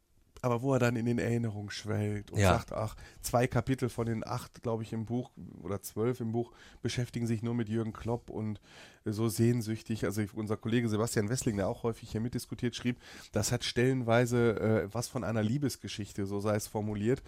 Aber 0.44 0.60
wo 0.60 0.74
er 0.74 0.78
dann 0.78 0.94
in 0.94 1.06
den 1.06 1.18
Erinnerungen 1.18 1.70
schwelgt 1.70 2.30
und 2.30 2.38
Ja. 2.38 2.50
sagt, 2.50 2.72
ach, 2.72 2.94
zwei 3.22 3.46
Kapitel 3.46 3.88
von 3.88 4.04
den 4.06 4.26
acht, 4.26 4.62
glaube 4.62 4.82
ich, 4.82 4.92
im 4.92 5.06
Buch 5.06 5.30
oder 5.62 5.80
zwölf 5.80 6.20
im 6.20 6.32
Buch 6.32 6.52
beschäftigen 6.82 7.26
sich 7.26 7.42
nur 7.42 7.54
mit 7.54 7.70
Jürgen 7.70 7.94
Klopp 7.94 8.28
und 8.28 8.60
äh, 9.06 9.12
so 9.12 9.28
sehnsüchtig. 9.28 10.04
Also 10.04 10.22
unser 10.34 10.58
Kollege 10.58 10.88
Sebastian 10.88 11.30
Wessling, 11.30 11.56
der 11.56 11.68
auch 11.68 11.82
häufig 11.82 12.10
hier 12.10 12.20
mitdiskutiert, 12.20 12.76
schrieb, 12.76 12.98
das 13.32 13.52
hat 13.52 13.64
stellenweise 13.64 14.60
äh, 14.60 14.88
was 14.94 15.08
von 15.08 15.24
einer 15.24 15.42
Liebesgeschichte, 15.42 16.26
so 16.26 16.40
sei 16.40 16.56
es 16.56 16.66
formuliert. 16.66 17.22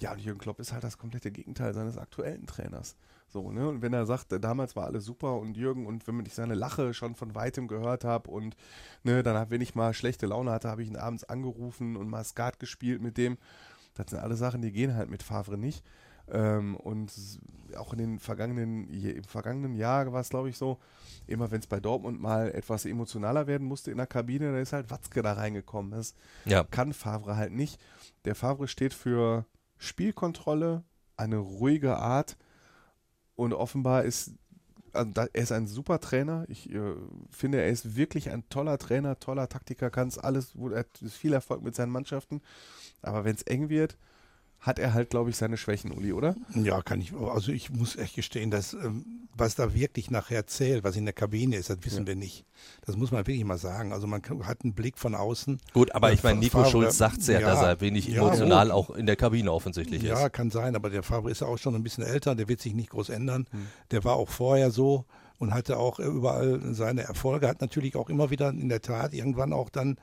Ja, 0.00 0.12
und 0.12 0.20
Jürgen 0.20 0.40
Klopp 0.40 0.58
ist 0.60 0.72
halt 0.72 0.82
das 0.82 0.96
komplette 0.98 1.30
Gegenteil 1.30 1.74
seines 1.74 1.98
aktuellen 1.98 2.46
Trainers. 2.46 2.96
So, 3.28 3.52
ne? 3.52 3.68
Und 3.68 3.82
wenn 3.82 3.92
er 3.92 4.06
sagt, 4.06 4.32
äh, 4.32 4.40
damals 4.40 4.74
war 4.74 4.86
alles 4.86 5.04
super 5.04 5.36
und 5.38 5.56
Jürgen, 5.56 5.86
und 5.86 6.06
wenn 6.08 6.24
ich 6.26 6.34
seine 6.34 6.54
Lache 6.54 6.94
schon 6.94 7.14
von 7.14 7.34
weitem 7.34 7.68
gehört 7.68 8.04
habe 8.04 8.30
und 8.30 8.56
ne, 9.04 9.22
dann, 9.22 9.50
wenn 9.50 9.60
ich 9.60 9.74
mal 9.74 9.92
schlechte 9.94 10.26
Laune 10.26 10.50
hatte, 10.50 10.68
habe 10.68 10.82
ich 10.82 10.88
ihn 10.88 10.96
abends 10.96 11.24
angerufen 11.24 11.96
und 11.96 12.08
mal 12.08 12.24
Skat 12.24 12.58
gespielt 12.58 13.02
mit 13.02 13.18
dem. 13.18 13.36
Das 13.94 14.10
sind 14.10 14.18
alle 14.20 14.36
Sachen, 14.36 14.62
die 14.62 14.72
gehen 14.72 14.94
halt 14.96 15.10
mit 15.10 15.22
Favre 15.22 15.58
nicht. 15.58 15.84
Ähm, 16.32 16.76
und 16.76 17.12
auch 17.76 17.92
in 17.92 17.98
den 17.98 18.18
vergangenen, 18.20 18.88
im 18.88 19.24
vergangenen 19.24 19.74
Jahr 19.74 20.12
war 20.12 20.20
es, 20.20 20.30
glaube 20.30 20.48
ich, 20.48 20.56
so, 20.56 20.78
immer 21.26 21.50
wenn 21.50 21.60
es 21.60 21.66
bei 21.66 21.80
Dortmund 21.80 22.20
mal 22.20 22.50
etwas 22.52 22.84
emotionaler 22.84 23.46
werden 23.46 23.66
musste 23.66 23.90
in 23.90 23.96
der 23.96 24.06
Kabine, 24.06 24.52
da 24.52 24.58
ist 24.58 24.72
halt 24.72 24.90
Watzke 24.90 25.22
da 25.22 25.34
reingekommen. 25.34 25.90
Das 25.90 26.14
Ja. 26.46 26.64
kann 26.64 26.92
Favre 26.92 27.36
halt 27.36 27.52
nicht. 27.52 27.80
Der 28.24 28.34
Favre 28.34 28.66
steht 28.68 28.94
für 28.94 29.44
Spielkontrolle, 29.80 30.84
eine 31.16 31.38
ruhige 31.38 31.96
Art 31.96 32.36
und 33.34 33.52
offenbar 33.52 34.04
ist 34.04 34.34
also 34.92 35.10
da, 35.12 35.26
er 35.32 35.42
ist 35.42 35.52
ein 35.52 35.66
super 35.66 36.00
Trainer. 36.00 36.44
Ich 36.48 36.70
äh, 36.70 36.94
finde, 37.30 37.58
er 37.60 37.68
ist 37.68 37.96
wirklich 37.96 38.30
ein 38.30 38.48
toller 38.48 38.78
Trainer, 38.78 39.18
toller 39.18 39.48
Taktiker, 39.48 39.90
kann 39.90 40.08
es 40.08 40.18
alles, 40.18 40.54
er 40.56 40.80
hat 40.80 40.98
viel 41.08 41.32
Erfolg 41.32 41.62
mit 41.62 41.74
seinen 41.74 41.92
Mannschaften. 41.92 42.42
Aber 43.02 43.24
wenn 43.24 43.34
es 43.34 43.42
eng 43.42 43.68
wird, 43.68 43.96
hat 44.60 44.78
er 44.78 44.92
halt, 44.92 45.10
glaube 45.10 45.30
ich, 45.30 45.36
seine 45.36 45.56
Schwächen, 45.56 45.90
Uli, 45.90 46.12
oder? 46.12 46.36
Ja, 46.54 46.82
kann 46.82 47.00
ich. 47.00 47.12
Also 47.14 47.50
ich 47.50 47.70
muss 47.70 47.96
echt 47.96 48.14
gestehen, 48.14 48.50
dass 48.50 48.74
ähm, 48.74 49.26
was 49.34 49.54
da 49.54 49.72
wirklich 49.74 50.10
nachher 50.10 50.46
zählt, 50.46 50.84
was 50.84 50.96
in 50.96 51.06
der 51.06 51.14
Kabine 51.14 51.56
ist, 51.56 51.70
das 51.70 51.78
wissen 51.82 52.06
wir 52.06 52.14
nicht. 52.14 52.44
Das 52.84 52.96
muss 52.96 53.10
man 53.10 53.26
wirklich 53.26 53.42
mal 53.44 53.56
sagen. 53.56 53.92
Also 53.94 54.06
man 54.06 54.20
hat 54.42 54.62
einen 54.62 54.74
Blick 54.74 54.98
von 54.98 55.14
außen. 55.14 55.58
Gut, 55.72 55.94
aber 55.94 56.08
Ja, 56.08 56.14
ich 56.14 56.22
meine, 56.22 56.40
Nico 56.40 56.58
Favre- 56.58 56.70
Schulz 56.70 56.98
sagt 56.98 57.22
ja, 57.26 57.40
ja, 57.40 57.46
dass 57.54 57.62
er 57.62 57.80
wenig 57.80 58.06
ja, 58.08 58.20
emotional 58.20 58.70
auch 58.70 58.90
in 58.90 59.06
der 59.06 59.16
Kabine 59.16 59.50
offensichtlich 59.50 60.02
Ja, 60.02 60.26
ist. 60.26 60.32
kann 60.34 60.50
sein, 60.50 60.76
aber 60.76 60.90
der 60.90 61.02
Favre 61.02 61.30
ist 61.30 61.40
ja 61.40 61.46
auch 61.46 61.56
schon 61.56 61.74
ein 61.74 61.82
bisschen 61.82 62.04
älter, 62.04 62.34
der 62.34 62.48
wird 62.48 62.60
sich 62.60 62.74
nicht 62.74 62.90
groß 62.90 63.08
ändern. 63.08 63.46
Der 63.92 64.04
war 64.04 64.16
auch 64.16 64.28
vorher 64.28 64.70
so 64.70 65.06
und 65.40 65.54
hatte 65.54 65.78
auch 65.78 65.98
äh, 65.98 66.04
überall 66.04 66.60
seine 66.74 67.02
Erfolge, 67.02 67.48
hat 67.48 67.62
natürlich 67.62 67.96
auch 67.96 68.10
immer 68.10 68.30
wieder 68.30 68.50
in 68.50 68.68
der 68.68 68.82
Tat 68.82 69.14
irgendwann 69.14 69.52
auch 69.52 69.70
dann 69.70 69.96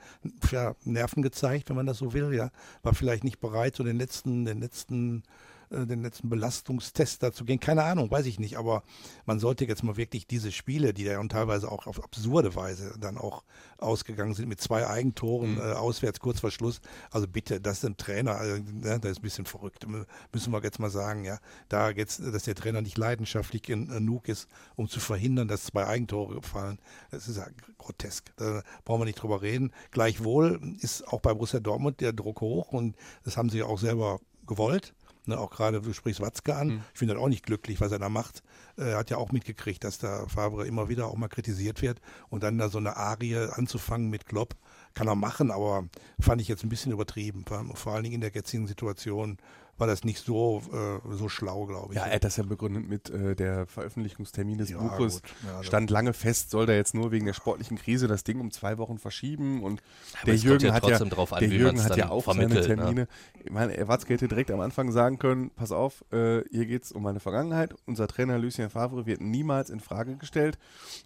ja, 0.50 0.74
Nerven 0.84 1.22
gezeigt, 1.22 1.70
wenn 1.70 1.76
man 1.76 1.86
das 1.86 1.98
so 1.98 2.12
will, 2.12 2.34
ja. 2.34 2.50
War 2.82 2.92
vielleicht 2.92 3.24
nicht 3.24 3.40
bereit, 3.40 3.76
so 3.76 3.84
den 3.84 3.98
letzten, 3.98 4.44
den 4.44 4.60
letzten 4.60 5.22
äh, 5.70 5.86
den 5.86 6.02
letzten 6.02 6.28
Belastungstest 6.28 7.22
dazu 7.22 7.44
gehen. 7.44 7.60
Keine 7.60 7.84
Ahnung, 7.84 8.10
weiß 8.10 8.26
ich 8.26 8.38
nicht. 8.38 8.58
Aber 8.58 8.82
man 9.26 9.38
sollte 9.38 9.64
jetzt 9.64 9.82
mal 9.82 9.96
wirklich 9.96 10.26
diese 10.26 10.52
Spiele, 10.52 10.94
die 10.94 11.04
ja 11.04 11.22
teilweise 11.28 11.70
auch 11.70 11.86
auf 11.86 12.02
absurde 12.02 12.54
Weise 12.54 12.94
dann 12.98 13.18
auch 13.18 13.44
ausgegangen 13.78 14.34
sind, 14.34 14.48
mit 14.48 14.60
zwei 14.60 14.86
Eigentoren 14.86 15.58
äh, 15.58 15.72
auswärts 15.72 16.20
kurz 16.20 16.40
vor 16.40 16.50
Schluss. 16.50 16.80
Also 17.10 17.28
bitte, 17.28 17.60
das 17.60 17.78
ist 17.78 17.84
ein 17.84 17.96
Trainer, 17.96 18.40
äh, 18.40 18.60
ne, 18.60 18.98
das 19.00 19.12
ist 19.12 19.18
ein 19.18 19.22
bisschen 19.22 19.46
verrückt. 19.46 19.86
Mü- 19.86 20.06
Müssen 20.32 20.52
wir 20.52 20.62
jetzt 20.62 20.78
mal 20.78 20.90
sagen, 20.90 21.24
ja. 21.24 21.38
Da 21.68 21.90
jetzt, 21.90 22.20
dass 22.20 22.44
der 22.44 22.54
Trainer 22.54 22.82
nicht 22.82 22.98
leidenschaftlich 22.98 23.62
gen- 23.62 23.88
genug 23.88 24.28
ist, 24.28 24.48
um 24.76 24.88
zu 24.88 25.00
verhindern, 25.00 25.48
dass 25.48 25.64
zwei 25.64 25.86
Eigentore 25.86 26.42
fallen. 26.42 26.78
Das 27.10 27.28
ist 27.28 27.36
ja 27.36 27.46
grotesk. 27.78 28.32
Da 28.36 28.62
brauchen 28.84 29.00
wir 29.00 29.04
nicht 29.04 29.22
drüber 29.22 29.42
reden. 29.42 29.72
Gleichwohl 29.90 30.60
ist 30.80 31.06
auch 31.08 31.20
bei 31.20 31.32
Borussia 31.32 31.60
Dortmund 31.60 32.00
der 32.00 32.12
Druck 32.12 32.40
hoch 32.40 32.72
und 32.72 32.96
das 33.24 33.36
haben 33.36 33.50
sie 33.50 33.62
auch 33.62 33.78
selber 33.78 34.20
gewollt. 34.46 34.94
Ne, 35.28 35.38
auch 35.38 35.50
gerade, 35.50 35.82
du 35.82 35.92
sprichst 35.92 36.22
Watzke 36.22 36.56
an. 36.56 36.82
Ich 36.94 36.98
finde 36.98 37.12
das 37.12 37.22
auch 37.22 37.28
nicht 37.28 37.44
glücklich, 37.44 37.82
was 37.82 37.92
er 37.92 37.98
da 37.98 38.08
macht. 38.08 38.42
Er 38.78 38.96
hat 38.96 39.10
ja 39.10 39.18
auch 39.18 39.30
mitgekriegt, 39.30 39.84
dass 39.84 39.98
da 39.98 40.26
Favre 40.26 40.66
immer 40.66 40.88
wieder 40.88 41.06
auch 41.06 41.16
mal 41.16 41.28
kritisiert 41.28 41.82
wird. 41.82 42.00
Und 42.30 42.42
dann 42.42 42.56
da 42.56 42.70
so 42.70 42.78
eine 42.78 42.96
Arie 42.96 43.36
anzufangen 43.36 44.08
mit 44.08 44.24
Klopp, 44.24 44.56
kann 44.94 45.06
er 45.06 45.16
machen, 45.16 45.50
aber 45.50 45.86
fand 46.18 46.40
ich 46.40 46.48
jetzt 46.48 46.64
ein 46.64 46.70
bisschen 46.70 46.92
übertrieben. 46.92 47.44
Vor, 47.46 47.62
vor 47.76 47.92
allen 47.92 48.04
Dingen 48.04 48.14
in 48.14 48.20
der 48.22 48.32
jetzigen 48.32 48.66
Situation 48.66 49.36
war 49.78 49.86
das 49.86 50.04
nicht 50.04 50.24
so, 50.24 50.62
äh, 50.72 51.14
so 51.14 51.28
schlau, 51.28 51.66
glaube 51.66 51.92
ich. 51.92 51.96
Ja, 51.98 52.06
er 52.06 52.16
hat 52.16 52.24
das 52.24 52.36
ja 52.36 52.42
begründet 52.42 52.88
mit 52.88 53.10
äh, 53.10 53.34
der 53.34 53.66
Veröffentlichungstermin 53.66 54.58
des 54.58 54.70
Ja, 54.70 54.78
Buches. 54.78 55.22
Ja, 55.46 55.62
Stand 55.62 55.90
lange 55.90 56.12
fest, 56.12 56.50
soll 56.50 56.66
der 56.66 56.76
jetzt 56.76 56.94
nur 56.94 57.10
wegen 57.10 57.26
der 57.26 57.32
sportlichen 57.34 57.78
Krise 57.78 58.08
das 58.08 58.24
Ding 58.24 58.40
um 58.40 58.50
zwei 58.50 58.78
Wochen 58.78 58.98
verschieben 58.98 59.62
und 59.62 59.82
Aber 60.20 60.26
der 60.26 60.36
Jürgen 60.36 60.66
ja 60.66 60.72
hat 60.72 60.82
ja, 60.82 60.90
trotzdem 60.90 61.10
drauf 61.10 61.32
an, 61.32 61.40
der 61.40 61.48
Jürgen 61.48 61.82
hat 61.82 61.96
ja 61.96 62.08
auch 62.08 62.24
seine 62.26 62.48
ne? 62.48 62.60
Termine. 62.60 63.08
Ich 63.44 63.50
meine, 63.50 63.76
er 63.76 63.88
Watzke 63.88 64.14
hätte 64.14 64.28
direkt 64.28 64.50
am 64.50 64.60
Anfang 64.60 64.92
sagen 64.92 65.18
können, 65.18 65.50
pass 65.50 65.72
auf, 65.72 66.04
äh, 66.12 66.42
hier 66.50 66.66
geht 66.66 66.84
es 66.84 66.92
um 66.92 67.02
meine 67.02 67.20
Vergangenheit. 67.20 67.74
Unser 67.86 68.08
Trainer 68.08 68.38
Lucien 68.38 68.70
Favre 68.70 69.06
wird 69.06 69.20
niemals 69.20 69.70
in 69.70 69.80
Frage 69.80 70.16
gestellt. 70.16 70.58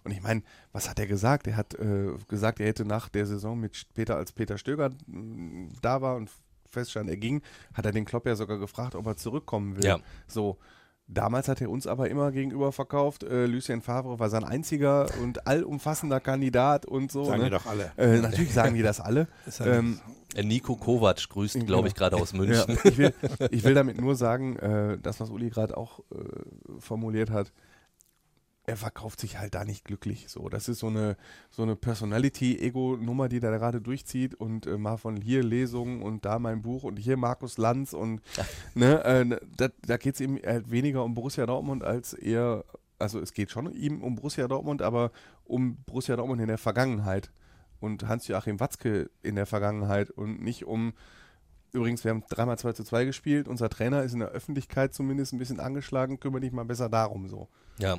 Und 0.03 0.11
ich 0.11 0.21
meine, 0.21 0.43
was 0.71 0.89
hat 0.89 0.99
er 0.99 1.07
gesagt? 1.07 1.47
Er 1.47 1.57
hat 1.57 1.73
äh, 1.75 2.11
gesagt, 2.27 2.59
er 2.59 2.67
hätte 2.67 2.85
nach 2.85 3.09
der 3.09 3.25
Saison 3.25 3.59
mit 3.59 3.85
Peter, 3.93 4.15
als 4.15 4.31
Peter 4.31 4.57
Stöger 4.57 4.89
mh, 5.07 5.69
da 5.81 6.01
war 6.01 6.15
und 6.15 6.29
feststand, 6.73 7.09
er 7.09 7.17
ging, 7.17 7.41
hat 7.73 7.85
er 7.85 7.91
den 7.91 8.05
Klopp 8.05 8.25
ja 8.25 8.35
sogar 8.35 8.57
gefragt, 8.57 8.95
ob 8.95 9.05
er 9.07 9.15
zurückkommen 9.15 9.77
will. 9.77 9.85
Ja. 9.85 9.99
So. 10.27 10.57
Damals 11.05 11.49
hat 11.49 11.59
er 11.59 11.69
uns 11.69 11.85
aber 11.85 12.09
immer 12.09 12.31
gegenüber 12.31 12.71
verkauft, 12.71 13.23
äh, 13.23 13.45
Lucien 13.45 13.81
Favre 13.81 14.19
war 14.19 14.29
sein 14.29 14.45
einziger 14.45 15.05
und 15.21 15.45
allumfassender 15.45 16.21
Kandidat 16.21 16.85
und 16.85 17.11
so. 17.11 17.25
Sagen 17.25 17.39
ne? 17.39 17.49
die 17.49 17.51
doch 17.51 17.65
alle. 17.65 17.91
Äh, 17.97 18.19
natürlich 18.19 18.53
sagen 18.53 18.73
die 18.73 18.81
das 18.81 18.99
alle. 19.01 19.27
Ja 19.59 19.65
ähm, 19.65 19.99
Äh, 20.33 20.43
Nico 20.43 20.77
Kovac 20.77 21.27
grüßt, 21.29 21.55
Genau. 21.55 21.65
glaube 21.65 21.87
ich, 21.89 21.93
gerade 21.93 22.15
aus 22.15 22.31
ja, 22.31 22.37
München. 22.37 22.77
ich, 22.85 22.97
will, 22.97 23.13
ich 23.51 23.63
will 23.65 23.73
damit 23.73 23.99
nur 23.99 24.15
sagen, 24.15 24.55
äh, 24.55 24.97
das, 24.97 25.19
was 25.19 25.29
Uli 25.29 25.49
gerade 25.49 25.75
auch 25.75 25.99
äh, 25.99 26.13
formuliert 26.79 27.29
hat, 27.29 27.51
er 28.65 28.77
verkauft 28.77 29.19
sich 29.19 29.37
halt 29.37 29.55
da 29.55 29.65
nicht 29.65 29.83
glücklich. 29.83 30.27
So, 30.29 30.47
das 30.47 30.69
ist 30.69 30.79
so 30.79 30.87
eine, 30.87 31.17
so 31.49 31.63
eine 31.63 31.75
Personality-Ego-Nummer, 31.75 33.27
die 33.27 33.41
da 33.41 33.51
gerade 33.51 33.81
durchzieht 33.81 34.35
und 34.35 34.65
äh, 34.67 34.77
mal 34.77 34.97
von 34.97 35.17
hier 35.17 35.43
Lesungen 35.43 36.01
und 36.01 36.23
da 36.23 36.39
mein 36.39 36.61
Buch 36.61 36.83
und 36.83 36.97
hier 36.97 37.17
Markus 37.17 37.57
Lanz 37.57 37.93
und 37.93 38.21
ne, 38.73 39.03
äh, 39.03 39.39
da, 39.57 39.67
da 39.85 39.97
geht 39.97 40.15
es 40.15 40.21
ihm 40.21 40.39
halt 40.45 40.71
weniger 40.71 41.03
um 41.03 41.13
Borussia 41.13 41.45
Dortmund 41.45 41.83
als 41.83 42.13
eher, 42.13 42.63
also 42.99 43.19
es 43.19 43.33
geht 43.33 43.51
schon 43.51 43.71
ihm 43.73 44.01
um 44.01 44.15
Borussia 44.15 44.47
Dortmund, 44.47 44.81
aber 44.81 45.11
um 45.43 45.75
Borussia 45.85 46.15
Dortmund 46.15 46.39
in 46.39 46.47
der 46.47 46.57
Vergangenheit 46.57 47.31
und 47.81 48.07
Hans-Joachim 48.07 48.61
Watzke 48.61 49.09
in 49.23 49.35
der 49.35 49.45
Vergangenheit 49.45 50.09
und 50.09 50.41
nicht 50.41 50.65
um 50.65 50.93
Übrigens, 51.73 52.03
wir 52.03 52.11
haben 52.11 52.23
dreimal 52.29 52.59
2 52.59 52.73
zu 52.73 52.83
2 52.83 53.05
gespielt. 53.05 53.47
Unser 53.47 53.67
Trainer 53.67 54.03
ist 54.03 54.13
in 54.13 54.19
der 54.19 54.29
Öffentlichkeit 54.29 54.93
zumindest 54.93 55.33
ein 55.33 55.39
bisschen 55.39 55.59
angeschlagen. 55.59 56.19
Kümmere 56.19 56.41
dich 56.41 56.51
mal 56.51 56.65
besser 56.65 56.87
darum 56.87 57.27
so. 57.27 57.49
ja. 57.79 57.97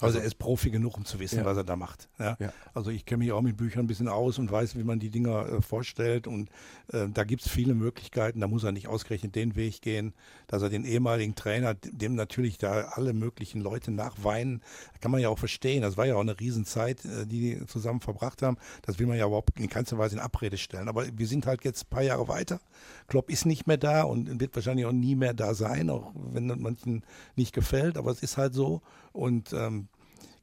Also 0.00 0.18
er 0.18 0.24
ist 0.24 0.38
Profi 0.38 0.70
genug, 0.70 0.96
um 0.96 1.04
zu 1.04 1.20
wissen, 1.20 1.38
Ja. 1.38 1.44
was 1.44 1.56
er 1.56 1.64
da 1.64 1.76
macht. 1.76 2.08
Ja? 2.18 2.36
Ja. 2.40 2.52
Also 2.74 2.90
ich 2.90 3.04
kenne 3.06 3.18
mich 3.24 3.32
auch 3.32 3.42
mit 3.42 3.56
Büchern 3.56 3.84
ein 3.84 3.86
bisschen 3.86 4.08
aus 4.08 4.38
und 4.38 4.50
weiß, 4.50 4.76
wie 4.76 4.82
man 4.82 4.98
die 4.98 5.10
Dinger 5.10 5.46
äh, 5.48 5.62
vorstellt. 5.62 6.26
Und 6.26 6.50
äh, 6.92 7.08
da 7.12 7.22
gibt 7.24 7.42
es 7.42 7.48
viele 7.48 7.74
Möglichkeiten. 7.74 8.40
Da 8.40 8.48
muss 8.48 8.64
er 8.64 8.72
nicht 8.72 8.88
ausgerechnet 8.88 9.34
den 9.36 9.54
Weg 9.54 9.82
gehen, 9.82 10.12
dass 10.48 10.62
er 10.62 10.68
den 10.68 10.84
ehemaligen 10.84 11.34
Trainer, 11.36 11.74
dem 11.74 12.16
natürlich 12.16 12.58
da 12.58 12.88
alle 12.92 13.12
möglichen 13.12 13.60
Leute 13.60 13.92
nachweinen, 13.92 14.62
kann 15.00 15.10
man 15.12 15.20
ja 15.20 15.28
auch 15.28 15.38
verstehen. 15.38 15.82
Das 15.82 15.96
war 15.96 16.06
ja 16.06 16.16
auch 16.16 16.20
eine 16.20 16.38
Riesenzeit, 16.40 17.04
äh, 17.04 17.26
die 17.26 17.40
die 17.58 17.66
zusammen 17.66 18.00
verbracht 18.00 18.42
haben. 18.42 18.56
Das 18.82 18.98
will 18.98 19.06
man 19.06 19.16
ja 19.16 19.26
überhaupt 19.26 19.58
in 19.60 19.68
keinster 19.68 19.96
Weise 19.98 20.16
in 20.16 20.20
Abrede 20.20 20.58
stellen. 20.58 20.88
Aber 20.88 21.04
wir 21.16 21.26
sind 21.28 21.46
halt 21.46 21.64
jetzt 21.64 21.84
ein 21.84 21.90
paar 21.90 22.02
Jahre 22.02 22.26
weiter. 22.28 22.58
Klopp 23.06 23.30
ist 23.30 23.46
nicht 23.46 23.66
mehr 23.68 23.76
da 23.76 24.02
und 24.02 24.40
wird 24.40 24.54
wahrscheinlich 24.56 24.86
auch 24.86 24.92
nie 24.92 25.14
mehr 25.14 25.34
da 25.34 25.54
sein, 25.54 25.88
auch 25.88 26.12
wenn 26.14 26.46
manchen 26.60 27.04
nicht 27.36 27.54
gefällt. 27.54 27.96
Aber 27.96 28.10
es 28.10 28.22
ist 28.22 28.36
halt 28.36 28.54
so. 28.54 28.82
Und 29.14 29.54
ähm, 29.54 29.88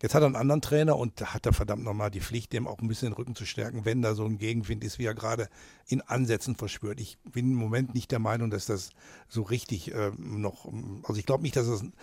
Jetzt 0.01 0.15
hat 0.15 0.23
er 0.23 0.25
einen 0.25 0.35
anderen 0.35 0.61
Trainer 0.61 0.97
und 0.97 1.21
da 1.21 1.27
hat 1.27 1.45
er 1.45 1.53
verdammt 1.53 1.83
nochmal 1.83 2.09
die 2.09 2.21
Pflicht, 2.21 2.53
dem 2.53 2.67
auch 2.67 2.79
ein 2.79 2.87
bisschen 2.87 3.09
den 3.09 3.13
Rücken 3.13 3.35
zu 3.35 3.45
stärken, 3.45 3.85
wenn 3.85 4.01
da 4.01 4.15
so 4.15 4.25
ein 4.25 4.39
Gegenwind 4.39 4.83
ist, 4.83 4.97
wie 4.97 5.05
er 5.05 5.13
gerade 5.13 5.47
in 5.87 6.01
Ansätzen 6.01 6.55
verspürt. 6.55 6.99
Ich 6.99 7.19
bin 7.31 7.51
im 7.51 7.57
Moment 7.57 7.93
nicht 7.93 8.11
der 8.11 8.17
Meinung, 8.17 8.49
dass 8.49 8.65
das 8.65 8.89
so 9.27 9.43
richtig 9.43 9.93
äh, 9.93 10.11
noch, 10.17 10.67
also 11.03 11.19
ich 11.19 11.25
glaube 11.27 11.43
nicht, 11.43 11.55
dass 11.55 11.67
das 11.67 11.81
ein, 11.81 11.93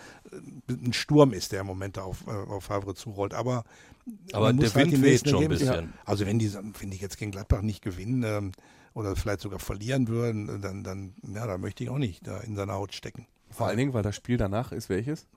ein 0.69 0.93
Sturm 0.93 1.33
ist, 1.33 1.51
der 1.51 1.61
im 1.61 1.67
Moment 1.67 1.97
da 1.97 2.03
auf, 2.03 2.25
äh, 2.25 2.31
auf 2.31 2.63
Favre 2.63 2.95
zurollt, 2.95 3.33
aber 3.33 3.65
Aber 4.31 4.53
der 4.53 4.73
halt 4.73 4.75
Wind 4.75 4.93
die 4.93 5.01
weht 5.01 5.29
schon 5.29 5.43
ein 5.43 5.49
bisschen. 5.49 5.93
Also 6.05 6.25
wenn 6.25 6.39
die, 6.39 6.47
finde 6.47 6.95
ich, 6.95 7.01
jetzt 7.01 7.17
gegen 7.17 7.31
Gladbach 7.31 7.61
nicht 7.61 7.81
gewinnen 7.81 8.23
ähm, 8.23 8.51
oder 8.93 9.17
vielleicht 9.17 9.41
sogar 9.41 9.59
verlieren 9.59 10.07
würden, 10.07 10.61
dann, 10.61 10.85
dann, 10.85 11.15
ja, 11.35 11.45
da 11.45 11.57
möchte 11.57 11.83
ich 11.83 11.89
auch 11.89 11.97
nicht 11.97 12.25
da 12.25 12.39
in 12.39 12.55
seiner 12.55 12.75
Haut 12.75 12.93
stecken. 12.93 13.27
Vor 13.49 13.67
allen 13.67 13.77
Dingen, 13.77 13.93
weil 13.93 14.03
das 14.03 14.15
Spiel 14.15 14.37
danach 14.37 14.71
ist 14.71 14.87
welches? 14.87 15.27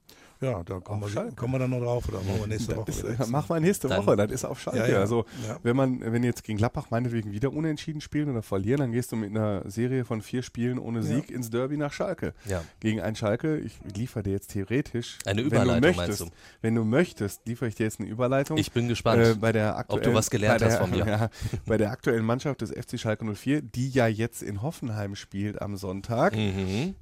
Ja, 0.42 0.62
da 0.64 0.81
kommen, 0.81 1.02
wir, 1.02 1.31
kommen 1.37 1.55
wir 1.55 1.59
dann 1.61 1.70
noch 1.70 1.81
drauf 1.81 2.09
oder 2.09 2.18
machen 2.18 2.40
wir 2.40 2.46
nächste 2.48 2.76
Woche. 2.76 2.90
Ist, 2.90 3.05
wieder. 3.09 3.26
mach 3.28 3.48
mal 3.48 3.61
nächste 3.61 3.87
Dann- 3.88 4.05
Woche, 4.05 4.16
das 4.16 4.31
ist 4.33 4.44
auf 4.44 4.61
Schalke. 4.61 4.81
Ja, 4.81 4.87
ja. 4.88 4.98
Also 4.98 5.24
Ja. 5.46 5.59
wenn 5.62 5.76
man, 5.76 6.00
wenn 6.00 6.24
jetzt 6.24 6.42
gegen 6.42 6.59
Gladbach 6.59 6.88
meinetwegen 6.90 7.31
wieder 7.33 7.52
unentschieden 7.52 8.00
spielen 8.00 8.28
oder 8.28 8.42
verlieren, 8.42 8.81
dann 8.81 8.92
gehst 8.92 9.12
du 9.12 9.16
mit 9.16 9.31
einer 9.31 9.62
Serie 9.70 10.05
von 10.05 10.20
vier 10.20 10.42
Spielen 10.42 10.78
ohne 10.81 11.02
Sieg 11.02 11.31
ins 11.31 11.48
Derby 11.50 11.76
nach 11.76 11.92
Schalke. 11.92 12.35
Gegen 12.81 13.00
ein 13.00 13.14
Schalke, 13.14 13.57
ich 13.59 13.78
liefere 13.94 14.24
dir 14.24 14.33
jetzt 14.33 14.48
theoretisch. 14.48 15.18
Eine 15.24 15.38
wenn 15.42 15.46
Überleitung, 15.46 15.74
du 15.81 15.81
meinst 15.87 15.96
möchtest, 15.98 16.20
du? 16.22 16.26
Wenn 16.61 16.74
du 16.74 16.85
möchtest, 16.85 17.46
liefere 17.46 17.68
ich 17.68 17.74
dir 17.76 17.85
jetzt 17.85 18.00
eine 18.00 18.09
Überleitung. 18.09 18.59
Ich 18.59 18.72
bin 18.72 18.88
gespannt. 18.88 19.22
Äh, 19.22 19.35
bei 19.37 19.52
der 19.52 19.76
aktuellen, 19.76 20.14
was 20.14 20.28
gelernt 20.31 20.61
der, 20.61 20.68
hast 20.68 20.78
von 20.78 20.90
mir. 20.90 21.07
Ja, 21.07 21.31
bei 21.66 21.76
der 21.78 21.90
aktuellen 21.92 22.24
Mannschaft 22.24 22.62
des 22.62 22.70
FC 22.70 22.98
Schalke 22.98 23.24
04, 23.24 23.62
die 23.62 23.90
ja 23.90 24.07
jetzt 24.09 24.42
in 24.42 24.62
Hoffenheim 24.62 25.14
spielt 25.14 25.62
am 25.62 25.76
Sonntag, 25.76 26.35
Mhm. 26.35 26.94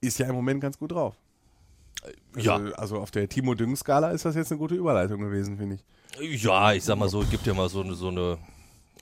ist 0.00 0.18
ja 0.18 0.26
im 0.28 0.34
Moment 0.34 0.60
ganz 0.60 0.78
gut 0.78 0.92
drauf. 0.92 1.16
Ja. 2.36 2.56
Also, 2.56 2.74
also 2.74 2.98
auf 2.98 3.10
der 3.10 3.28
Timo 3.28 3.54
Düng-Skala 3.54 4.10
ist 4.10 4.24
das 4.24 4.34
jetzt 4.34 4.50
eine 4.52 4.58
gute 4.58 4.74
Überleitung 4.74 5.20
gewesen, 5.20 5.56
finde 5.58 5.76
ich. 5.76 6.42
Ja, 6.42 6.72
ich 6.72 6.84
sag 6.84 6.98
mal 6.98 7.08
so, 7.08 7.20
gibt 7.20 7.46
ja 7.46 7.54
mal 7.54 7.68
so 7.68 7.82
eine, 7.82 7.94
so 7.94 8.08
eine 8.08 8.38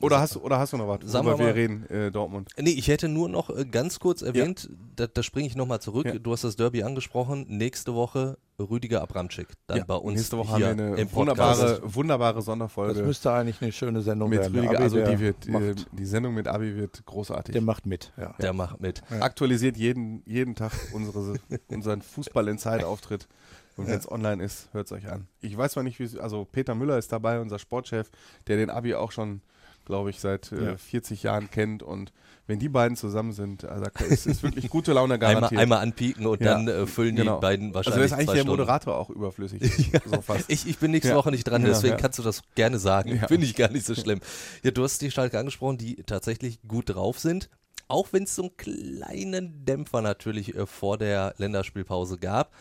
Oder 0.00 0.20
hast, 0.20 0.34
du- 0.36 0.40
oder 0.40 0.58
hast 0.58 0.72
du 0.72 0.76
noch 0.76 0.86
was, 0.88 1.00
Sagen 1.10 1.26
worüber 1.26 1.38
wir 1.40 1.54
wir 1.56 1.68
mal- 1.68 1.74
reden, 1.84 1.90
äh, 1.90 2.10
Dortmund? 2.10 2.50
Nee, 2.58 2.70
ich 2.70 2.88
hätte 2.88 3.08
nur 3.08 3.28
noch 3.28 3.50
äh, 3.50 3.64
ganz 3.64 3.98
kurz 3.98 4.22
erwähnt, 4.22 4.68
da, 4.96 5.06
da 5.06 5.22
springe 5.22 5.46
ich 5.48 5.56
nochmal 5.56 5.80
zurück. 5.80 6.06
Ja. 6.06 6.18
Du 6.18 6.32
hast 6.32 6.44
das 6.44 6.56
Derby 6.56 6.82
angesprochen. 6.82 7.46
Nächste 7.48 7.94
Woche 7.94 8.38
Rüdiger 8.60 9.02
Abramczyk. 9.02 9.48
Dann 9.68 9.78
Ja, 9.78 9.84
bei 9.84 9.94
uns 9.94 10.16
Nächste 10.16 10.36
Woche 10.38 10.56
hier 10.56 10.68
haben 10.68 10.78
wir 10.78 10.84
eine 10.96 11.12
wunderbare, 11.12 11.80
wunderbare 11.84 12.34
Das 12.36 12.44
Sonderfolge 12.44 13.02
müsste 13.02 13.32
eigentlich 13.32 13.62
eine 13.62 13.70
schöne 13.72 14.00
Sendung 14.02 14.30
mit 14.30 14.40
werden. 14.40 14.54
Rüdiger. 14.56 14.74
Abi, 14.74 14.82
Also 14.82 15.04
die, 15.04 15.18
wird, 15.20 15.46
äh, 15.46 15.50
macht, 15.50 15.86
die 15.92 16.04
Sendung 16.06 16.34
mit 16.34 16.48
Abi 16.48 16.74
wird 16.76 17.04
großartig. 17.06 17.52
der 17.52 17.62
macht 17.62 17.86
mit. 17.86 18.12
Ja. 18.16 18.34
Der 18.40 18.52
macht 18.52 18.80
mit. 18.80 19.02
Aktualisiert 19.20 19.76
jeden, 19.76 20.22
jeden 20.26 20.54
Tag 20.56 20.72
unsere, 20.92 21.34
unseren 21.68 22.02
Fußball-in-Zeit-Auftritt. 22.02 23.28
Und 23.76 23.86
wenn 23.86 23.98
es 23.98 24.10
online 24.10 24.42
ist, 24.42 24.68
hört 24.72 24.86
es 24.86 24.92
euch 24.92 25.08
an. 25.08 25.28
Ich 25.40 25.56
weiß 25.56 25.72
zwar 25.72 25.84
nicht, 25.84 26.00
wie 26.00 26.04
es, 26.04 26.16
also 26.18 26.44
Peter 26.44 26.74
Müller 26.74 26.98
ist 26.98 27.12
dabei, 27.12 27.40
unser 27.40 27.60
Sportchef, 27.60 28.10
der 28.48 28.56
den 28.56 28.70
Abi 28.70 28.94
auch 28.96 29.12
schon, 29.12 29.40
glaube 29.88 30.10
ich, 30.10 30.20
seit 30.20 30.52
äh, 30.52 30.64
Ja. 30.64 30.76
40 30.76 31.24
Jahren 31.24 31.50
kennt. 31.50 31.82
Und 31.82 32.12
wenn 32.46 32.60
die 32.60 32.68
beiden 32.68 32.96
zusammen 32.96 33.32
sind, 33.32 33.64
also 33.64 33.84
ist, 34.08 34.26
ist 34.26 34.42
wirklich 34.44 34.70
gute 34.70 34.92
Laune 34.92 35.14
Einmal, 35.14 35.32
garantiert. 35.34 35.60
einmal 35.60 35.78
anpieken 35.80 36.26
und 36.26 36.40
Ja, 36.40 36.54
dann 36.54 36.68
äh, 36.68 36.86
füllen 36.86 37.16
genau. 37.16 37.34
die 37.36 37.40
beiden 37.40 37.66
also 37.68 37.90
wahrscheinlich 37.90 38.04
ist 38.06 38.12
eigentlich 38.12 38.26
der 38.26 38.34
Stunden. 38.36 38.50
Moderator 38.52 38.96
auch 38.96 39.10
überflüssig. 39.10 39.90
so 40.06 40.22
fast. 40.22 40.44
Ich, 40.48 40.66
ich 40.68 40.78
bin 40.78 40.92
nächste 40.92 41.10
Ja. 41.10 41.16
Woche 41.16 41.30
nicht 41.32 41.44
dran, 41.44 41.62
Ja, 41.62 41.68
deswegen 41.68 41.94
ja. 41.94 42.00
kannst 42.00 42.18
du 42.18 42.22
das 42.22 42.42
gerne 42.54 42.78
sagen. 42.78 43.16
Ja. 43.16 43.26
Finde 43.26 43.44
ich 43.46 43.56
gar 43.56 43.70
nicht 43.70 43.84
so 43.84 43.94
schlimm. 43.96 44.20
Ja, 44.62 44.70
du 44.70 44.84
hast 44.84 45.02
die 45.02 45.10
Schalke 45.10 45.38
angesprochen, 45.38 45.76
die 45.78 45.96
tatsächlich 46.04 46.60
gut 46.68 46.90
drauf 46.94 47.18
sind. 47.18 47.50
Auch 47.88 48.08
wenn 48.12 48.22
es 48.24 48.34
so 48.34 48.42
einen 48.42 48.56
kleinen 48.56 49.64
Dämpfer 49.64 50.02
natürlich 50.02 50.54
äh, 50.54 50.66
vor 50.66 50.98
der 50.98 51.34
Länderspielpause 51.38 52.18
gab. 52.18 52.52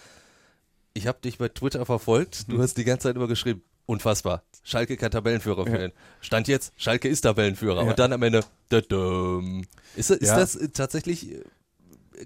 Ich 0.94 1.06
habe 1.06 1.20
dich 1.22 1.38
bei 1.38 1.50
Twitter 1.50 1.86
verfolgt. 1.86 2.46
Mhm. 2.48 2.54
Du 2.54 2.62
hast 2.62 2.76
die 2.78 2.84
ganze 2.84 3.04
Zeit 3.10 3.16
über 3.16 3.28
geschrieben. 3.28 3.62
Unfassbar. 3.88 4.43
Schalke 4.63 4.97
kann 4.97 5.12
Tabellenführer 5.12 5.65
Ja. 5.65 5.71
werden. 5.71 5.91
Stand 6.19 6.47
jetzt, 6.50 6.73
Schalke 6.76 7.08
ist 7.08 7.21
Tabellenführer. 7.21 7.84
Ja. 7.84 7.89
Und 7.89 7.97
dann 8.00 8.12
am 8.13 8.21
Ende, 8.21 8.43
dadum. 8.69 9.63
Ist, 9.95 10.12
ist 10.12 10.28
Ja. 10.28 10.38
das 10.38 10.56
äh, 10.58 10.67
tatsächlich, 10.69 11.32
äh, 11.32 11.41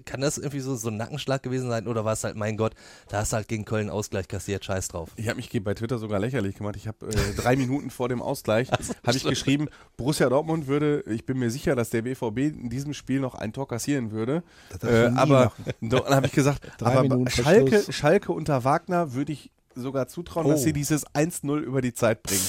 kann 0.04 0.20
das 0.20 0.38
irgendwie 0.38 0.58
so, 0.58 0.74
so 0.74 0.88
ein 0.88 0.96
Nackenschlag 0.96 1.42
gewesen 1.44 1.68
sein? 1.68 1.86
Oder 1.86 2.04
war 2.04 2.14
es 2.14 2.24
halt, 2.24 2.34
mein 2.34 2.56
Gott, 2.56 2.74
da 3.08 3.18
hast 3.18 3.32
du 3.32 3.36
halt 3.36 3.46
gegen 3.46 3.64
Köln 3.64 3.90
Ausgleich 3.90 4.26
kassiert, 4.26 4.64
scheiß 4.64 4.88
drauf. 4.88 5.10
Ich 5.14 5.28
habe 5.28 5.36
mich 5.36 5.50
bei 5.62 5.74
Twitter 5.74 5.98
sogar 5.98 6.18
lächerlich 6.18 6.56
gemacht. 6.56 6.74
Ich 6.74 6.88
habe 6.88 7.06
äh, 7.06 7.34
drei 7.36 7.54
Minuten 7.54 7.90
vor 7.90 8.08
dem 8.08 8.22
Ausgleich 8.22 8.68
habe 9.06 9.16
ich 9.16 9.22
geschrieben, 9.22 9.68
Borussia 9.96 10.28
Dortmund 10.28 10.66
würde, 10.66 11.04
ich 11.06 11.24
bin 11.26 11.38
mir 11.38 11.50
sicher, 11.50 11.76
dass 11.76 11.90
der 11.90 12.02
BVB 12.02 12.38
in 12.38 12.70
diesem 12.70 12.92
Spiel 12.92 13.20
noch 13.20 13.36
ein 13.36 13.52
Tor 13.52 13.68
kassieren 13.68 14.10
würde. 14.10 14.42
Äh, 14.82 15.12
aber 15.14 15.44
machen. 15.44 15.64
dann 15.80 16.04
habe 16.16 16.26
ich 16.26 16.32
gesagt, 16.32 16.66
Drei 16.78 16.90
aber 16.94 17.02
Minuten 17.02 17.30
Schalke. 17.30 17.92
Schalke 17.92 18.32
unter 18.32 18.64
Wagner 18.64 19.12
würde 19.12 19.30
ich 19.32 19.52
sogar 19.74 20.08
zutrauen, 20.08 20.48
dass 20.48 20.60
Oh. 20.60 20.64
sie 20.64 20.72
dieses 20.72 21.04
1-0 21.14 21.58
über 21.60 21.80
die 21.82 21.94
Zeit 21.94 22.22
bringen. 22.22 22.42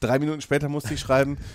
Drei 0.00 0.18
Minuten 0.18 0.40
später 0.40 0.68
musste 0.68 0.94
ich 0.94 1.00
schreiben, 1.00 1.36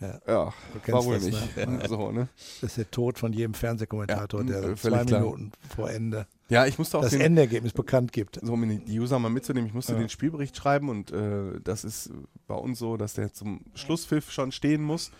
Ja. 0.00 0.18
ja, 0.26 0.52
war 0.88 1.04
wohl 1.04 1.14
das, 1.14 1.22
nicht. 1.24 1.56
ne? 1.56 1.80
So, 1.88 2.10
ne? 2.10 2.28
Das 2.60 2.70
ist 2.70 2.76
der 2.76 2.90
Tod 2.90 3.20
von 3.20 3.32
jedem 3.32 3.54
Fernsehkommentator, 3.54 4.40
Ja, 4.42 4.60
der 4.60 4.76
zwei 4.76 5.04
klar. 5.04 5.20
Minuten 5.20 5.52
vor 5.76 5.88
Ende 5.90 6.26
Ja, 6.48 6.66
ich 6.66 6.76
musste 6.76 6.98
auch 6.98 7.02
das 7.02 7.12
den, 7.12 7.20
Endergebnis 7.20 7.72
bekannt 7.72 8.12
gibt. 8.12 8.40
so 8.42 8.52
um 8.54 8.68
die 8.84 8.98
User 8.98 9.20
mal 9.20 9.28
mitzunehmen, 9.28 9.68
ich 9.68 9.74
musste 9.74 9.92
Ja. 9.92 9.98
den 10.00 10.08
Spielbericht 10.08 10.56
schreiben 10.56 10.88
und 10.88 11.12
äh, 11.12 11.60
das 11.62 11.84
ist 11.84 12.10
bei 12.48 12.56
uns 12.56 12.80
so, 12.80 12.96
dass 12.96 13.14
der 13.14 13.32
zum 13.32 13.60
Schlusspfiff 13.74 14.32
schon 14.32 14.50
stehen 14.50 14.82
muss. 14.82 15.12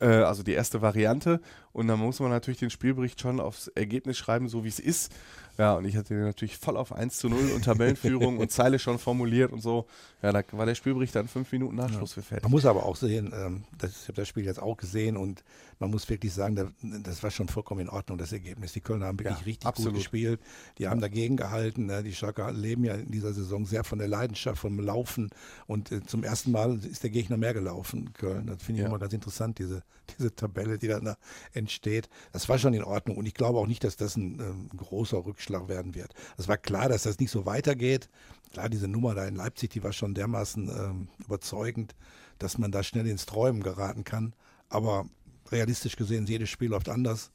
Äh, 0.00 0.06
also 0.06 0.44
die 0.44 0.52
erste 0.52 0.82
Variante. 0.82 1.40
Und 1.72 1.88
dann 1.88 1.98
muss 1.98 2.20
man 2.20 2.30
natürlich 2.30 2.60
den 2.60 2.70
Spielbericht 2.70 3.20
schon 3.20 3.40
aufs 3.40 3.66
Ergebnis 3.66 4.18
schreiben, 4.18 4.48
so 4.48 4.62
wie 4.62 4.68
es 4.68 4.78
ist. 4.78 5.10
Ja, 5.58 5.74
und 5.74 5.84
ich 5.86 5.96
hatte 5.96 6.14
den 6.14 6.22
natürlich 6.22 6.56
voll 6.56 6.76
auf 6.76 6.92
1 6.92 7.18
zu 7.18 7.28
0 7.28 7.50
und 7.50 7.64
Tabellenführung 7.64 8.38
und 8.38 8.52
Zeile 8.52 8.78
schon 8.78 9.00
formuliert 9.00 9.52
und 9.52 9.60
so. 9.60 9.86
Ja, 10.22 10.30
da 10.32 10.42
war 10.52 10.66
der 10.66 10.76
Spielbericht 10.76 11.16
dann 11.16 11.26
fünf 11.26 11.50
Minuten 11.50 11.74
nach 11.74 11.92
Schlusspfiff 11.92 12.26
fertig. 12.26 12.44
Man 12.44 12.52
muss 12.52 12.64
aber 12.64 12.86
auch 12.86 12.94
sehen, 12.94 13.32
ähm, 13.34 13.64
das, 13.76 14.02
ich 14.02 14.08
habe 14.08 14.14
das 14.14 14.28
Spiel 14.28 14.44
jetzt 14.44 14.62
auch 14.62 14.76
gesehen 14.76 15.16
und 15.16 15.42
man 15.78 15.90
muss 15.90 16.08
wirklich 16.08 16.32
sagen, 16.32 16.56
da, 16.56 16.70
das 16.82 17.22
war 17.22 17.30
schon 17.30 17.48
vollkommen 17.48 17.82
in 17.82 17.88
Ordnung, 17.88 18.18
das 18.18 18.32
Ergebnis. 18.32 18.72
Die 18.72 18.80
Kölner 18.80 19.06
haben 19.06 19.18
wirklich 19.18 19.38
Ja, 19.38 19.44
richtig 19.44 19.66
absolut. 19.66 19.92
gut 19.94 20.00
gespielt. 20.00 20.40
Die 20.78 20.88
haben 20.88 21.00
dagegen 21.00 21.36
gehalten. 21.36 21.86
Ne? 21.86 22.02
Die 22.02 22.14
Schalker 22.14 22.52
leben 22.52 22.84
ja 22.84 22.94
in 22.94 23.10
dieser 23.10 23.32
Saison 23.32 23.64
sehr 23.64 23.84
von 23.84 23.98
der 23.98 24.08
Leidenschaft, 24.08 24.60
vom 24.60 24.78
Laufen. 24.80 25.30
Und 25.66 25.92
äh, 25.92 26.04
zum 26.04 26.24
ersten 26.24 26.50
Mal 26.50 26.78
ist 26.84 27.02
der 27.02 27.10
Gegner 27.10 27.36
mehr 27.36 27.54
gelaufen, 27.54 28.12
Köln. 28.12 28.46
Das 28.46 28.62
finde 28.62 28.80
ich 28.80 28.82
Ja. 28.84 28.88
immer 28.88 28.98
ganz 28.98 29.12
interessant, 29.12 29.58
diese, 29.58 29.82
diese 30.18 30.34
Tabelle, 30.34 30.78
die 30.78 30.88
da 30.88 31.16
entsteht. 31.52 32.08
Das 32.32 32.48
war 32.48 32.58
schon 32.58 32.74
in 32.74 32.82
Ordnung. 32.84 33.16
Und 33.16 33.26
ich 33.26 33.34
glaube 33.34 33.58
auch 33.58 33.66
nicht, 33.66 33.84
dass 33.84 33.96
das 33.96 34.16
ein 34.16 34.40
ähm, 34.40 34.68
großer 34.76 35.24
Rückschlag 35.24 35.68
werden 35.68 35.94
wird. 35.94 36.12
Es 36.36 36.48
war 36.48 36.56
klar, 36.56 36.88
dass 36.88 37.04
das 37.04 37.18
nicht 37.18 37.30
so 37.30 37.46
weitergeht. 37.46 38.08
Klar, 38.52 38.68
diese 38.68 38.88
Nummer 38.88 39.14
da 39.14 39.26
in 39.26 39.36
Leipzig, 39.36 39.70
die 39.70 39.82
war 39.84 39.92
schon 39.92 40.14
dermaßen 40.14 40.68
ähm, 40.68 41.08
überzeugend, 41.18 41.94
dass 42.38 42.56
man 42.58 42.72
da 42.72 42.82
schnell 42.82 43.06
ins 43.06 43.26
Träumen 43.26 43.62
geraten 43.62 44.04
kann. 44.04 44.32
Aber 44.70 45.06
realistisch 45.52 45.96
gesehen, 45.96 46.26
jedes 46.26 46.50
Spiel 46.50 46.70
läuft 46.70 46.88
anders. 46.88 47.30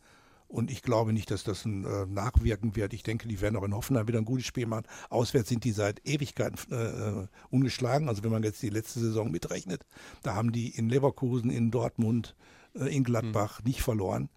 Und 0.47 0.69
ich 0.69 0.83
glaube 0.83 1.13
nicht, 1.13 1.31
dass 1.31 1.43
das 1.43 1.65
ein 1.65 1.83
äh, 1.83 2.05
Nachwirken 2.05 2.75
wird. 2.75 2.93
Ich 2.93 3.01
denke, 3.01 3.27
die 3.27 3.41
werden 3.41 3.55
auch 3.55 3.63
in 3.63 3.73
Hoffenheim 3.73 4.07
wieder 4.07 4.19
ein 4.19 4.25
gutes 4.25 4.45
Spiel 4.45 4.67
machen. 4.67 4.85
Auswärts 5.09 5.49
sind 5.49 5.63
die 5.63 5.71
seit 5.71 6.07
Ewigkeiten 6.07 6.59
äh, 6.71 6.75
äh, 6.75 7.27
ungeschlagen. 7.49 8.07
Also 8.07 8.23
wenn 8.23 8.31
man 8.31 8.43
jetzt 8.43 8.61
die 8.61 8.69
letzte 8.69 8.99
Saison 8.99 9.31
mitrechnet, 9.31 9.83
da 10.21 10.35
haben 10.35 10.51
die 10.51 10.69
in 10.69 10.89
Leverkusen, 10.89 11.49
in 11.49 11.71
Dortmund, 11.71 12.35
äh, 12.75 12.95
in 12.95 13.03
Gladbach 13.03 13.63
nicht 13.63 13.81
verloren. 13.81 14.29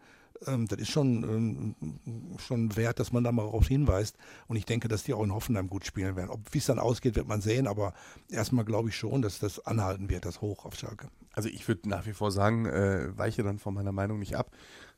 Ähm, 0.47 0.67
das 0.69 0.79
ist 0.79 0.91
schon, 0.91 1.23
ähm, 1.23 2.39
schon 2.39 2.77
wert, 2.77 2.99
dass 3.01 3.13
man 3.13 3.25
da 3.25 3.33
mal 3.33 3.45
darauf 3.45 3.69
hinweist. 3.69 4.17
Und 4.49 4.57
ich 4.57 4.65
denke, 4.65 4.89
dass 4.89 5.05
die 5.05 5.15
auch 5.15 5.23
in 5.23 5.35
Hoffenheim 5.35 5.69
gut 5.69 5.87
spielen 5.87 6.17
werden. 6.17 6.31
Ob 6.31 6.41
wie 6.53 6.59
es 6.59 6.67
dann 6.67 6.79
ausgeht, 6.79 7.17
wird 7.17 7.29
man 7.29 7.41
sehen. 7.41 7.67
Aber 7.67 7.95
erstmal 8.31 8.65
glaube 8.65 8.89
ich 8.89 8.97
schon, 8.97 9.23
dass 9.23 9.39
das 9.39 9.65
anhalten 9.65 10.11
wird, 10.11 10.25
das 10.25 10.41
Hoch 10.41 10.65
auf 10.65 10.77
Schalke. 10.77 11.09
Also 11.33 11.49
ich 11.49 11.67
würde 11.69 11.89
nach 11.89 12.07
wie 12.07 12.13
vor 12.13 12.31
sagen, 12.33 12.67
äh, 12.67 13.17
weiche 13.17 13.43
dann 13.43 13.59
von 13.59 13.75
meiner 13.75 13.93
Meinung 13.93 14.19
nicht 14.19 14.37
ab, 14.37 14.51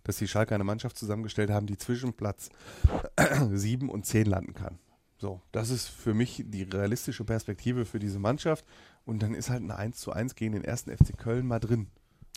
dass 0.04 0.16
die 0.16 0.28
Schalke 0.28 0.54
eine 0.54 0.64
Mannschaft 0.64 0.96
zusammengestellt 0.96 1.50
haben, 1.50 1.66
die 1.66 1.76
zwischen 1.76 2.12
Platz 2.12 2.50
7 3.52 3.88
und 3.88 4.06
10 4.06 4.26
landen 4.26 4.54
kann. 4.54 4.78
So, 5.20 5.42
das 5.50 5.70
ist 5.70 5.88
für 5.88 6.14
mich 6.14 6.44
die 6.46 6.62
realistische 6.62 7.24
Perspektive 7.24 7.84
für 7.84 7.98
diese 7.98 8.20
Mannschaft. 8.20 8.64
Und 9.04 9.22
dann 9.22 9.34
ist 9.34 9.50
halt 9.50 9.62
ein 9.62 9.70
1 9.70 9.98
zu 9.98 10.12
1 10.12 10.36
gegen 10.36 10.52
den 10.52 10.64
ersten 10.64 10.96
FC 10.96 11.16
Köln 11.18 11.46
mal 11.46 11.58
drin. 11.58 11.88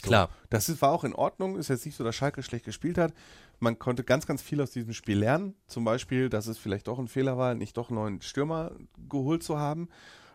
So. 0.01 0.07
Klar. 0.07 0.29
Das 0.49 0.81
war 0.81 0.91
auch 0.91 1.03
in 1.03 1.13
Ordnung. 1.13 1.57
Ist 1.57 1.69
jetzt 1.69 1.85
nicht 1.85 1.95
so, 1.95 2.03
dass 2.03 2.15
Schalke 2.15 2.43
schlecht 2.43 2.65
gespielt 2.65 2.97
hat. 2.97 3.13
Man 3.59 3.77
konnte 3.77 4.03
ganz, 4.03 4.25
ganz 4.25 4.41
viel 4.41 4.61
aus 4.61 4.71
diesem 4.71 4.93
Spiel 4.93 5.19
lernen. 5.19 5.55
Zum 5.67 5.83
Beispiel, 5.83 6.29
dass 6.29 6.47
es 6.47 6.57
vielleicht 6.57 6.87
doch 6.87 6.99
ein 6.99 7.07
Fehler 7.07 7.37
war, 7.37 7.53
nicht 7.53 7.77
doch 7.77 7.89
einen 7.89 7.99
neuen 7.99 8.21
Stürmer 8.21 8.71
geholt 9.09 9.43
zu 9.43 9.59
haben 9.59 9.87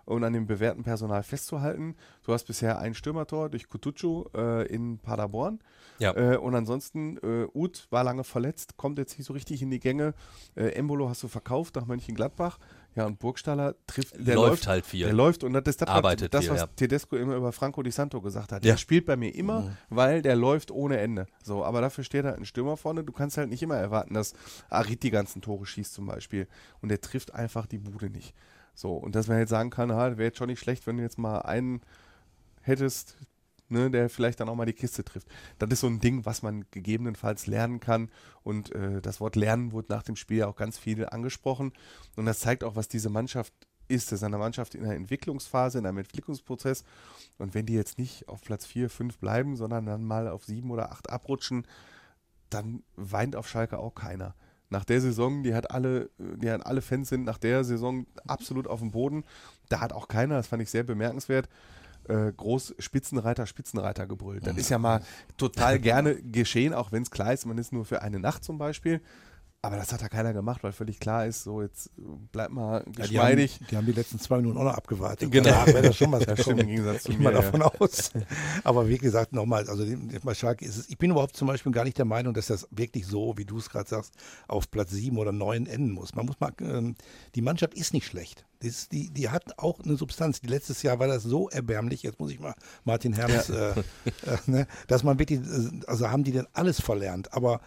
und 0.07 0.22
an 0.24 0.33
dem 0.33 0.46
bewährten 0.46 0.85
Personal 0.85 1.22
festzuhalten. 1.22 1.96
Du 2.22 2.33
hast 2.33 2.44
bisher 2.44 2.79
ein 2.79 2.94
Stürmertor 2.94 3.50
durch 3.50 3.68
Kutucu 3.68 4.24
äh, 4.35 4.66
in 4.68 4.98
Paderborn. 4.98 5.59
Ja. 5.98 6.14
Äh, 6.16 6.37
und 6.37 6.55
ansonsten, 6.55 7.18
äh, 7.18 7.46
Uth 7.52 7.88
war 7.90 8.05
lange 8.05 8.24
verletzt, 8.24 8.76
kommt 8.76 8.98
jetzt 8.98 9.18
nicht 9.18 9.26
so 9.26 9.33
richtig 9.33 9.62
in 9.62 9.70
die 9.70 9.81
Gänge. 9.81 10.14
Äh, 10.55 10.68
Embolo 10.68 11.09
hast 11.09 11.22
du 11.22 11.29
verkauft 11.29 11.74
nach 11.74 11.87
Mönchengladbach. 11.87 12.59
Ja, 12.97 13.05
und 13.05 13.19
Burgstaller 13.19 13.75
trifft, 13.87 14.15
der 14.17 14.35
Läuft 14.37 14.49
läuft, 14.51 14.67
halt 14.69 14.87
viel. 14.87 15.05
Der 15.05 15.13
läuft 15.13 15.45
und 15.45 15.53
das 15.53 15.63
ist 15.67 15.83
das, 15.83 15.89
Arbeitet 15.89 16.33
das 16.33 16.45
viel, 16.45 16.55
was 16.55 16.61
ja. 16.63 16.67
Tedesco 16.67 17.17
immer 17.17 17.37
über 17.37 17.53
Franco 17.53 17.83
Di 17.83 17.91
Santo 17.91 18.23
gesagt 18.23 18.53
hat. 18.53 18.65
Ja. 18.65 18.73
Der 18.73 18.79
spielt 18.79 19.05
bei 19.05 19.17
mir 19.17 19.35
immer, 19.35 19.61
Mhm. 19.61 19.77
weil 19.91 20.23
der 20.23 20.35
läuft 20.35 20.71
ohne 20.71 20.97
Ende. 20.99 21.27
So, 21.45 21.63
aber 21.63 21.83
dafür 21.83 22.05
steht 22.05 22.25
halt 22.25 22.39
ein 22.39 22.47
Stürmer 22.47 22.79
vorne. 22.79 23.05
Du 23.05 23.13
kannst 23.13 23.37
halt 23.37 23.51
nicht 23.51 23.63
immer 23.63 23.77
erwarten, 23.77 24.15
dass 24.15 24.33
Arid 24.71 25.03
die 25.03 25.11
ganzen 25.11 25.43
Tore 25.43 25.67
schießt 25.67 25.93
zum 25.93 26.07
Beispiel. 26.07 26.49
Und 26.81 26.89
der 26.89 27.01
trifft 27.03 27.35
einfach 27.35 27.67
die 27.67 27.79
Bude 27.79 28.09
nicht. 28.09 28.35
So, 28.75 28.94
und 28.94 29.15
dass 29.15 29.29
man 29.29 29.38
jetzt 29.38 29.51
sagen 29.51 29.69
kann, 29.71 29.92
ha, 29.92 30.13
wäre 30.17 30.25
jetzt 30.29 30.38
schon 30.38 30.49
nicht 30.49 30.61
schlecht, 30.61 30.87
wenn 30.87 30.97
du 30.97 31.03
jetzt 31.03 31.19
mal 31.19 31.40
einen 31.40 31.83
hättest, 32.63 33.17
ne, 33.69 33.90
der 33.90 34.08
vielleicht 34.08 34.40
dann 34.40 34.48
auch 34.48 34.54
mal 34.54 34.67
die 34.67 34.73
Kiste 34.73 35.04
trifft. 35.04 35.29
Das 35.58 35.71
ist 35.71 35.81
so 35.81 35.87
ein 35.87 36.00
Ding, 36.00 36.25
was 36.25 36.42
man 36.42 36.64
gegebenenfalls 36.71 37.46
lernen 37.46 37.81
kann. 37.81 38.10
Und 38.42 38.75
äh, 38.75 39.00
das 39.00 39.21
Wort 39.21 39.37
lernen 39.37 39.73
wurde 39.73 39.92
nach 39.92 40.02
dem 40.02 40.17
Spiel 40.17 40.38
ja 40.38 40.46
auch 40.46 40.56
ganz 40.56 40.79
viel 40.79 41.06
angesprochen. 41.06 41.73
Und 42.17 42.27
das 42.27 42.40
zeigt 42.40 42.64
auch, 42.64 42.77
was 42.77 42.88
diese 42.88 43.10
Mannschaft 43.10 43.52
ist. 43.88 44.12
Das 44.12 44.21
ist 44.21 44.25
eine 44.25 44.38
Mannschaft 44.38 44.75
in 44.75 44.85
einer 44.85 44.94
Entwicklungsphase, 44.94 45.79
in 45.79 45.87
einem 45.87 45.98
Entwicklungsprozess. 45.98 46.85
Und 47.38 47.54
wenn 47.54 47.67
die 47.67 47.75
jetzt 47.75 47.98
nicht 47.98 48.29
auf 48.29 48.42
Platz 48.42 48.67
4, 48.67 48.90
5 48.90 49.19
bleiben, 49.19 49.56
sondern 49.56 49.87
dann 49.87 50.04
mal 50.04 50.29
auf 50.29 50.44
7 50.44 50.71
oder 50.71 50.92
8 50.92 51.10
abrutschen, 51.10 51.67
dann 52.50 52.83
weint 52.96 53.37
auf 53.37 53.48
Schalke 53.48 53.79
auch 53.79 53.94
keiner. 53.94 54.35
nach 54.69 54.85
der 54.85 55.00
Saison, 55.00 55.44
die 55.44 55.54
hat 55.54 55.71
alle, 55.71 56.10
die 56.19 56.50
hat 56.50 56.67
alle 56.67 56.83
Fans 56.83 57.08
sind 57.08 57.25
nach 57.25 57.38
der 57.38 57.62
Saison 57.62 58.06
absolut 58.27 58.67
auf 58.67 58.81
dem 58.81 58.90
Boden. 58.90 59.25
Da 59.69 59.81
hat 59.81 59.92
auch 59.92 60.08
keiner, 60.08 60.37
das 60.37 60.48
fand 60.48 60.62
ich 60.62 60.71
sehr 60.71 60.83
bemerkenswert, 60.83 61.48
äh, 62.09 62.33
groß 62.33 62.75
Spitzenreiter, 62.79 63.46
Spitzenreiter 63.46 64.07
gebrüllt. 64.07 64.46
Das 64.46 64.57
ist 64.57 64.69
ja 64.69 64.79
mal 64.79 65.02
total 65.37 65.79
gerne 65.79 66.17
geschehen, 66.17 66.75
auch 66.75 66.92
wenn 66.92 67.02
es 67.02 67.11
klar 67.11 67.33
ist, 67.33 67.46
man 67.46 67.59
ist 67.59 67.73
nur 67.73 67.85
für 67.85 68.02
eine 68.02 68.19
Nacht 68.19 68.44
zum 68.44 68.59
Beispiel. 68.59 69.00
Aber 69.67 69.77
das 69.79 69.92
hat 69.92 70.00
da 70.00 70.08
keiner 70.08 70.33
gemacht, 70.33 70.62
weil 70.62 70.71
völlig 70.71 71.00
klar 71.00 71.27
ist, 71.27 71.42
so 71.42 71.60
jetzt 71.60 71.90
bleibt 72.31 72.52
mal 72.52 72.85
geschmeidig. 72.85 73.10
Ja, 73.10 73.17
die, 73.17 73.64
haben, 73.64 73.67
die, 73.69 73.77
haben, 73.77 73.87
die 73.87 73.92
letzten 73.92 74.21
zwei 74.21 74.37
Minuten 74.37 74.58
auch 74.58 74.64
noch 74.64 74.75
abgewartet. 74.75 75.31
Genau. 75.33 75.67
Wäre 75.67 75.83
das 75.83 75.96
schon 75.96 76.12
was 76.12 76.25
ja, 76.27 76.37
stimmt, 76.37 76.60
im 76.60 76.69
Gegensatz 76.69 77.02
zu 77.02 77.10
ich 77.10 77.19
mir, 77.19 77.25
mal 77.25 77.33
davon 77.33 77.60
ja. 77.62 77.67
aus. 77.67 78.12
Aber 78.62 78.88
wie 78.88 78.98
gesagt, 78.98 79.33
nochmal, 79.33 79.69
also 79.69 79.85
Schalke 80.35 80.64
ist 80.64 80.77
es, 80.77 80.88
ich 80.88 80.98
bin 80.98 81.10
überhaupt 81.10 81.37
zum 81.37 81.48
Beispiel 81.48 81.73
gar 81.73 81.83
nicht 81.83 81.98
der 81.98 82.04
Meinung, 82.04 82.33
dass 82.33 82.46
das 82.46 82.69
wirklich 82.71 83.08
so, 83.08 83.37
wie 83.37 83.44
du 83.44 83.58
es 83.58 83.69
gerade 83.69 83.88
sagst, 83.88 84.14
auf 84.46 84.71
Platz 84.71 84.92
sieben 84.92 85.19
oder 85.19 85.33
neun 85.33 85.67
enden 85.67 85.90
muss. 85.90 86.14
Man 86.14 86.27
muss 86.27 86.38
mal, 86.38 86.52
ähm, 86.60 86.94
die 87.35 87.42
Mannschaft 87.42 87.75
ist 87.75 87.92
nicht 87.92 88.06
schlecht. 88.06 88.46
Die, 88.62 88.69
ist, 88.69 88.92
die, 88.92 89.10
die, 89.10 89.29
hat 89.29 89.58
auch 89.58 89.81
eine 89.81 89.96
Substanz. 89.96 90.40
Letztes 90.42 90.83
Jahr 90.83 90.98
war 90.98 91.08
das 91.08 91.23
so 91.23 91.50
erbärmlich, 91.50 92.02
jetzt 92.02 92.19
muss 92.19 92.31
ich 92.31 92.40
mal 92.40 92.54
Martin 92.85 93.12
Herms, 93.12 93.48
ja. 93.48 93.73
äh, 93.73 93.81
äh, 93.81 94.38
ne, 94.46 94.67
dass 94.87 95.02
man 95.02 95.19
wirklich, 95.19 95.40
also 95.87 96.08
haben 96.08 96.25
die 96.25 96.33
denn 96.33 96.46
alles 96.52 96.81
verlernt. 96.81 97.33
Aber 97.35 97.60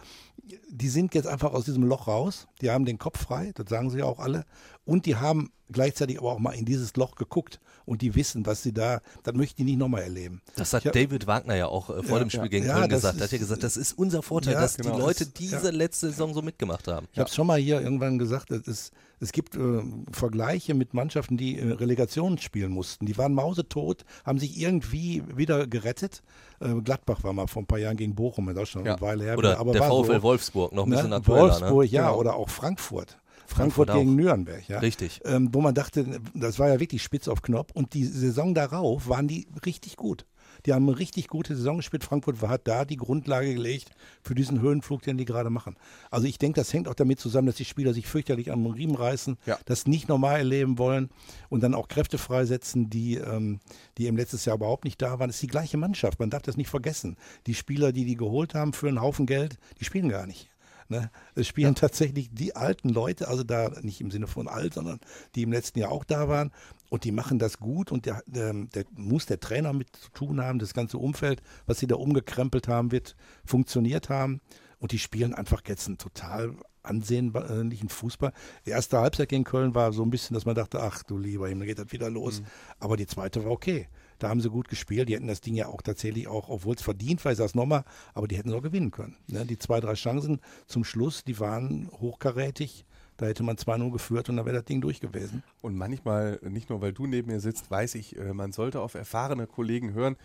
die 0.68 0.88
sind 0.88 1.14
jetzt 1.14 1.26
einfach 1.26 1.52
aus 1.52 1.64
diesem 1.64 1.84
Loch 1.84 2.06
raus. 2.06 2.46
Die 2.60 2.70
haben 2.70 2.84
den 2.84 2.98
Kopf 2.98 3.22
frei, 3.22 3.52
das 3.54 3.68
sagen 3.68 3.90
sie 3.90 3.98
ja 3.98 4.04
auch 4.04 4.18
alle. 4.18 4.44
Und 4.84 5.06
die 5.06 5.16
haben 5.16 5.52
gleichzeitig 5.70 6.18
aber 6.18 6.32
auch 6.32 6.38
mal 6.38 6.52
in 6.52 6.64
dieses 6.64 6.96
Loch 6.96 7.14
geguckt 7.14 7.60
und 7.84 8.02
die 8.02 8.14
wissen, 8.14 8.44
was 8.46 8.62
sie 8.62 8.72
da, 8.72 9.00
das 9.22 9.34
möchten 9.34 9.58
die 9.58 9.64
nicht 9.64 9.78
nochmal 9.78 10.02
erleben. 10.02 10.42
Das 10.56 10.72
hat 10.72 10.84
hab, 10.84 10.92
David 10.92 11.26
Wagner 11.26 11.54
ja 11.54 11.66
auch 11.66 11.90
äh, 11.90 12.02
vor 12.02 12.18
ja, 12.18 12.24
dem 12.24 12.30
Spiel 12.30 12.42
ja, 12.42 12.48
gegen 12.48 12.66
ja, 12.66 12.78
Köln 12.78 12.88
gesagt. 12.88 13.18
Er 13.18 13.24
hat 13.24 13.32
ja 13.32 13.38
gesagt, 13.38 13.62
das 13.62 13.76
ist 13.76 13.96
unser 13.96 14.22
Vorteil, 14.22 14.54
dass 14.54 14.76
genau. 14.76 14.94
die 14.96 15.00
Leute 15.00 15.26
diese 15.26 15.70
letzte 15.70 16.10
Saison 16.10 16.34
so 16.34 16.42
mitgemacht 16.42 16.88
haben. 16.88 17.06
Ich 17.12 17.18
habe 17.18 17.28
es 17.28 17.34
schon 17.34 17.46
mal 17.46 17.58
hier 17.58 17.80
irgendwann 17.80 18.18
gesagt, 18.18 18.50
es, 18.50 18.66
ist, 18.66 18.92
es 19.20 19.32
gibt 19.32 19.54
äh, 19.54 19.82
Vergleiche 20.10 20.74
mit 20.74 20.94
Mannschaften, 20.94 21.36
die 21.36 21.58
äh, 21.58 21.72
Relegation 21.72 22.38
spielen 22.38 22.72
mussten. 22.72 23.06
Die 23.06 23.16
waren 23.18 23.34
mausetot, 23.34 24.04
haben 24.24 24.38
sich 24.38 24.58
irgendwie 24.58 25.22
wieder 25.34 25.66
gerettet. 25.66 26.22
Äh, 26.60 26.74
Gladbach 26.82 27.22
war 27.22 27.32
mal 27.32 27.46
vor 27.46 27.62
ein 27.62 27.66
paar 27.66 27.78
Jahren 27.78 27.96
gegen 27.96 28.14
Bochum, 28.14 28.46
das 28.54 28.64
ist 28.64 28.68
schon 28.70 28.86
eine 28.86 29.00
Weile 29.00 29.24
her. 29.24 29.38
Oder 29.38 29.58
aber 29.58 29.72
der 29.72 29.82
VfL 29.82 30.14
so, 30.14 30.22
Wolfsburg, 30.22 30.72
noch 30.72 30.86
ein 30.86 30.90
bisschen 30.90 31.10
ne? 31.10 31.16
aktueller. 31.16 31.42
Wolfsburg, 31.42 31.84
ne? 31.84 31.90
ja, 31.90 32.08
genau. 32.08 32.18
oder 32.18 32.34
auch 32.34 32.48
Frankfurt. 32.48 33.18
Frankfurt, 33.46 33.88
Frankfurt 33.88 33.98
gegen 33.98 34.16
Nürnberg, 34.16 34.68
ja. 34.68 34.78
Richtig. 34.78 35.20
Ähm, 35.24 35.48
wo 35.52 35.60
man 35.60 35.74
dachte, 35.74 36.20
das 36.34 36.60
war 36.60 36.68
ja 36.68 36.78
wirklich 36.78 37.02
spitz 37.02 37.26
auf 37.26 37.42
Knopf. 37.42 37.72
Und 37.74 37.94
die 37.94 38.04
Saison 38.04 38.54
darauf 38.54 39.08
waren 39.08 39.26
die 39.26 39.48
richtig 39.66 39.96
gut. 39.96 40.24
Die 40.66 40.72
haben 40.72 40.88
eine 40.88 40.98
richtig 40.98 41.28
gute 41.28 41.56
Saison 41.56 41.78
gespielt. 41.78 42.04
Frankfurt 42.04 42.40
hat 42.42 42.66
da 42.66 42.84
die 42.84 42.96
Grundlage 42.96 43.54
gelegt 43.54 43.90
für 44.22 44.34
diesen 44.34 44.60
Höhenflug, 44.60 45.02
den 45.02 45.18
die 45.18 45.24
gerade 45.24 45.50
machen. 45.50 45.76
Also 46.10 46.26
ich 46.26 46.38
denke, 46.38 46.60
das 46.60 46.72
hängt 46.72 46.88
auch 46.88 46.94
damit 46.94 47.20
zusammen, 47.20 47.46
dass 47.46 47.56
die 47.56 47.64
Spieler 47.64 47.94
sich 47.94 48.06
fürchterlich 48.06 48.50
am 48.50 48.66
Riemen 48.66 48.96
reißen, 48.96 49.38
ja. 49.46 49.58
das 49.64 49.86
nicht 49.86 50.08
normal 50.08 50.38
erleben 50.38 50.78
wollen 50.78 51.10
und 51.48 51.62
dann 51.62 51.74
auch 51.74 51.88
Kräfte 51.88 52.18
freisetzen, 52.18 52.90
die, 52.90 53.16
ähm, 53.16 53.60
die 53.98 54.06
im 54.06 54.16
letztes 54.16 54.44
Jahr 54.44 54.56
überhaupt 54.56 54.84
nicht 54.84 55.00
da 55.00 55.18
waren. 55.18 55.28
Das 55.28 55.36
ist 55.36 55.42
die 55.42 55.48
gleiche 55.48 55.76
Mannschaft. 55.76 56.18
Man 56.18 56.30
darf 56.30 56.42
das 56.42 56.56
nicht 56.56 56.70
vergessen. 56.70 57.16
Die 57.46 57.54
Spieler, 57.54 57.92
die 57.92 58.04
die 58.04 58.16
geholt 58.16 58.54
haben 58.54 58.72
für 58.72 58.88
einen 58.88 59.00
Haufen 59.00 59.26
Geld, 59.26 59.58
die 59.78 59.84
spielen 59.84 60.08
gar 60.08 60.26
nicht. 60.26 60.50
Ne? 60.90 61.08
Es 61.36 61.46
spielen 61.46 61.74
ja. 61.74 61.80
tatsächlich 61.80 62.30
die 62.32 62.56
alten 62.56 62.88
Leute, 62.88 63.28
also 63.28 63.44
da 63.44 63.70
nicht 63.80 64.00
im 64.00 64.10
Sinne 64.10 64.26
von 64.26 64.48
alt, 64.48 64.74
sondern 64.74 64.98
die 65.36 65.42
im 65.42 65.52
letzten 65.52 65.78
Jahr 65.78 65.92
auch 65.92 66.04
da 66.04 66.28
waren. 66.28 66.50
Und 66.90 67.04
die 67.04 67.12
machen 67.12 67.38
das 67.38 67.58
gut 67.58 67.90
und 67.92 68.04
der, 68.04 68.22
der, 68.26 68.52
der 68.52 68.84
muss 68.96 69.24
der 69.24 69.40
Trainer 69.40 69.72
mit 69.72 69.94
zu 69.96 70.10
tun 70.10 70.40
haben, 70.42 70.58
das 70.58 70.74
ganze 70.74 70.98
Umfeld, 70.98 71.40
was 71.66 71.78
sie 71.78 71.86
da 71.86 71.94
umgekrempelt 71.94 72.68
haben, 72.68 72.92
wird 72.92 73.16
funktioniert 73.44 74.10
haben. 74.10 74.40
Und 74.78 74.92
die 74.92 74.98
spielen 74.98 75.32
einfach 75.32 75.62
jetzt 75.66 75.86
einen 75.86 75.98
total 75.98 76.56
ansehnlichen 76.82 77.88
Fußball. 77.88 78.32
Die 78.66 78.70
erste 78.70 78.98
Halbzeit 78.98 79.28
gegen 79.28 79.44
Köln 79.44 79.74
war 79.74 79.92
so 79.92 80.02
ein 80.02 80.10
bisschen, 80.10 80.34
dass 80.34 80.46
man 80.46 80.54
dachte, 80.54 80.80
ach 80.80 81.02
du 81.02 81.18
lieber 81.18 81.48
Himmel, 81.48 81.66
geht 81.66 81.78
das 81.78 81.92
wieder 81.92 82.10
los. 82.10 82.40
Mhm. 82.40 82.46
Aber 82.80 82.96
die 82.96 83.06
zweite 83.06 83.44
war 83.44 83.52
okay. 83.52 83.88
Da 84.18 84.28
haben 84.28 84.40
sie 84.40 84.50
gut 84.50 84.68
gespielt. 84.68 85.08
Die 85.08 85.14
hätten 85.14 85.28
das 85.28 85.40
Ding 85.40 85.54
ja 85.54 85.68
auch 85.68 85.82
tatsächlich 85.82 86.28
auch, 86.28 86.48
obwohl 86.48 86.74
es 86.74 86.82
verdient 86.82 87.24
war, 87.24 87.32
ich 87.32 87.38
sage 87.38 87.56
nochmal, 87.56 87.84
aber 88.14 88.28
die 88.28 88.36
hätten 88.36 88.50
es 88.50 88.54
auch 88.54 88.62
gewinnen 88.62 88.90
können. 88.90 89.16
Ne? 89.28 89.46
Die 89.46 89.58
zwei, 89.58 89.80
drei 89.80 89.94
Chancen 89.94 90.40
zum 90.66 90.84
Schluss, 90.84 91.24
die 91.24 91.38
waren 91.38 91.88
hochkarätig. 92.00 92.84
Da 93.20 93.26
hätte 93.26 93.42
man 93.42 93.56
2-0 93.56 93.92
geführt 93.92 94.30
und 94.30 94.38
dann 94.38 94.46
wäre 94.46 94.56
das 94.56 94.64
Ding 94.64 94.80
durch 94.80 94.98
gewesen. 94.98 95.42
Und 95.60 95.76
manchmal, 95.76 96.40
nicht 96.42 96.70
nur 96.70 96.80
weil 96.80 96.94
du 96.94 97.06
neben 97.06 97.30
mir 97.30 97.40
sitzt, 97.40 97.70
weiß 97.70 97.96
ich, 97.96 98.16
äh, 98.16 98.32
man 98.32 98.52
sollte 98.52 98.80
auf 98.80 98.94
erfahrene 98.94 99.46
Kollegen 99.46 99.92
hören. 99.92 100.16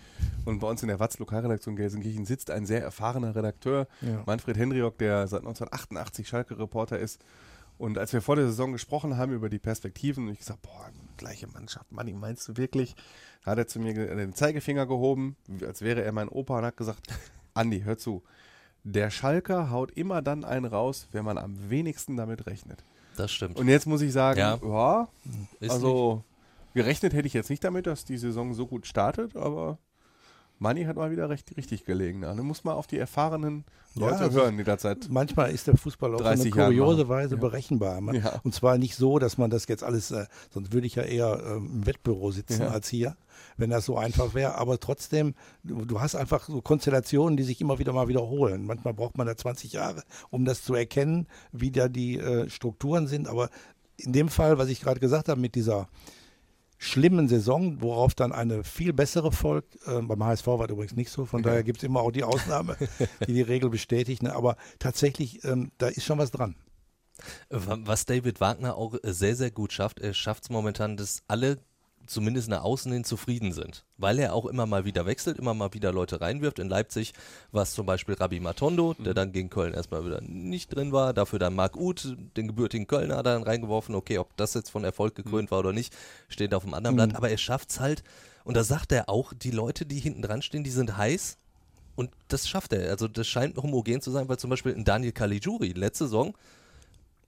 Und 0.46 0.60
bei 0.60 0.70
uns 0.70 0.82
in 0.82 0.88
der 0.88 0.98
Watz 0.98 1.20
Lokalredaktion 1.20 1.76
Gelsenkirchen 1.76 2.26
sitzt 2.26 2.50
ein 2.50 2.66
sehr 2.66 2.82
erfahrener 2.82 3.36
Redakteur, 3.36 3.89
ja. 4.00 4.24
Manfred 4.26 4.56
Hendriok, 4.56 4.98
der 4.98 5.28
seit 5.28 5.41
1988 5.41 6.26
Schalke-Reporter 6.26 6.98
ist. 6.98 7.22
Und 7.78 7.98
als 7.98 8.14
wir 8.14 8.22
vor 8.22 8.38
der 8.38 8.46
Saison 8.46 8.72
gesprochen 8.72 9.18
haben 9.18 9.34
über 9.34 9.50
die 9.50 9.60
Perspektiven, 9.60 10.30
ich 10.30 10.39
gesagt, 10.39 10.62
boah, 10.62 10.89
gleiche 11.18 11.48
Mannschaft, 11.48 11.91
Manni, 11.91 12.14
meinst 12.14 12.48
du 12.48 12.56
wirklich? 12.56 12.96
Hat 13.46 13.58
er 13.58 13.68
zu 13.68 13.82
mir 13.82 13.93
den 13.93 14.34
Zeigefinger 14.34 14.86
gehoben, 14.86 15.36
als 15.68 15.82
wäre 15.82 16.02
er 16.02 16.14
mein 16.14 16.30
Opa 16.30 16.60
und 16.60 16.64
hat 16.64 16.78
gesagt, 16.78 17.08
Andi, 17.54 17.82
hör 17.82 17.98
zu, 17.98 18.24
der 18.86 19.09
Schalker 19.09 19.71
haut 19.71 19.91
immer 19.91 20.21
dann 20.21 20.45
einen 20.45 20.65
raus, 20.65 21.07
wenn 21.11 21.25
man 21.25 21.38
am 21.38 21.69
wenigsten 21.69 22.15
damit 22.15 22.45
rechnet. 22.45 22.83
Das 23.17 23.31
stimmt. 23.31 23.57
Und 23.57 23.67
jetzt 23.67 23.88
muss 23.88 24.01
ich 24.01 24.13
sagen, 24.13 24.39
ja, 24.39 24.59
ja 24.61 25.07
also 25.67 26.15
nicht. 26.15 26.75
gerechnet 26.75 27.13
hätte 27.13 27.27
ich 27.27 27.33
jetzt 27.33 27.49
nicht 27.49 27.63
damit, 27.63 27.88
dass 27.88 28.05
die 28.05 28.17
Saison 28.17 28.53
so 28.53 28.67
gut 28.67 28.86
startet, 28.86 29.36
aber 29.36 29.79
Manni 30.58 30.86
hat 30.86 30.95
mal 30.95 31.12
wieder 31.12 31.30
recht, 31.30 31.56
richtig 31.58 31.86
gelegen. 31.86 32.22
Da 32.22 32.34
muss 32.36 32.64
man 32.64 32.76
auf 32.76 32.88
die 32.88 32.97
erfahrenen 32.97 33.66
Leute 33.93 34.16
ja, 34.16 34.22
also 34.22 34.39
hören, 34.41 34.58
die 34.58 34.64
da 34.64 34.78
seit 34.78 35.10
Manchmal 35.10 35.51
ist 35.51 35.68
der 35.68 35.78
Fußball 35.78 36.16
auf 36.16 36.22
eine 36.22 36.49
kuriose 36.49 37.08
Weise 37.08 37.36
ja. 37.36 37.41
berechenbar. 37.41 37.99
Man, 38.01 38.16
ja. 38.16 38.39
Und 38.43 38.53
zwar 38.53 38.78
nicht 38.78 38.95
so, 38.95 39.20
dass 39.20 39.38
man 39.38 39.49
das 39.49 39.68
jetzt 39.68 39.84
alles, 39.84 40.12
äh, 40.12 40.26
sonst 40.53 40.74
würde 40.74 40.88
ich 40.88 40.95
ja 40.95 41.03
eher 41.03 41.41
äh, 41.45 41.58
im 41.58 41.86
Wettbüro 41.86 42.32
sitzen 42.32 42.64
als 42.64 42.89
hier, 42.89 43.16
wenn 43.58 43.70
das 43.70 43.86
so 43.86 43.97
einfach 43.97 44.34
wäre. 44.34 44.56
Aber 44.56 44.80
trotzdem, 44.80 45.36
du, 45.64 45.86
du, 45.86 46.01
hast 46.01 46.16
einfach 46.16 46.47
so 46.47 46.62
Konstellationen, 46.62 47.38
die 47.38 47.43
sich 47.43 47.62
immer 47.62 47.80
wieder 47.80 47.93
mal 47.93 48.08
wiederholen. 48.08 48.66
Manchmal 48.66 48.93
braucht 48.93 49.18
man 49.18 49.28
da 49.28 49.36
20 49.36 49.74
Jahre, 49.74 50.03
um 50.30 50.45
das 50.45 50.64
zu 50.64 50.74
erkennen, 50.74 51.28
wie 51.51 51.72
da 51.72 51.88
die 51.88 52.18
äh, 52.18 52.49
Strukturen 52.49 53.08
sind. 53.08 53.28
Aber 53.28 53.49
in 53.97 54.14
dem 54.14 54.30
Fall, 54.30 54.58
was 54.58 54.70
ich 54.70 54.82
gerade 54.82 54.99
gesagt 54.99 55.30
habe, 55.30 55.39
mit 55.39 55.56
dieser 55.56 55.88
schlimmen 56.78 57.28
Saison, 57.28 57.82
worauf 57.82 58.13
dann 58.13 58.32
eine 58.32 58.63
viel 58.63 58.93
bessere 58.93 59.32
folgt. 59.32 59.78
Äh, 59.88 60.01
beim 60.01 60.23
HSV 60.23 60.47
war 60.47 60.69
übrigens 60.69 60.95
nicht 60.95 61.09
so, 61.09 61.26
von 61.26 61.41
ja. 61.41 61.49
daher 61.49 61.63
gibt 61.63 61.80
es 61.80 61.84
immer 61.84 62.01
auch 62.01 62.11
die 62.11 62.23
Ausnahme, 62.23 62.78
die 63.28 63.34
die 63.34 63.41
Regel 63.41 63.69
bestätigt. 63.69 64.23
Ne? 64.23 64.36
Aber 64.36 64.57
tatsächlich, 64.80 65.43
ähm, 65.43 65.71
da 65.78 65.88
ist 65.88 66.05
schon 66.05 66.17
was 66.17 66.32
dran. 66.32 66.55
Was 67.49 68.05
David 68.05 68.41
Wagner 68.41 68.76
auch 68.76 68.95
sehr, 69.03 69.38
sehr 69.38 69.49
gut 69.49 69.71
schafft, 69.71 69.99
er 69.99 70.13
schafft 70.13 70.43
es 70.43 70.49
momentan, 70.49 70.97
dass 70.97 71.23
alle 71.28 71.59
zumindest 72.08 72.49
nach 72.49 72.64
außen 72.64 72.91
hin 72.91 73.03
zufrieden 73.03 73.51
sind. 73.51 73.86
Weil 73.97 74.20
er 74.20 74.34
auch 74.34 74.45
immer 74.45 74.66
mal 74.66 74.86
wieder 74.86 75.06
wechselt, 75.06 75.38
immer 75.38 75.53
mal 75.53 75.74
wieder 75.74 75.91
Leute 75.91 76.22
reinwirft. 76.22 76.60
In 76.60 76.70
Leipzig 76.70 77.14
war 77.51 77.64
es 77.64 77.74
zum 77.74 77.86
Beispiel 77.86 78.16
Rabbi 78.16 78.39
Matondo, 78.39 78.93
der 78.93 79.12
mhm. 79.12 79.16
dann 79.16 79.32
gegen 79.32 79.49
Köln 79.49 79.74
erstmal 79.74 80.06
wieder 80.06 80.22
nicht 80.22 80.76
drin 80.76 80.91
war. 80.91 81.14
Dafür 81.14 81.39
dann 81.39 81.56
Marc 81.56 81.76
Uth, 81.78 82.16
den 82.38 82.47
gebürtigen 82.47 82.88
Kölner, 82.88 83.18
hat 83.18 83.26
er 83.26 83.34
dann 83.34 83.43
reingeworfen. 83.43 83.95
Okay, 83.95 84.18
ob 84.18 84.36
das 84.38 84.53
jetzt 84.53 84.70
von 84.70 84.84
Erfolg 84.84 85.16
gekrönt 85.16 85.49
mhm. 85.49 85.51
war 85.51 85.60
oder 85.60 85.74
nicht, 85.74 85.95
steht 86.28 86.53
auf 86.53 86.64
dem 86.64 86.74
anderen 86.74 86.95
mhm. 86.95 86.97
Blatt. 86.97 87.16
Aber 87.16 87.30
er 87.30 87.38
schafft 87.38 87.72
es 87.72 87.80
halt. 87.80 88.03
Und 88.43 88.56
da 88.56 88.64
sagt 88.64 88.91
er 88.91 89.10
auch, 89.10 89.34
die 89.34 89.51
Leute, 89.51 89.86
die 89.86 89.99
hinten 89.99 90.22
dran 90.22 90.41
stehen, 90.41 90.64
die 90.64 90.70
sind 90.70 90.97
heiß. 90.97 91.38
Und 91.95 92.12
das 92.28 92.47
schafft 92.47 92.74
er. 92.74 92.89
Also 92.89 93.08
das 93.08 93.28
scheint 93.28 93.58
homogen 93.58 94.01
zu 94.01 94.12
sein, 94.12 94.28
weil 94.30 94.38
zum 94.38 94.49
Beispiel 94.49 94.76
Daniel 94.84 95.14
Caligiuri 95.14 95.70
letzte 95.70 96.06
Saison 96.06 96.36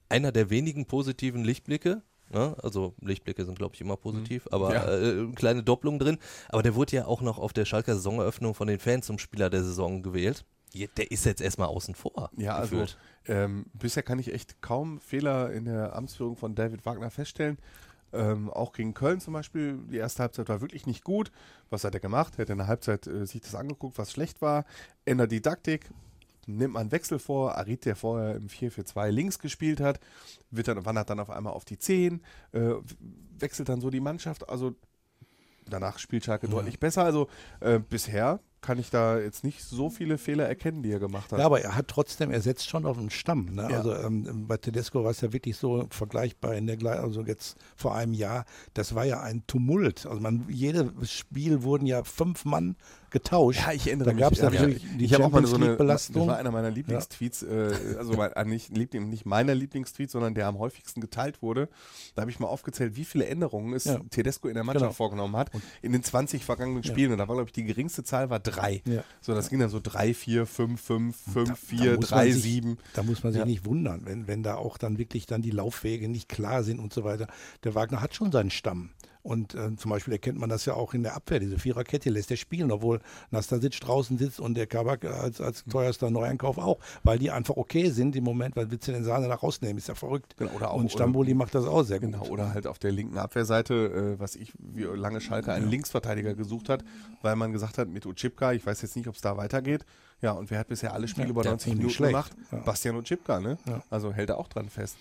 einer 0.08 0.32
der 0.32 0.50
wenigen 0.50 0.86
positiven 0.86 1.44
Lichtblicke 1.44 2.02
Ne? 2.30 2.56
Also 2.62 2.94
Lichtblicke 3.00 3.44
sind, 3.44 3.58
glaube 3.58 3.74
ich, 3.74 3.80
immer 3.80 3.96
positiv, 3.96 4.44
mhm. 4.46 4.52
aber 4.52 4.74
ja. 4.74 4.98
äh, 4.98 5.32
kleine 5.34 5.62
Doppelung 5.62 5.98
drin. 5.98 6.18
Aber 6.48 6.62
der 6.62 6.74
wurde 6.74 6.96
ja 6.96 7.06
auch 7.06 7.20
noch 7.20 7.38
auf 7.38 7.52
der 7.52 7.64
Schalker 7.64 7.94
Saisoneröffnung 7.94 8.54
von 8.54 8.68
den 8.68 8.78
Fans 8.78 9.06
zum 9.06 9.18
Spieler 9.18 9.50
der 9.50 9.62
Saison 9.62 10.02
gewählt. 10.02 10.44
Der 10.74 11.10
ist 11.10 11.24
jetzt 11.24 11.40
erstmal 11.40 11.68
außen 11.68 11.94
vor. 11.94 12.30
Ja, 12.36 12.56
also, 12.56 12.76
gefühlt. 12.76 12.98
also 13.26 13.40
ähm, 13.40 13.66
bisher 13.72 14.02
kann 14.02 14.18
ich 14.18 14.32
echt 14.32 14.60
kaum 14.60 15.00
Fehler 15.00 15.50
in 15.50 15.64
der 15.64 15.96
Amtsführung 15.96 16.36
von 16.36 16.54
David 16.54 16.84
Wagner 16.84 17.10
feststellen. 17.10 17.58
Ähm, 18.12 18.50
auch 18.50 18.72
gegen 18.72 18.94
Köln 18.94 19.20
zum 19.20 19.34
Beispiel, 19.34 19.78
die 19.90 19.98
erste 19.98 20.22
Halbzeit 20.22 20.48
war 20.48 20.60
wirklich 20.60 20.86
nicht 20.86 21.04
gut. 21.04 21.30
Was 21.68 21.84
hat 21.84 21.94
er 21.94 22.00
gemacht? 22.00 22.34
Er 22.36 22.42
hat 22.42 22.50
in 22.50 22.58
der 22.58 22.66
Halbzeit 22.66 23.06
äh, 23.06 23.26
sich 23.26 23.42
das 23.42 23.54
angeguckt, 23.54 23.98
was 23.98 24.12
schlecht 24.12 24.40
war, 24.40 24.64
ändert 25.04 25.32
Didaktik, 25.32 25.90
nimmt 26.48 26.74
man 26.74 26.90
Wechsel 26.90 27.18
vor. 27.18 27.56
Arid, 27.56 27.84
der 27.84 27.96
vorher 27.96 28.36
im 28.36 28.48
4-4-2 28.48 29.10
links 29.10 29.38
gespielt 29.38 29.80
hat, 29.80 30.00
wird 30.50 30.68
dann, 30.68 30.84
wandert 30.84 31.10
dann 31.10 31.20
auf 31.20 31.30
einmal 31.30 31.52
auf 31.52 31.64
die 31.64 31.78
10, 31.78 32.22
äh, 32.52 32.70
wechselt 33.38 33.68
dann 33.68 33.80
so 33.80 33.90
die 33.90 34.00
Mannschaft. 34.00 34.48
Also 34.48 34.74
danach 35.66 35.98
spielt 35.98 36.24
Schalke 36.24 36.46
ja. 36.46 36.52
deutlich 36.52 36.80
besser. 36.80 37.04
Also 37.04 37.28
äh, 37.60 37.78
bisher 37.78 38.40
kann 38.60 38.78
ich 38.78 38.90
da 38.90 39.18
jetzt 39.18 39.44
nicht 39.44 39.62
so 39.62 39.88
viele 39.88 40.18
Fehler 40.18 40.46
erkennen, 40.46 40.82
die 40.82 40.90
er 40.90 40.98
gemacht 40.98 41.30
hat. 41.30 41.38
Ja, 41.38 41.46
aber 41.46 41.60
er 41.60 41.76
hat 41.76 41.88
trotzdem, 41.88 42.30
er 42.30 42.40
setzt 42.40 42.68
schon 42.68 42.86
auf 42.86 42.98
einen 42.98 43.10
Stamm. 43.10 43.54
Ne? 43.54 43.68
Ja. 43.70 43.78
Also 43.78 43.94
ähm, 43.94 44.46
bei 44.48 44.56
Tedesco 44.56 45.04
war 45.04 45.12
es 45.12 45.20
ja 45.20 45.32
wirklich 45.32 45.56
so 45.56 45.86
vergleichbar 45.90 46.54
in 46.54 46.66
der 46.66 46.78
also 47.00 47.22
jetzt 47.22 47.56
vor 47.76 47.94
einem 47.94 48.14
Jahr, 48.14 48.44
das 48.74 48.94
war 48.94 49.04
ja 49.04 49.20
ein 49.20 49.46
Tumult. 49.46 50.06
Also 50.06 50.20
man, 50.20 50.44
jedes 50.48 51.10
Spiel 51.10 51.62
wurden 51.62 51.86
ja 51.86 52.02
fünf 52.02 52.44
Mann 52.44 52.76
getauscht. 53.10 53.60
Ja, 53.66 53.72
ich 53.72 53.86
erinnere 53.86 54.08
da 54.08 54.14
mich. 54.14 54.20
gab 54.20 54.32
es 54.32 54.38
ja, 54.38 54.50
natürlich 54.50 54.82
ja. 54.82 54.88
die 54.98 55.04
ich 55.04 55.14
habe 55.14 55.24
auch 55.24 55.30
mal 55.30 55.46
so 55.46 55.56
eine 55.56 55.66
League-Belastung. 55.68 56.16
Das 56.16 56.26
war 56.28 56.36
einer 56.36 56.50
meiner 56.50 56.70
Lieblingstweets, 56.70 57.42
äh, 57.42 57.72
also 57.98 58.14
mein, 58.14 58.32
äh, 58.32 58.44
nicht, 58.44 58.76
Liebling, 58.76 59.08
nicht 59.08 59.26
meiner 59.26 59.54
Lieblingstweet, 59.54 60.10
sondern 60.10 60.34
der 60.34 60.46
am 60.46 60.58
häufigsten 60.58 61.00
geteilt 61.00 61.42
wurde. 61.42 61.68
Da 62.14 62.22
habe 62.22 62.30
ich 62.30 62.38
mal 62.40 62.46
aufgezählt, 62.48 62.96
wie 62.96 63.04
viele 63.04 63.26
Änderungen 63.26 63.72
es. 63.74 63.88
Tedesco 64.10 64.48
in 64.48 64.54
der 64.54 64.64
Mannschaft 64.64 64.84
Genau. 64.86 64.92
vorgenommen 64.92 65.36
hat 65.36 65.50
in 65.82 65.92
den 65.92 66.02
20 66.02 66.44
vergangenen 66.44 66.84
Spielen. 66.84 67.12
Und 67.12 67.18
da 67.18 67.28
war, 67.28 67.36
glaube 67.36 67.48
ich, 67.48 67.52
die 67.52 67.64
geringste 67.64 68.04
Zahl 68.04 68.30
war 68.30 68.40
drei. 68.40 68.82
So, 69.20 69.34
das 69.34 69.48
ging 69.50 69.58
dann 69.58 69.70
so 69.70 69.80
drei, 69.82 70.14
vier, 70.14 70.46
fünf, 70.46 70.80
fünf, 70.80 71.16
fünf, 71.16 71.48
Da- 71.48 71.54
da 71.54 71.54
vier, 71.54 71.90
man 71.92 72.00
drei, 72.00 72.30
sich- 72.32 72.42
sieben. 72.42 72.78
Da 72.94 73.02
muss 73.02 73.22
man 73.22 73.32
sich 73.32 73.44
nicht 73.44 73.64
wundern, 73.64 74.02
wenn, 74.04 74.26
wenn 74.26 74.42
da 74.42 74.54
auch 74.56 74.78
dann 74.78 74.98
wirklich 74.98 75.26
dann 75.26 75.42
die 75.42 75.50
Laufwege 75.50 76.08
nicht 76.08 76.28
klar 76.28 76.62
sind 76.62 76.78
und 76.78 76.92
so 76.92 77.04
weiter. 77.04 77.26
Der 77.64 77.74
Wagner 77.74 78.00
hat 78.00 78.14
schon 78.14 78.32
seinen 78.32 78.50
Stamm. 78.50 78.90
Und 79.22 79.54
äh, 79.54 79.74
zum 79.76 79.90
Beispiel 79.90 80.12
erkennt 80.12 80.38
man 80.38 80.48
das 80.48 80.64
ja 80.64 80.74
auch 80.74 80.94
in 80.94 81.02
der 81.02 81.14
Abwehr, 81.14 81.40
diese 81.40 81.58
Viererkette 81.58 82.08
lässt 82.10 82.30
er 82.30 82.36
spielen, 82.36 82.70
obwohl 82.70 83.00
Nastasic 83.30 83.78
draußen 83.80 84.16
sitzt 84.16 84.40
und 84.40 84.54
der 84.54 84.66
Kabak 84.66 85.04
als, 85.04 85.40
als 85.40 85.64
Hm. 85.64 85.72
teuerster 85.72 86.10
Neueinkauf 86.10 86.56
auch, 86.58 86.78
weil 87.02 87.18
die 87.18 87.30
einfach 87.30 87.56
okay 87.56 87.90
sind 87.90 88.16
im 88.16 88.24
Moment, 88.24 88.56
weil 88.56 88.70
willst 88.70 88.86
du 88.88 88.92
den 88.92 89.04
Sahne 89.04 89.28
da 89.28 89.34
rausnehmen, 89.34 89.76
ist 89.78 89.88
ja 89.88 89.94
verrückt. 89.94 90.36
Genau, 90.38 90.52
oder 90.52 90.70
auch- 90.70 90.76
und 90.76 90.90
Stamboli 90.92 91.34
macht 91.34 91.54
das 91.54 91.66
auch 91.66 91.82
sehr 91.82 91.98
Genau, 92.00 92.20
gut. 92.20 92.30
oder 92.30 92.54
halt 92.54 92.66
auf 92.66 92.78
der 92.78 92.92
linken 92.92 93.18
Abwehrseite, 93.18 94.14
äh, 94.16 94.20
was 94.20 94.36
ich, 94.36 94.52
wie 94.58 94.84
lange 94.84 95.20
Schalke 95.20 95.52
einen 95.52 95.68
Linksverteidiger 95.68 96.34
gesucht 96.34 96.68
hat, 96.68 96.84
weil 97.22 97.34
man 97.36 97.52
gesagt 97.52 97.76
hat, 97.78 97.88
mit 97.88 98.06
Uchipka, 98.06 98.52
ich 98.52 98.64
weiß 98.64 98.82
jetzt 98.82 98.96
nicht, 98.96 99.08
ob 99.08 99.16
es 99.16 99.20
da 99.20 99.36
weitergeht. 99.36 99.84
Ja, 100.20 100.32
und 100.32 100.50
wer 100.50 100.58
hat 100.60 100.68
bisher 100.68 100.94
alle 100.94 101.06
Spiele 101.06 101.26
Ja, 101.26 101.30
über 101.30 101.42
der 101.42 101.52
90 101.52 101.66
ist 101.66 101.68
nicht 101.74 101.78
Minuten 101.78 101.94
schlecht. 101.94 102.12
gemacht? 102.12 102.32
Ja. 102.50 102.58
Bastian 102.58 102.96
Uchipka, 102.96 103.40
ne? 103.40 103.56
Ja. 103.68 103.82
Also 103.90 104.12
hält 104.12 104.30
er 104.30 104.38
auch 104.38 104.48
dran 104.48 104.68
fest. 104.68 104.96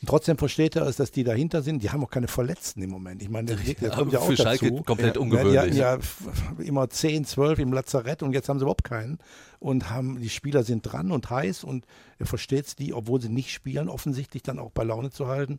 Und 0.00 0.08
trotzdem 0.08 0.38
versteht 0.38 0.76
er 0.76 0.86
es, 0.86 0.96
dass 0.96 1.10
die 1.10 1.24
dahinter 1.24 1.60
sind. 1.62 1.82
Die 1.82 1.90
haben 1.90 2.04
auch 2.04 2.10
keine 2.10 2.28
Verletzten 2.28 2.82
im 2.82 2.90
Moment. 2.90 3.20
Ich 3.20 3.28
meine, 3.28 3.46
der, 3.46 3.56
der 3.56 3.88
Ja, 3.88 3.94
kommt 3.96 4.12
ja 4.12 4.20
auch 4.20 4.26
für 4.26 4.36
Schalke 4.36 4.70
dazu. 4.70 4.82
komplett 4.84 5.16
Ja, 5.16 5.20
ungewöhnlich. 5.20 5.52
Die 5.52 5.58
hatten 5.58 5.76
ja 5.76 5.94
f- 5.96 6.22
immer 6.58 6.88
10, 6.88 7.24
12 7.24 7.58
im 7.58 7.72
Lazarett 7.72 8.22
und 8.22 8.32
jetzt 8.32 8.48
haben 8.48 8.58
sie 8.58 8.62
überhaupt 8.62 8.84
keinen. 8.84 9.18
Und 9.58 9.90
haben, 9.90 10.20
die 10.20 10.28
Spieler 10.28 10.62
sind 10.62 10.82
dran 10.82 11.10
und 11.10 11.30
heiß 11.30 11.64
und 11.64 11.84
er 12.20 12.26
versteht 12.26 12.66
es 12.66 12.76
die, 12.76 12.94
obwohl 12.94 13.20
sie 13.20 13.28
nicht 13.28 13.50
spielen, 13.52 13.88
offensichtlich 13.88 14.44
dann 14.44 14.60
auch 14.60 14.70
bei 14.70 14.84
Laune 14.84 15.10
zu 15.10 15.26
halten. 15.26 15.58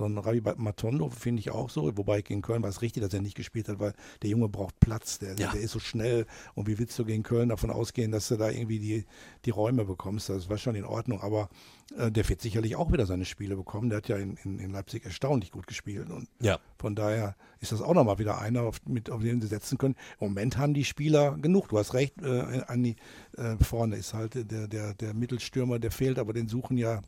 So 0.00 0.06
ein 0.06 0.16
Ravi 0.16 0.40
Matondo 0.56 1.10
finde 1.10 1.40
ich 1.40 1.50
auch 1.50 1.68
so, 1.68 1.94
wobei 1.98 2.22
gegen 2.22 2.40
Köln 2.40 2.62
war 2.62 2.70
es 2.70 2.80
richtig, 2.80 3.02
dass 3.02 3.12
er 3.12 3.20
nicht 3.20 3.36
gespielt 3.36 3.68
hat, 3.68 3.80
weil 3.80 3.92
der 4.22 4.30
Junge 4.30 4.48
braucht 4.48 4.80
Platz, 4.80 5.18
der, 5.18 5.34
Ja. 5.36 5.52
der 5.52 5.60
ist 5.60 5.72
so 5.72 5.78
schnell 5.78 6.24
und 6.54 6.66
wie 6.66 6.78
willst 6.78 6.98
du 6.98 7.04
gegen 7.04 7.22
Köln 7.22 7.50
davon 7.50 7.70
ausgehen, 7.70 8.10
dass 8.10 8.28
du 8.28 8.36
da 8.38 8.48
irgendwie 8.48 8.78
die, 8.78 9.04
die 9.44 9.50
Räume 9.50 9.84
bekommst, 9.84 10.30
das 10.30 10.48
war 10.48 10.56
schon 10.56 10.74
in 10.74 10.86
Ordnung, 10.86 11.20
aber 11.20 11.50
äh, 11.98 12.10
der 12.10 12.26
wird 12.30 12.40
sicherlich 12.40 12.76
auch 12.76 12.90
wieder 12.90 13.04
seine 13.04 13.26
Spiele 13.26 13.56
bekommen, 13.56 13.90
der 13.90 13.98
hat 13.98 14.08
ja 14.08 14.16
in, 14.16 14.38
in, 14.42 14.58
in 14.58 14.70
Leipzig 14.70 15.04
erstaunlich 15.04 15.50
gut 15.50 15.66
gespielt 15.66 16.08
und 16.08 16.28
Ja. 16.40 16.58
von 16.78 16.94
daher 16.94 17.36
ist 17.60 17.72
das 17.72 17.82
auch 17.82 17.92
nochmal 17.92 18.18
wieder 18.18 18.40
einer, 18.40 18.62
auf, 18.62 18.80
mit, 18.86 19.10
auf 19.10 19.20
den 19.20 19.42
sie 19.42 19.48
setzen 19.48 19.76
können. 19.76 19.96
Im 20.18 20.28
Moment 20.28 20.56
haben 20.56 20.72
die 20.72 20.86
Spieler 20.86 21.36
genug. 21.36 21.68
Du 21.68 21.76
hast 21.78 21.92
recht, 21.92 22.14
äh, 22.22 22.62
Andi, 22.68 22.96
äh, 23.36 23.56
vorne 23.62 23.96
ist 23.96 24.14
halt 24.14 24.50
der, 24.50 24.66
der, 24.66 24.94
der 24.94 25.12
Mittelstürmer, 25.12 25.78
der 25.78 25.90
fehlt, 25.90 26.18
aber 26.18 26.32
den 26.32 26.48
suchen 26.48 26.78
ja, 26.78 27.02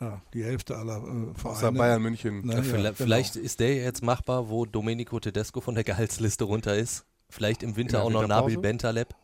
ja 0.00 0.20
die 0.34 0.44
Hälfte 0.44 0.76
aller 0.76 0.96
äh, 0.98 1.34
Vereine. 1.38 1.56
Außer 1.58 1.72
Bayern 1.72 2.02
München. 2.02 2.46
Ne? 2.46 2.52
Ja, 2.52 2.58
Ja, 2.58 2.62
vielleicht, 2.64 2.84
genau. 2.84 2.92
vielleicht 2.94 3.36
ist 3.36 3.60
der 3.60 3.74
jetzt 3.76 4.02
machbar, 4.02 4.48
wo 4.48 4.64
Domenico 4.66 5.20
Tedesco 5.20 5.60
von 5.60 5.74
der 5.74 5.84
Gehaltsliste 5.84 6.44
runter 6.44 6.76
ist. 6.76 7.04
Vielleicht 7.28 7.62
im 7.62 7.76
Winter 7.76 8.02
auch 8.02 8.10
noch? 8.10 8.26
Nabil 8.26 8.58
Bentaleb. 8.58 9.14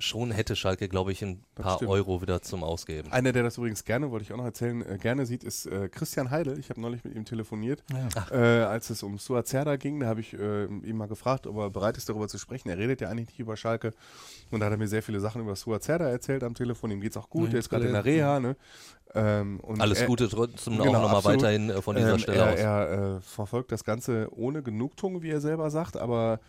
Schon 0.00 0.30
hätte 0.30 0.54
Schalke, 0.54 0.88
glaube 0.88 1.10
ich, 1.10 1.22
ein 1.24 1.42
Das 1.56 1.64
paar 1.64 1.74
stimmt. 1.74 1.90
Euro 1.90 2.22
wieder 2.22 2.40
zum 2.40 2.62
Ausgeben. 2.62 3.10
Einer, 3.10 3.32
der 3.32 3.42
das 3.42 3.58
übrigens 3.58 3.84
gerne, 3.84 4.12
wollte 4.12 4.22
ich 4.22 4.32
auch 4.32 4.36
noch 4.36 4.44
erzählen, 4.44 4.80
äh, 4.82 4.96
gerne 4.96 5.26
sieht, 5.26 5.42
ist 5.42 5.66
äh, 5.66 5.88
Christian 5.88 6.30
Heidel. 6.30 6.56
Ich 6.60 6.70
habe 6.70 6.80
neulich 6.80 7.02
mit 7.02 7.16
ihm 7.16 7.24
telefoniert, 7.24 7.82
äh, 8.30 8.36
als 8.36 8.90
es 8.90 9.02
um 9.02 9.18
Suazerda 9.18 9.74
ging. 9.74 9.98
Da 9.98 10.06
habe 10.06 10.20
ich 10.20 10.34
äh, 10.34 10.66
ihn 10.66 10.96
mal 10.96 11.08
gefragt, 11.08 11.48
ob 11.48 11.56
er 11.56 11.70
bereit 11.70 11.96
ist, 11.96 12.08
darüber 12.08 12.28
zu 12.28 12.38
sprechen. 12.38 12.68
Er 12.68 12.78
redet 12.78 13.00
ja 13.00 13.08
eigentlich 13.08 13.26
nicht 13.26 13.40
über 13.40 13.56
Schalke. 13.56 13.92
Und 14.52 14.60
da 14.60 14.66
hat 14.66 14.72
er 14.72 14.78
mir 14.78 14.86
sehr 14.86 15.02
viele 15.02 15.18
Sachen 15.18 15.40
über 15.42 15.56
Suazerda 15.56 16.08
erzählt 16.08 16.44
am 16.44 16.54
Telefon. 16.54 16.92
Ihm 16.92 17.00
geht 17.00 17.10
es 17.10 17.16
auch 17.16 17.28
gut. 17.28 17.46
Ja, 17.46 17.50
der 17.50 17.58
ist 17.58 17.68
gerade 17.68 17.86
in 17.88 17.92
der 17.94 18.04
Reha. 18.04 18.38
Ne? 18.38 18.54
Ähm, 19.14 19.60
und 19.60 19.80
Alles 19.80 20.00
er, 20.00 20.06
Gute 20.06 20.28
trotzdem 20.28 20.74
auch 20.80 20.84
Genau, 20.84 21.00
nochmal 21.02 21.16
absolut. 21.16 21.42
weiterhin 21.42 21.70
äh, 21.70 21.80
von 21.82 21.96
dieser 21.96 22.12
ähm, 22.12 22.18
Stelle 22.18 22.38
er, 22.38 22.52
aus. 22.52 22.58
Er 22.58 23.16
äh, 23.16 23.20
verfolgt 23.22 23.72
das 23.72 23.84
Ganze 23.84 24.28
ohne 24.32 24.62
Genugtuung, 24.62 25.22
wie 25.22 25.30
er 25.30 25.40
selber 25.40 25.70
sagt, 25.70 25.96
aber 25.96 26.40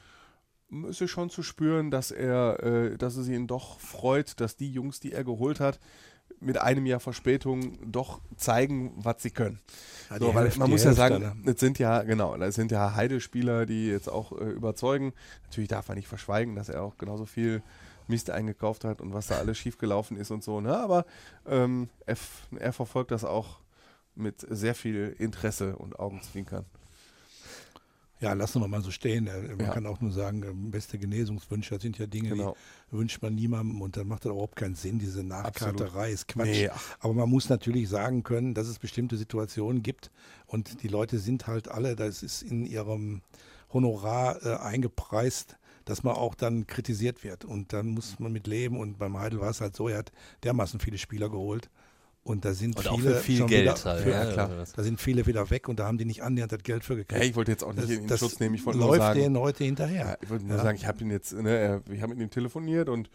es 0.90 1.02
ist 1.02 1.10
schon 1.10 1.30
zu 1.30 1.42
spüren, 1.42 1.90
dass 1.90 2.12
er, 2.12 2.62
äh, 2.64 2.98
dass 2.98 3.16
es 3.16 3.28
ihn 3.28 3.48
doch 3.48 3.80
freut, 3.80 4.40
dass 4.40 4.56
die 4.56 4.72
Jungs, 4.72 5.00
die 5.00 5.14
er 5.14 5.24
geholt 5.24 5.60
hat, 5.60 5.80
mit 6.42 6.60
einem 6.60 6.86
Jahr 6.86 7.00
Verspätung 7.00 7.80
doch 7.92 8.22
zeigen, 8.38 8.94
was 8.98 9.22
sie 9.24 9.32
können. 9.32 9.60
Ja, 10.10 10.20
so, 10.20 10.36
weil 10.36 10.44
Hälfte- 10.44 10.60
man 10.60 10.70
muss 10.70 10.84
ja 10.84 10.88
Hälfte, 10.92 11.02
sagen, 11.02 11.42
ne? 11.44 11.52
es 11.52 11.60
sind 11.60 11.80
ja, 11.80 12.04
genau, 12.04 12.38
das 12.38 12.56
sind 12.56 12.72
ja 12.72 12.94
Heide-Spieler, 12.96 13.66
die 13.66 13.88
jetzt 13.88 14.10
auch 14.10 14.32
äh, 14.34 14.46
überzeugen. 14.46 15.14
Natürlich 15.46 15.70
darf 15.70 15.88
man 15.88 15.98
nicht 15.98 16.08
verschweigen, 16.08 16.56
dass 16.56 16.70
er 16.70 16.84
auch 16.84 16.98
genauso 16.98 17.26
viel 17.26 17.62
Mist 18.10 18.30
eingekauft 18.30 18.84
hat 18.84 19.02
und 19.02 19.14
was 19.14 19.28
da 19.28 19.38
alles 19.38 19.58
schiefgelaufen 19.58 20.18
ist 20.18 20.32
und 20.32 20.44
so. 20.44 20.60
Ne? 20.62 20.76
Aber 20.78 21.06
ähm, 21.48 21.90
er, 22.06 22.18
er 22.60 22.74
verfolgt 22.74 23.12
das 23.12 23.24
auch 23.24 23.60
mit 24.16 24.46
sehr 24.50 24.76
viel 24.76 25.16
Interesse 25.20 25.76
und 25.78 25.98
Augenzwinkern. 26.00 26.66
Ja, 28.22 28.34
lassen 28.34 28.60
wir 28.62 28.68
mal 28.68 28.82
so 28.82 28.92
stehen. 28.92 29.28
Äh, 29.28 29.44
Man 29.56 29.60
Ja. 29.68 29.74
kann 29.74 29.86
auch 29.86 30.02
nur 30.02 30.12
sagen, 30.12 30.44
äh, 30.44 30.52
beste 30.54 30.98
Genesungswünsche, 31.00 31.76
das 31.76 31.82
sind 31.84 31.98
ja 31.98 32.06
Dinge, 32.06 32.30
Genau. 32.30 32.54
die 32.92 32.98
wünscht 32.98 33.22
man 33.22 33.34
niemandem 33.34 33.82
und 33.82 33.96
dann 33.96 34.10
macht 34.10 34.26
das 34.26 34.32
überhaupt 34.32 34.58
keinen 34.58 34.76
Sinn. 34.76 35.00
Diese 35.00 35.24
Nachkarterei 35.24 36.12
ist 36.12 36.28
Quatsch. 36.28 36.48
Nee, 36.48 36.70
Aber 37.00 37.14
man 37.14 37.30
muss 37.30 37.48
natürlich 37.48 37.88
sagen 37.88 38.24
können, 38.24 38.54
dass 38.54 38.68
es 38.68 38.78
bestimmte 38.78 39.16
Situationen 39.16 39.84
gibt 39.84 40.12
und 40.48 40.84
die 40.84 40.90
Leute 40.90 41.18
sind 41.18 41.48
halt 41.48 41.70
alle, 41.70 41.96
das 41.96 42.22
ist 42.22 42.42
in 42.42 42.66
ihrem 42.66 43.22
Honorar 43.72 44.44
äh, 44.46 44.56
eingepreist, 44.58 45.56
dass 45.90 46.04
man 46.04 46.16
auch 46.16 46.36
dann 46.36 46.68
kritisiert 46.68 47.24
wird. 47.24 47.44
Und 47.46 47.74
dann 47.74 47.88
muss 47.88 48.20
man 48.20 48.32
mit 48.32 48.48
leben. 48.48 48.78
Und 48.80 48.98
beim 49.00 49.18
Heidel 49.18 49.40
war 49.42 49.50
es 49.50 49.60
halt 49.62 49.76
so, 49.76 49.90
er 49.90 50.00
hat 50.00 50.12
dermaßen 50.44 50.80
viele 50.80 50.98
Spieler 50.98 51.30
geholt. 51.30 51.70
Und 52.24 52.46
da 52.46 52.54
sind 52.54 52.78
Und 52.78 52.88
auch 52.88 53.00
viele 53.00 53.16
für 53.16 53.22
viel 53.22 53.38
schon 53.40 53.48
Geld 53.48 53.64
wieder, 53.64 53.92
halt. 53.92 54.04
Für, 54.04 54.10
ja, 54.12 54.32
klar. 54.32 54.50
Da 54.76 54.84
sind 54.84 55.00
viele 55.02 55.26
wieder 55.26 55.50
weg 55.50 55.68
und 55.68 55.80
da 55.80 55.88
haben 55.88 55.98
die 55.98 56.06
nicht 56.06 56.22
annähernd 56.22 56.52
das 56.52 56.62
Geld 56.64 56.84
für 56.84 56.96
gekriegt. 56.96 57.20
Ja, 57.20 57.28
ich 57.28 57.36
wollte 57.36 57.52
jetzt 57.52 57.64
auch 57.64 57.74
nicht 57.74 57.90
das, 57.90 57.90
in, 57.98 58.08
das 58.08 58.20
Schutz 58.20 58.40
nehmen. 58.40 58.56
Ich 58.56 58.66
wollte 58.66 58.78
nur 58.80 58.90
läuft 58.90 59.02
sagen, 59.02 59.20
denen 59.20 59.38
heute 59.40 59.64
hinterher. 59.64 60.06
Ja, 60.06 60.18
ich 60.22 60.30
wollte 60.30 60.46
nur 60.46 60.58
Ja. 60.58 60.64
sagen, 60.64 60.78
ich 60.78 60.86
habe 60.86 61.02
ihn 61.04 61.12
jetzt, 61.12 61.34
ne, 61.34 61.82
ich 61.90 62.02
habe 62.02 62.14
mit 62.14 62.22
ihm 62.22 62.30
telefoniert 62.30 62.90
und 62.90 63.10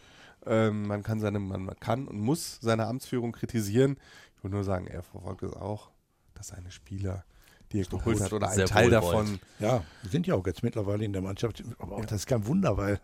ähm, 0.45 0.87
man 0.87 1.01
kann 1.03 1.19
seine, 1.19 1.39
man, 1.39 1.63
man 1.65 1.79
kann 1.79 2.07
und 2.07 2.19
muss 2.19 2.57
seine 2.61 2.87
Amtsführung 2.87 3.31
kritisieren. 3.31 3.97
Ich 4.35 4.43
wollte 4.43 4.55
nur 4.55 4.63
sagen, 4.65 4.87
er 4.87 5.01
verfolgt 5.03 5.43
es 5.43 5.53
auch, 5.53 5.91
dass 6.33 6.47
seine 6.49 6.71
Spieler, 6.71 7.23
die 7.71 7.81
er 7.81 7.85
geholt 7.85 8.21
hat, 8.21 8.33
oder 8.33 8.49
ein 8.49 8.65
Teil 8.65 8.89
davon, 8.89 9.39
Ja, 9.59 9.83
die 10.03 10.09
sind 10.09 10.27
ja 10.27 10.35
auch 10.35 10.45
jetzt 10.45 10.63
mittlerweile 10.63 11.05
in 11.05 11.13
der 11.13 11.21
Mannschaft. 11.21 11.63
Aber 11.79 11.95
auch 11.95 12.05
das 12.05 12.21
ist 12.21 12.27
kein 12.27 12.45
Wunder, 12.47 12.77
weil 12.77 12.99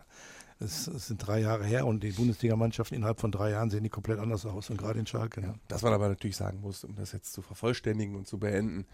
es, 0.59 0.87
es 0.87 1.07
sind 1.07 1.25
drei 1.25 1.39
Jahre 1.39 1.65
her 1.65 1.85
und 1.85 2.03
die 2.03 2.11
Bundesligamannschaften 2.11 2.95
innerhalb 2.95 3.19
von 3.19 3.31
drei 3.31 3.51
Jahren 3.51 3.69
sehen 3.69 3.83
die 3.83 3.89
komplett 3.89 4.19
anders 4.19 4.45
aus 4.45 4.69
und 4.69 4.77
gerade 4.77 4.99
in 4.99 5.07
Schalke. 5.07 5.41
Ne? 5.41 5.55
dass 5.67 5.81
man 5.81 5.93
aber 5.93 6.09
natürlich 6.09 6.37
sagen 6.37 6.61
muss, 6.61 6.83
um 6.83 6.95
das 6.95 7.11
jetzt 7.11 7.33
zu 7.33 7.41
vervollständigen 7.41 8.15
und 8.15 8.27
zu 8.27 8.37
beenden, 8.37 8.85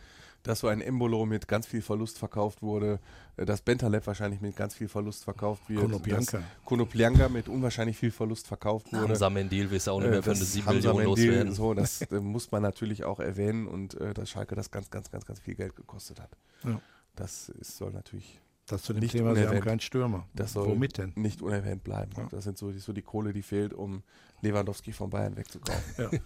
dass 0.43 0.59
so 0.59 0.67
ein 0.67 0.79
Embolo 0.81 1.25
mit 1.25 1.47
ganz 1.47 1.67
viel 1.67 1.81
Verlust 1.81 2.17
verkauft 2.19 2.61
wurde, 2.61 2.99
äh, 3.35 3.45
dass 3.45 3.61
Bentaleb 3.61 4.07
wahrscheinlich 4.07 4.39
mit 4.41 4.55
ganz 4.55 4.75
viel 4.75 4.87
Verlust 4.87 5.23
verkauft 5.23 5.69
wird, 5.69 5.81
Konoplyanka. 5.81 6.37
dass 6.37 6.45
Konoplyanka 6.65 7.29
mit 7.29 7.49
unwahrscheinlich 7.49 7.97
viel 7.97 8.11
Verlust 8.11 8.47
verkauft 8.47 8.91
wurde. 8.93 9.09
Hamza 9.09 9.29
Mendil 9.29 9.69
willst 9.71 9.87
du 9.87 9.91
auch 9.91 9.99
nicht 9.99 10.07
Äh, 10.07 10.11
mehr 10.11 10.23
für 10.23 10.31
eine 10.31 10.39
das 10.39 10.53
7 10.53 10.65
Hamza 10.67 10.93
Millionen 10.93 11.05
loswerden. 11.05 11.53
So, 11.53 11.73
das 11.73 12.01
äh, 12.03 12.19
muss 12.19 12.51
man 12.51 12.61
natürlich 12.61 13.03
auch 13.03 13.19
erwähnen 13.19 13.67
und 13.67 13.95
äh, 13.95 14.13
dass 14.13 14.29
Schalke 14.29 14.55
das 14.55 14.71
ganz, 14.71 14.89
ganz, 14.89 15.11
ganz, 15.11 15.25
ganz 15.25 15.39
viel 15.39 15.55
Geld 15.55 15.75
gekostet 15.75 16.19
hat. 16.21 16.29
Ja. 16.63 16.79
Das 17.15 17.49
ist, 17.49 17.77
soll 17.77 17.91
natürlich 17.91 18.39
Das 18.67 18.83
zu 18.83 18.93
dem 18.93 18.99
Nicht 19.01 19.13
Thema, 19.13 19.33
sie 19.33 19.41
haben 19.41 19.47
unerwähnt. 19.47 19.65
keinen 19.65 19.79
Stürmer. 19.79 20.27
das 20.35 20.53
soll 20.53 20.67
Womit 20.67 20.97
denn? 20.97 21.13
nicht 21.15 21.41
unerwähnt 21.41 21.83
bleiben. 21.83 22.11
Ja. 22.15 22.27
Das 22.29 22.43
sind 22.43 22.57
so 22.57 22.71
die, 22.71 22.79
so 22.79 22.93
die 22.93 23.01
Kohle, 23.01 23.33
die 23.33 23.41
fehlt, 23.41 23.73
um 23.73 24.03
Lewandowski 24.41 24.93
von 24.93 25.09
Bayern 25.09 25.35
wegzukaufen. 25.35 25.93
Ja. 25.97 26.09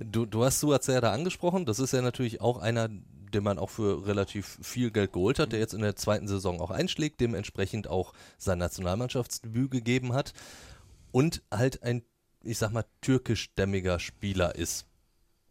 Du, 0.00 0.24
du 0.24 0.44
hast 0.44 0.60
Suazerda 0.60 1.12
angesprochen. 1.12 1.66
Das 1.66 1.78
ist 1.78 1.92
ja 1.92 2.00
natürlich 2.00 2.40
auch 2.40 2.58
einer, 2.58 2.88
den 2.88 3.42
man 3.42 3.58
auch 3.58 3.70
für 3.70 4.06
relativ 4.06 4.58
viel 4.62 4.90
Geld 4.90 5.12
geholt 5.12 5.38
hat, 5.38 5.52
der 5.52 5.58
jetzt 5.58 5.74
in 5.74 5.82
der 5.82 5.96
zweiten 5.96 6.28
Saison 6.28 6.60
auch 6.60 6.70
einschlägt, 6.70 7.20
dementsprechend 7.20 7.88
auch 7.88 8.12
sein 8.38 8.58
Nationalmannschaftsdebüt 8.58 9.70
gegeben 9.70 10.12
hat 10.12 10.32
und 11.12 11.42
halt 11.50 11.82
ein, 11.82 12.02
ich 12.42 12.58
sag 12.58 12.72
mal, 12.72 12.84
türkischstämmiger 13.00 13.98
Spieler 13.98 14.54
ist. 14.54 14.86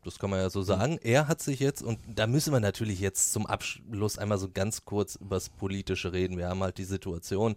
Das 0.03 0.17
kann 0.17 0.29
man 0.29 0.39
ja 0.39 0.49
so 0.49 0.63
sagen. 0.63 0.97
Er 1.03 1.27
hat 1.27 1.41
sich 1.41 1.59
jetzt, 1.59 1.83
und 1.83 1.99
da 2.07 2.25
müssen 2.25 2.53
wir 2.53 2.61
natürlich 2.61 2.99
jetzt 2.99 3.33
zum 3.33 3.45
Abschluss 3.45 4.17
einmal 4.17 4.37
so 4.37 4.49
ganz 4.49 4.85
kurz 4.85 5.15
über 5.15 5.35
das 5.35 5.49
Politische 5.49 6.13
reden. 6.13 6.37
Wir 6.37 6.47
haben 6.47 6.63
halt 6.63 6.77
die 6.77 6.85
Situation, 6.85 7.55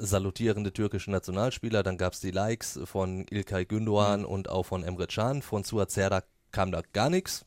salutierende 0.00 0.72
türkische 0.72 1.10
Nationalspieler, 1.10 1.82
dann 1.82 1.98
gab 1.98 2.14
es 2.14 2.20
die 2.20 2.30
Likes 2.30 2.80
von 2.84 3.26
Ilkay 3.30 3.64
Gündoğan 3.64 4.24
und 4.24 4.48
auch 4.48 4.64
von 4.64 4.82
Emre 4.82 5.06
Can. 5.06 5.42
Von 5.42 5.64
Suazerda 5.64 6.22
kam 6.52 6.72
da 6.72 6.82
gar 6.92 7.10
nichts, 7.10 7.44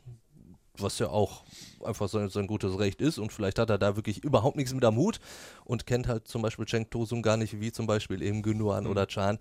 was 0.78 1.00
ja 1.00 1.10
auch 1.10 1.44
einfach 1.84 2.08
sein, 2.08 2.30
sein 2.30 2.48
gutes 2.48 2.80
Recht 2.80 3.02
ist 3.02 3.18
und 3.18 3.34
vielleicht 3.34 3.60
hat 3.60 3.70
er 3.70 3.78
da 3.78 3.96
wirklich 3.96 4.24
überhaupt 4.24 4.56
nichts 4.56 4.74
mit 4.74 4.86
am 4.86 4.96
Hut 4.96 5.20
und 5.66 5.86
kennt 5.86 6.08
halt 6.08 6.28
zum 6.28 6.42
Beispiel 6.42 6.66
Cenk 6.66 6.92
Tosun 6.92 7.22
gar 7.22 7.38
nicht, 7.38 7.60
wie 7.60 7.72
zum 7.72 7.88
Beispiel 7.88 8.22
eben 8.22 8.42
Gündoğan 8.42 8.88
oder 8.88 9.06
Can. 9.06 9.40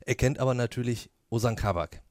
Er 0.00 0.14
kennt 0.14 0.38
aber 0.38 0.54
natürlich 0.54 1.10
Ozan 1.30 1.56
Kabak, 1.56 2.02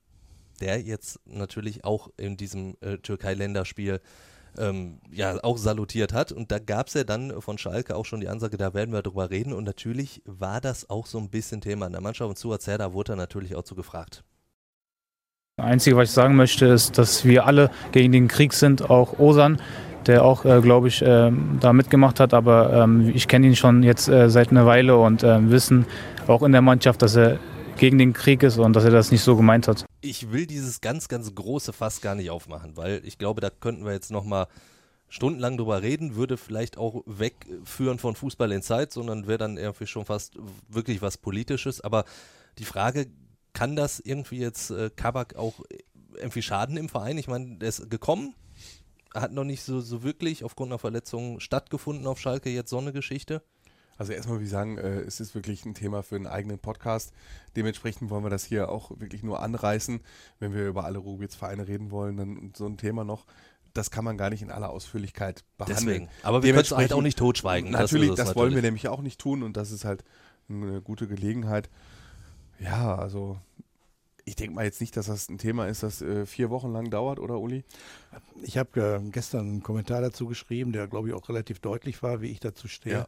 der 0.62 0.82
jetzt 0.82 1.20
natürlich 1.26 1.84
auch 1.84 2.10
in 2.18 2.38
diesem 2.38 2.76
äh, 2.82 2.98
Türkei-Länderspiel 2.98 4.02
ähm, 4.58 5.00
ja 5.12 5.38
auch 5.44 5.58
salutiert 5.58 6.14
hat. 6.14 6.32
Und 6.32 6.52
da 6.52 6.60
gab 6.60 6.88
es 6.88 6.94
ja 6.94 7.04
dann 7.04 7.42
von 7.42 7.58
Schalke 7.58 7.96
auch 7.96 8.06
schon 8.06 8.20
die 8.20 8.28
Ansage, 8.28 8.58
da 8.58 8.74
werden 8.74 8.94
wir 8.94 9.02
drüber 9.02 9.30
reden. 9.30 9.54
Und 9.54 9.64
natürlich 9.64 10.22
war 10.26 10.62
das 10.62 10.90
auch 10.90 11.06
so 11.06 11.18
ein 11.18 11.30
bisschen 11.30 11.62
Thema 11.62 11.88
in 11.88 11.92
der 11.92 12.02
Mannschaft. 12.02 12.30
Und 12.30 12.38
Stuart 12.38 12.62
Zerda 12.62 12.94
wurde 12.94 13.14
er 13.14 13.16
natürlich 13.18 13.56
auch 13.56 13.64
zu 13.64 13.76
gefragt. 13.76 14.24
Das 15.58 15.68
Einzige, 15.68 15.98
was 15.98 16.10
ich 16.10 16.16
sagen 16.16 16.36
möchte, 16.36 16.66
ist, 16.66 16.98
dass 16.98 17.26
wir 17.26 17.46
alle 17.46 17.70
gegen 17.92 18.12
den 18.12 18.28
Krieg 18.28 18.54
sind, 18.54 18.90
auch 18.90 19.20
Osan, 19.20 19.62
der 20.08 20.26
auch, 20.26 20.46
äh, 20.46 20.62
glaube 20.62 20.88
ich, 20.88 21.02
äh, 21.02 21.32
da 21.60 21.74
mitgemacht 21.74 22.20
hat. 22.20 22.34
Aber 22.34 22.74
ähm, 22.74 23.12
ich 23.14 23.28
kenne 23.28 23.48
ihn 23.48 23.56
schon 23.56 23.84
jetzt 23.84 24.08
äh, 24.08 24.30
seit 24.30 24.50
einer 24.50 24.66
Weile 24.66 24.98
und 24.98 25.24
ähm, 25.24 25.52
wissen 25.52 25.86
auch 26.28 26.42
in 26.44 26.52
der 26.52 26.62
Mannschaft, 26.62 27.02
dass 27.02 27.16
er 27.16 27.38
gegen 27.78 27.98
den 27.98 28.14
Krieg 28.14 28.44
ist 28.44 28.58
und 28.58 28.74
dass 28.74 28.84
er 28.84 28.92
das 28.92 29.12
nicht 29.12 29.24
so 29.24 29.36
gemeint 29.36 29.68
hat. 29.68 29.86
Ich 30.02 30.32
will 30.32 30.46
dieses 30.46 30.82
ganz, 30.82 31.08
ganz 31.08 31.34
große 31.34 31.74
Fass 31.74 32.02
gar 32.02 32.16
nicht 32.16 32.30
aufmachen, 32.30 32.78
weil 32.78 33.02
ich 33.06 33.18
glaube, 33.18 33.42
da 33.42 33.50
könnten 33.50 33.86
wir 33.86 33.94
jetzt 33.94 34.12
nochmal 34.12 34.48
stundenlang 35.10 35.58
drüber 35.58 35.82
reden, 35.82 36.16
würde 36.16 36.38
vielleicht 36.38 36.78
auch 36.78 37.04
wegführen 37.06 38.00
von 38.00 38.16
Fußball 38.16 38.52
in 38.52 38.64
Zeit, 38.64 38.92
sondern 38.92 39.28
wäre 39.28 39.38
dann 39.38 39.58
irgendwie 39.58 39.86
schon 39.86 40.06
fast 40.06 40.38
wirklich 40.68 41.02
was 41.02 41.18
Politisches. 41.18 41.82
Aber 41.82 42.06
die 42.58 42.66
Frage, 42.66 43.08
kann 43.54 43.76
das 43.76 44.00
irgendwie 44.00 44.40
jetzt 44.40 44.72
äh, 44.72 44.90
Kabak 44.96 45.36
auch 45.36 45.54
irgendwie 46.16 46.42
schaden 46.42 46.78
im 46.78 46.90
Verein? 46.90 47.18
Ich 47.20 47.28
meine, 47.28 47.58
der 47.58 47.70
ist 47.70 47.90
gekommen, 47.92 48.34
hat 49.14 49.32
noch 49.32 49.44
nicht 49.44 49.62
so, 49.62 49.82
so 49.82 50.04
wirklich 50.04 50.44
aufgrund 50.44 50.72
einer 50.72 50.80
Verletzung 50.80 51.40
stattgefunden 51.40 52.08
auf 52.08 52.20
Schalke, 52.20 52.50
jetzt 52.50 52.72
so 52.72 52.80
eine 52.80 52.94
Geschichte. 52.94 53.44
Also 53.98 54.14
erstmal 54.14 54.38
würde 54.38 54.46
ich 54.46 54.52
sagen, 54.52 54.78
äh, 54.78 55.02
es 55.02 55.20
ist 55.20 55.36
wirklich 55.36 55.66
ein 55.66 55.76
Thema 55.76 56.04
für 56.04 56.16
einen 56.16 56.28
eigenen 56.28 56.60
Podcast. 56.60 57.14
Dementsprechend 57.56 58.10
wollen 58.10 58.24
wir 58.24 58.30
das 58.30 58.44
hier 58.44 58.70
auch 58.70 58.92
wirklich 59.00 59.24
nur 59.24 59.42
anreißen. 59.42 60.02
Wenn 60.40 60.54
wir 60.54 60.68
über 60.68 60.86
alle 60.86 61.00
Ruhrgebietsvereine 61.00 61.68
reden 61.68 61.92
wollen, 61.92 62.18
dann 62.18 62.54
so 62.56 62.66
ein 62.66 62.78
Thema 62.78 63.04
noch, 63.04 63.26
das 63.74 63.92
kann 63.92 64.06
man 64.06 64.18
gar 64.18 64.30
nicht 64.30 64.42
in 64.42 64.52
aller 64.52 64.70
Ausführlichkeit 64.70 65.44
behandeln. 65.58 65.88
Deswegen. 65.88 66.10
Aber 66.24 66.44
wir 66.44 66.54
können 66.54 66.64
es 66.64 66.72
halt 66.72 66.94
auch 66.94 67.02
nicht 67.02 67.18
totschweigen. 67.18 67.72
Natürlich, 67.72 68.10
das, 68.10 68.18
das 68.18 68.28
natürlich. 68.28 68.42
wollen 68.42 68.56
wir 68.56 68.62
nämlich 68.62 68.88
auch 68.88 69.02
nicht 69.02 69.20
tun 69.20 69.44
und 69.44 69.58
das 69.58 69.72
ist 69.72 69.86
halt 69.86 70.04
eine 70.50 70.82
gute 70.82 71.08
Gelegenheit. 71.08 71.70
Ja, 72.60 72.96
also 72.96 73.40
ich 74.26 74.36
denke 74.36 74.56
mal 74.56 74.66
jetzt 74.66 74.80
nicht, 74.80 74.96
dass 74.96 75.08
das 75.08 75.30
ein 75.30 75.38
Thema 75.38 75.68
ist, 75.68 75.84
das 75.84 76.02
äh, 76.02 76.26
vier 76.26 76.50
Wochen 76.50 76.72
lang 76.72 76.90
dauert, 76.90 77.20
oder 77.20 77.40
Uli? 77.40 77.64
Ich 78.42 78.58
habe 78.58 79.02
äh, 79.04 79.10
gestern 79.10 79.42
einen 79.42 79.64
Kommentar 79.64 80.02
dazu 80.02 80.28
geschrieben, 80.28 80.72
der 80.72 80.88
glaube 80.88 81.10
ich 81.10 81.14
auch 81.14 81.28
relativ 81.30 81.60
deutlich 81.60 82.02
war, 82.04 82.22
wie 82.22 82.32
ich 82.32 82.40
dazu 82.40 82.68
stehe. 82.68 82.96
Ja. 82.96 83.08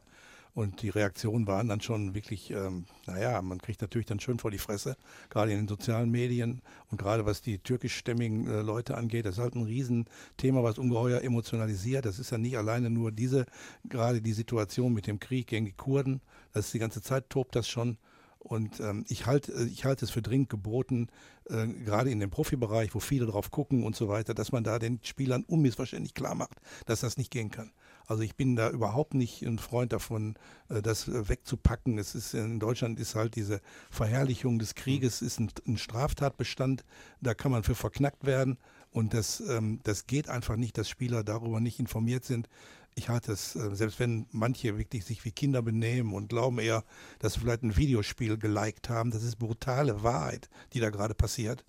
Und 0.56 0.80
die 0.80 0.88
Reaktionen 0.88 1.46
waren 1.46 1.68
dann 1.68 1.82
schon 1.82 2.14
wirklich, 2.14 2.50
ähm, 2.50 2.86
naja, 3.06 3.42
man 3.42 3.60
kriegt 3.60 3.82
natürlich 3.82 4.06
dann 4.06 4.20
schön 4.20 4.38
vor 4.38 4.50
die 4.50 4.56
Fresse, 4.56 4.96
gerade 5.28 5.52
in 5.52 5.58
den 5.58 5.68
sozialen 5.68 6.10
Medien 6.10 6.62
und 6.90 6.96
gerade 6.96 7.26
was 7.26 7.42
die 7.42 7.58
türkischstämmigen 7.58 8.46
äh, 8.48 8.62
Leute 8.62 8.96
angeht. 8.96 9.26
Das 9.26 9.34
ist 9.34 9.42
halt 9.42 9.54
ein 9.54 9.64
Riesenthema, 9.64 10.62
was 10.62 10.78
ungeheuer 10.78 11.20
emotionalisiert. 11.20 12.06
Das 12.06 12.18
ist 12.18 12.30
ja 12.30 12.38
nicht 12.38 12.56
alleine 12.56 12.88
nur 12.88 13.12
diese, 13.12 13.44
gerade 13.84 14.22
die 14.22 14.32
Situation 14.32 14.94
mit 14.94 15.06
dem 15.06 15.20
Krieg 15.20 15.46
gegen 15.48 15.66
die 15.66 15.72
Kurden. 15.72 16.22
Das 16.54 16.64
ist 16.64 16.72
die 16.72 16.78
ganze 16.78 17.02
Zeit, 17.02 17.28
tobt 17.28 17.54
das 17.54 17.68
schon. 17.68 17.98
Und 18.38 18.80
ähm, 18.80 19.04
ich 19.08 19.26
halte 19.26 19.52
ich 19.70 19.84
halt 19.84 20.00
es 20.00 20.10
für 20.10 20.22
dringend 20.22 20.48
geboten, 20.48 21.08
äh, 21.50 21.66
gerade 21.66 22.10
in 22.10 22.18
dem 22.18 22.30
Profibereich, 22.30 22.94
wo 22.94 23.00
viele 23.00 23.26
drauf 23.26 23.50
gucken 23.50 23.84
und 23.84 23.94
so 23.94 24.08
weiter, 24.08 24.32
dass 24.32 24.52
man 24.52 24.64
da 24.64 24.78
den 24.78 25.00
Spielern 25.02 25.44
unmissverständlich 25.44 26.14
klar 26.14 26.34
macht, 26.34 26.62
dass 26.86 27.00
das 27.00 27.18
nicht 27.18 27.30
gehen 27.30 27.50
kann. 27.50 27.72
Also 28.06 28.22
ich 28.22 28.36
bin 28.36 28.56
da 28.56 28.70
überhaupt 28.70 29.14
nicht 29.14 29.42
ein 29.42 29.58
Freund 29.58 29.92
davon, 29.92 30.36
äh, 30.68 30.80
das 30.82 31.08
äh, 31.08 31.28
wegzupacken. 31.28 31.98
Es 31.98 32.14
ist 32.14 32.34
in 32.34 32.60
Deutschland 32.60 33.00
ist 33.00 33.14
halt 33.14 33.36
diese 33.36 33.60
Verherrlichung 33.90 34.58
des 34.58 34.74
Krieges 34.74 35.22
ist 35.22 35.40
ein, 35.40 35.50
ein 35.66 35.76
Straftatbestand. 35.76 36.84
Da 37.20 37.34
kann 37.34 37.50
man 37.50 37.64
für 37.64 37.74
verknackt 37.74 38.24
werden. 38.24 38.58
Und 38.90 39.12
das, 39.12 39.40
ähm, 39.40 39.80
das 39.82 40.06
geht 40.06 40.28
einfach 40.28 40.56
nicht, 40.56 40.78
dass 40.78 40.88
Spieler 40.88 41.24
darüber 41.24 41.60
nicht 41.60 41.80
informiert 41.80 42.24
sind. 42.24 42.48
Ich 42.94 43.10
halte 43.10 43.32
es, 43.32 43.54
äh, 43.56 43.74
selbst 43.74 43.98
wenn 43.98 44.26
manche 44.30 44.78
wirklich 44.78 45.04
sich 45.04 45.24
wie 45.24 45.32
Kinder 45.32 45.60
benehmen 45.60 46.14
und 46.14 46.28
glauben 46.28 46.58
eher, 46.58 46.84
dass 47.18 47.34
sie 47.34 47.40
vielleicht 47.40 47.62
ein 47.62 47.76
Videospiel 47.76 48.38
geliked 48.38 48.88
haben, 48.88 49.10
das 49.10 49.22
ist 49.22 49.36
brutale 49.36 50.02
Wahrheit, 50.02 50.48
die 50.72 50.80
da 50.80 50.90
gerade 50.90 51.14
passiert. 51.14 51.64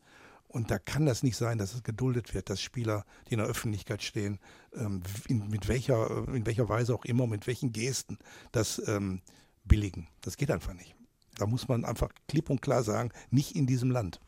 Und 0.47 0.71
da 0.71 0.79
kann 0.79 1.05
das 1.05 1.23
nicht 1.23 1.35
sein, 1.35 1.57
dass 1.57 1.73
es 1.73 1.83
geduldet 1.83 2.33
wird, 2.33 2.49
dass 2.49 2.61
Spieler, 2.61 3.05
die 3.27 3.33
in 3.33 3.39
der 3.39 3.47
Öffentlichkeit 3.47 4.01
stehen, 4.01 4.39
ähm, 4.73 5.01
in, 5.27 5.49
mit 5.49 5.67
welcher, 5.67 6.27
in 6.29 6.45
welcher 6.45 6.69
Weise 6.69 6.95
auch 6.95 7.05
immer, 7.05 7.27
mit 7.27 7.47
welchen 7.47 7.73
Gesten 7.73 8.17
das 8.51 8.81
ähm, 8.87 9.21
billigen. 9.65 10.07
Das 10.21 10.37
geht 10.37 10.49
einfach 10.49 10.73
nicht. 10.73 10.95
Da 11.37 11.45
muss 11.45 11.67
man 11.67 11.85
einfach 11.85 12.09
klipp 12.27 12.49
und 12.49 12.61
klar 12.61 12.83
sagen, 12.83 13.11
nicht 13.29 13.55
in 13.55 13.67
diesem 13.67 13.91
Land. 13.91 14.19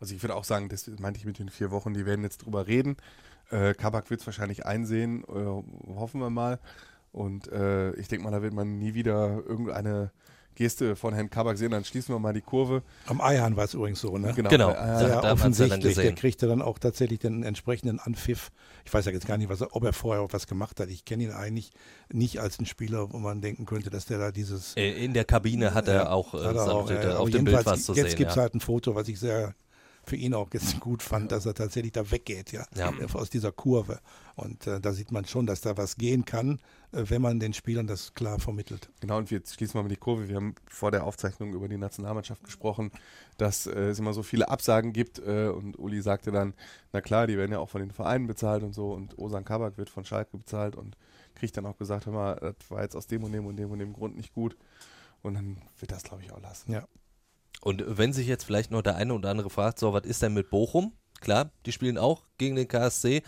Also 0.00 0.14
ich 0.14 0.22
würde 0.22 0.36
auch 0.36 0.44
sagen, 0.44 0.68
das 0.68 0.86
meinte 0.98 1.18
ich 1.18 1.26
mit 1.26 1.38
den 1.38 1.48
vier 1.48 1.70
Wochen, 1.70 1.92
die 1.92 2.06
werden 2.06 2.22
jetzt 2.22 2.38
drüber 2.38 2.66
reden. 2.66 2.96
Äh, 3.50 3.74
Kabak 3.74 4.10
wird 4.10 4.20
es 4.20 4.26
wahrscheinlich 4.26 4.64
einsehen, 4.64 5.24
äh, 5.24 5.92
hoffen 5.94 6.20
wir 6.20 6.30
mal. 6.30 6.60
Und 7.10 7.48
äh, 7.48 7.94
ich 7.94 8.08
denke 8.08 8.24
mal, 8.24 8.30
da 8.30 8.42
wird 8.42 8.54
man 8.54 8.78
nie 8.78 8.94
wieder 8.94 9.42
irgendeine 9.44 10.12
Geste 10.58 10.96
von 10.96 11.14
Herrn 11.14 11.30
Kabak 11.30 11.56
sehen, 11.56 11.70
dann 11.70 11.84
schließen 11.84 12.12
wir 12.12 12.18
mal 12.18 12.34
die 12.34 12.40
Kurve. 12.40 12.82
Am 13.06 13.20
Eihahn 13.20 13.56
war 13.56 13.64
es 13.64 13.74
übrigens 13.74 14.00
so, 14.00 14.18
ne? 14.18 14.32
Genau, 14.34 14.50
genau. 14.50 14.70
Ja, 14.70 15.20
da, 15.20 15.32
offensichtlich. 15.32 15.94
Der 15.94 16.12
kriegte 16.14 16.48
dann 16.48 16.60
auch 16.60 16.80
tatsächlich 16.80 17.20
den 17.20 17.44
entsprechenden 17.44 18.00
Anpfiff. 18.00 18.50
Ich 18.84 18.92
weiß 18.92 19.06
ja 19.06 19.12
jetzt 19.12 19.26
gar 19.26 19.38
nicht, 19.38 19.48
was, 19.48 19.62
ob 19.62 19.84
er 19.84 19.92
vorher 19.92 20.20
auch 20.22 20.32
was 20.32 20.48
gemacht 20.48 20.80
hat. 20.80 20.88
Ich 20.88 21.04
kenne 21.04 21.22
ihn 21.22 21.30
eigentlich 21.30 21.70
nicht 22.12 22.40
als 22.40 22.58
einen 22.58 22.66
Spieler, 22.66 23.12
wo 23.12 23.18
man 23.18 23.40
denken 23.40 23.66
könnte, 23.66 23.88
dass 23.88 24.06
der 24.06 24.18
da 24.18 24.32
dieses. 24.32 24.76
Äh, 24.76 25.04
in 25.04 25.14
der 25.14 25.24
Kabine 25.24 25.74
hat 25.74 25.86
er 25.86 26.12
auch, 26.12 26.34
äh, 26.34 26.38
hat 26.38 26.56
er 26.56 26.74
auch 26.74 26.90
äh, 26.90 27.06
auf 27.06 27.30
dem 27.30 27.44
Bild 27.44 27.64
was 27.64 27.84
zu 27.84 27.94
sehen. 27.94 28.04
Jetzt 28.04 28.16
gibt 28.16 28.30
es 28.30 28.36
ja. 28.36 28.42
halt 28.42 28.54
ein 28.54 28.60
Foto, 28.60 28.96
was 28.96 29.06
ich 29.06 29.20
sehr 29.20 29.54
für 30.08 30.16
ihn 30.16 30.34
auch 30.34 30.48
jetzt 30.52 30.80
gut 30.80 31.02
fand, 31.02 31.32
dass 31.32 31.46
er 31.46 31.54
tatsächlich 31.54 31.92
da 31.92 32.10
weggeht, 32.10 32.52
ja, 32.52 32.66
ja. 32.74 32.92
aus 33.12 33.30
dieser 33.30 33.52
Kurve. 33.52 34.00
Und 34.36 34.66
äh, 34.66 34.80
da 34.80 34.92
sieht 34.92 35.12
man 35.12 35.24
schon, 35.24 35.46
dass 35.46 35.60
da 35.60 35.76
was 35.76 35.96
gehen 35.96 36.24
kann, 36.24 36.60
äh, 36.92 37.04
wenn 37.08 37.20
man 37.20 37.40
den 37.40 37.52
Spielern 37.52 37.86
das 37.86 38.14
klar 38.14 38.38
vermittelt. 38.38 38.88
Genau, 39.00 39.18
und 39.18 39.30
jetzt 39.30 39.54
schließen 39.54 39.74
wir 39.74 39.82
mal 39.82 39.88
die 39.88 39.96
Kurve. 39.96 40.28
Wir 40.28 40.36
haben 40.36 40.54
vor 40.66 40.90
der 40.90 41.04
Aufzeichnung 41.04 41.52
über 41.52 41.68
die 41.68 41.76
Nationalmannschaft 41.76 42.42
gesprochen, 42.44 42.90
dass 43.36 43.66
äh, 43.66 43.88
es 43.88 43.98
immer 43.98 44.12
so 44.12 44.22
viele 44.22 44.48
Absagen 44.48 44.92
gibt. 44.92 45.18
Äh, 45.18 45.48
und 45.48 45.78
Uli 45.78 46.00
sagte 46.00 46.30
dann, 46.30 46.54
na 46.92 47.00
klar, 47.00 47.26
die 47.26 47.36
werden 47.36 47.52
ja 47.52 47.58
auch 47.58 47.70
von 47.70 47.80
den 47.80 47.90
Vereinen 47.90 48.26
bezahlt 48.26 48.62
und 48.62 48.74
so. 48.74 48.92
Und 48.92 49.18
Osan 49.18 49.44
Kabak 49.44 49.76
wird 49.76 49.90
von 49.90 50.04
Schalke 50.04 50.38
bezahlt 50.38 50.76
und 50.76 50.96
kriegt 51.34 51.56
dann 51.56 51.66
auch 51.66 51.76
gesagt, 51.76 52.06
hör 52.06 52.12
mal, 52.12 52.54
das 52.58 52.70
war 52.70 52.82
jetzt 52.82 52.96
aus 52.96 53.06
dem 53.06 53.24
und 53.24 53.32
dem 53.32 53.46
und 53.46 53.56
dem 53.56 53.70
und 53.70 53.78
dem 53.78 53.92
Grund 53.92 54.16
nicht 54.16 54.32
gut. 54.32 54.56
Und 55.22 55.34
dann 55.34 55.58
wird 55.78 55.90
das, 55.90 56.04
glaube 56.04 56.22
ich, 56.22 56.32
auch 56.32 56.40
lassen. 56.40 56.72
Ja. 56.72 56.86
Und 57.60 57.84
wenn 57.86 58.12
sich 58.12 58.26
jetzt 58.26 58.44
vielleicht 58.44 58.70
noch 58.70 58.82
der 58.82 58.96
eine 58.96 59.14
oder 59.14 59.30
andere 59.30 59.50
fragt, 59.50 59.78
so, 59.78 59.92
was 59.92 60.04
ist 60.04 60.22
denn 60.22 60.34
mit 60.34 60.50
Bochum? 60.50 60.92
Klar, 61.20 61.50
die 61.66 61.72
spielen 61.72 61.98
auch 61.98 62.22
gegen 62.38 62.56
den 62.56 62.68
KSC. 62.68 63.22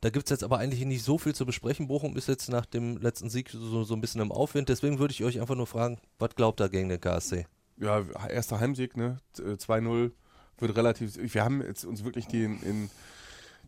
Da 0.00 0.10
gibt 0.10 0.26
es 0.26 0.30
jetzt 0.30 0.42
aber 0.42 0.58
eigentlich 0.58 0.84
nicht 0.84 1.04
so 1.04 1.16
viel 1.16 1.34
zu 1.34 1.46
besprechen. 1.46 1.86
Bochum 1.86 2.16
ist 2.16 2.26
jetzt 2.26 2.48
nach 2.48 2.66
dem 2.66 2.96
letzten 2.96 3.30
Sieg 3.30 3.50
so, 3.50 3.84
so 3.84 3.94
ein 3.94 4.00
bisschen 4.00 4.20
im 4.20 4.32
Aufwind. 4.32 4.68
Deswegen 4.68 4.98
würde 4.98 5.12
ich 5.12 5.22
euch 5.22 5.40
einfach 5.40 5.54
nur 5.54 5.68
fragen, 5.68 5.98
was 6.18 6.34
glaubt 6.34 6.60
ihr 6.60 6.68
gegen 6.68 6.88
den 6.88 7.00
KSC? 7.00 7.46
Ja, 7.76 8.02
erster 8.28 8.58
Heimsieg, 8.58 8.96
ne? 8.96 9.18
2-0 9.36 10.10
wird 10.58 10.76
relativ. 10.76 11.16
Wir 11.34 11.44
haben 11.44 11.62
jetzt 11.62 11.84
uns 11.84 12.02
wirklich 12.04 12.26
die 12.26 12.42
in, 12.42 12.62
in 12.62 12.90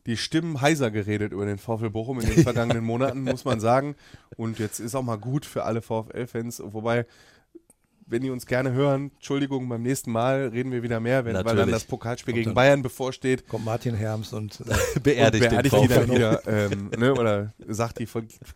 die 0.07 0.17
Stimmen 0.17 0.61
heiser 0.61 0.91
geredet 0.91 1.33
über 1.33 1.47
den 1.47 1.59
VfL 1.59 1.91
Bochum 1.91 2.21
in 2.21 2.27
den 2.27 2.43
vergangenen 2.43 2.85
Monaten, 2.85 3.23
muss 3.23 3.45
man 3.45 3.61
sagen. 3.61 3.95
Und 4.37 4.59
jetzt 4.59 4.81
ist 4.81 4.97
auch 4.97 5.03
mal 5.03 5.17
gut 5.17 5.47
für 5.47 5.63
alle 5.63 5.83
VfL-Fans. 5.83 6.63
Wobei 6.65 7.07
wenn 8.07 8.23
die 8.23 8.31
uns 8.31 8.47
gerne 8.47 8.73
hören, 8.73 9.11
Entschuldigung, 9.15 9.69
beim 9.69 9.83
nächsten 9.83 10.13
Mal 10.13 10.49
reden 10.49 10.73
wir 10.73 10.83
wieder 10.83 11.01
mehr, 11.01 11.25
wenn, 11.25 11.35
weil 11.35 11.57
dann 11.57 11.71
das 11.71 11.85
Pokalspiel 11.85 12.35
gegen 12.35 12.55
Bayern 12.55 12.83
bevorsteht. 12.83 13.49
Kommt 13.49 13.65
Martin 13.65 13.95
Herms 13.95 14.33
und 14.33 14.61
äh, 14.61 15.01
beerdigt, 15.01 15.45
und 15.45 15.51
beerdigt 15.51 15.77
die 15.83 15.89
dann 15.89 16.11
wieder. 16.11 16.43
Ähm, 16.55 16.91
ne, 16.97 17.15
oder 17.15 17.53
sagt, 17.67 17.99
die 17.99 18.09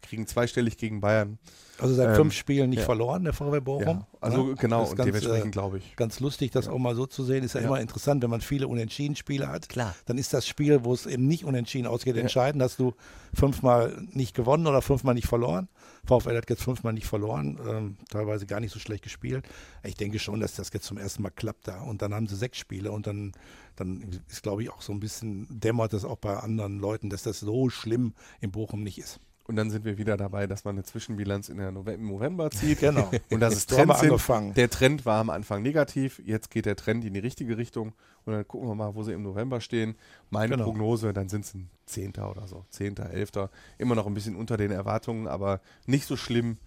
kriegen 0.03 0.27
zweistellig 0.27 0.77
gegen 0.77 1.01
Bayern. 1.01 1.39
Also 1.79 1.95
seit 1.95 2.11
ähm, 2.11 2.15
fünf 2.17 2.35
Spielen 2.35 2.71
nicht 2.71 2.81
ja. 2.81 2.85
verloren, 2.85 3.25
der 3.25 3.33
VW 3.33 3.61
Bochum. 3.61 3.87
Ja, 3.87 4.07
also 4.21 4.49
ja? 4.49 4.55
genau, 4.55 4.85
und 4.85 4.97
ganz, 4.97 5.07
dementsprechend 5.07 5.53
glaube 5.53 5.79
ich. 5.79 5.97
Ganz 5.97 6.21
lustig, 6.21 6.51
das 6.51 6.69
auch 6.69 6.79
mal 6.79 6.95
so 6.95 7.07
zu 7.07 7.25
sehen. 7.25 7.45
Ist 7.45 7.55
ja, 7.55 7.61
immer 7.61 7.81
interessant, 7.81 8.23
wenn 8.23 8.31
man 8.31 8.41
viele 8.41 8.69
Unentschieden-Spiele 8.69 9.49
hat. 9.49 9.69
Klar. 9.69 9.95
Dann 10.07 10.19
ist 10.19 10.35
das 10.35 10.47
Spiel, 10.47 10.85
wo 10.85 10.93
es 10.93 11.07
eben 11.07 11.27
nicht 11.27 11.45
unentschieden 11.45 11.87
ausgeht, 11.87 12.17
entscheidend. 12.17 12.63
Hast 12.63 12.79
du 12.79 12.95
fünfmal 13.33 13.97
nicht 14.11 14.35
gewonnen 14.35 14.67
oder 14.67 14.83
fünfmal 14.83 15.15
nicht 15.15 15.29
verloren. 15.29 15.69
VfL 16.09 16.37
hat 16.37 16.51
jetzt 16.51 16.63
fünfmal 16.63 16.93
nicht 16.93 17.07
verloren, 17.07 17.59
ähm, 17.67 17.97
teilweise 18.09 18.47
gar 18.47 18.61
nicht 18.61 18.73
so 18.73 18.79
schlecht 18.79 19.05
gespielt. 19.05 19.47
Ich 19.85 19.95
denke 19.95 20.19
schon, 20.19 20.41
dass 20.41 20.55
das 20.55 20.71
jetzt 20.73 20.87
zum 20.87 20.97
ersten 20.97 21.23
Mal 21.23 21.31
klappt 21.31 21.69
da. 21.69 21.83
Und 21.83 22.03
dann 22.03 22.15
haben 22.15 22.27
sie 22.27 22.37
sechs 22.37 22.59
Spiele 22.59 22.91
und 22.91 23.07
dann, 23.07 23.33
dann 23.77 24.21
ist, 24.29 24.43
glaube 24.43 24.63
ich, 24.63 24.71
auch 24.71 24.83
so 24.83 24.93
ein 24.93 25.01
bisschen 25.01 25.47
dämmert 25.61 25.93
es 25.93 26.05
auch 26.05 26.17
bei 26.17 26.37
anderen 26.37 26.79
Leuten, 26.79 27.11
dass 27.11 27.23
das 27.23 27.41
so 27.41 27.69
schlimm 27.69 28.15
in 28.41 28.51
Bochum 28.51 28.83
nicht 28.83 28.99
ist. 28.99 29.21
Und 29.49 29.57
dann 29.57 29.71
sind 29.71 29.87
wir 29.87 29.97
wieder 29.97 30.19
dabei, 30.19 30.47
dass 30.47 30.65
man 30.65 30.75
eine 30.75 30.85
Zwischenbilanz 30.85 31.49
in 31.49 31.57
der 31.57 31.73
Nove 31.73 31.93
im 31.93 32.07
November 32.07 32.51
zieht. 32.51 32.81
Genau. 32.81 33.11
Und 33.31 33.41
das 33.41 33.55
ist 33.57 33.71
Trend 33.71 33.97
sind. 33.97 34.57
Der 34.59 34.69
Trend 34.69 35.07
war 35.07 35.21
am 35.21 35.31
Anfang 35.31 35.63
negativ, 35.63 36.21
jetzt 36.23 36.51
geht 36.51 36.67
der 36.67 36.77
Trend 36.77 37.03
in 37.03 37.15
die 37.15 37.21
richtige 37.21 37.57
Richtung. 37.57 37.95
Und 38.27 38.35
dann 38.35 38.47
gucken 38.47 38.69
wir 38.69 38.75
mal, 38.75 38.95
wo 38.95 39.03
sie 39.03 39.15
im 39.15 39.23
November 39.23 39.63
stehen. 39.63 39.97
Meine 40.29 40.51
genau. 40.51 40.65
Prognose, 40.65 41.15
dann 41.15 41.31
sind 41.31 41.47
es 41.47 41.55
ein 41.55 41.71
Zehnter 41.87 42.31
oder 42.31 42.47
so, 42.47 42.67
Zehnter, 42.69 43.09
Elfter. 43.09 43.49
Immer 43.79 43.95
noch 43.95 44.07
ein 44.07 44.13
bisschen 44.13 44.37
unter 44.37 44.59
den 44.59 44.71
Erwartungen, 44.71 45.27
aber 45.27 45.63
nicht 45.87 46.05
so 46.05 46.19
schlimm, 46.19 46.59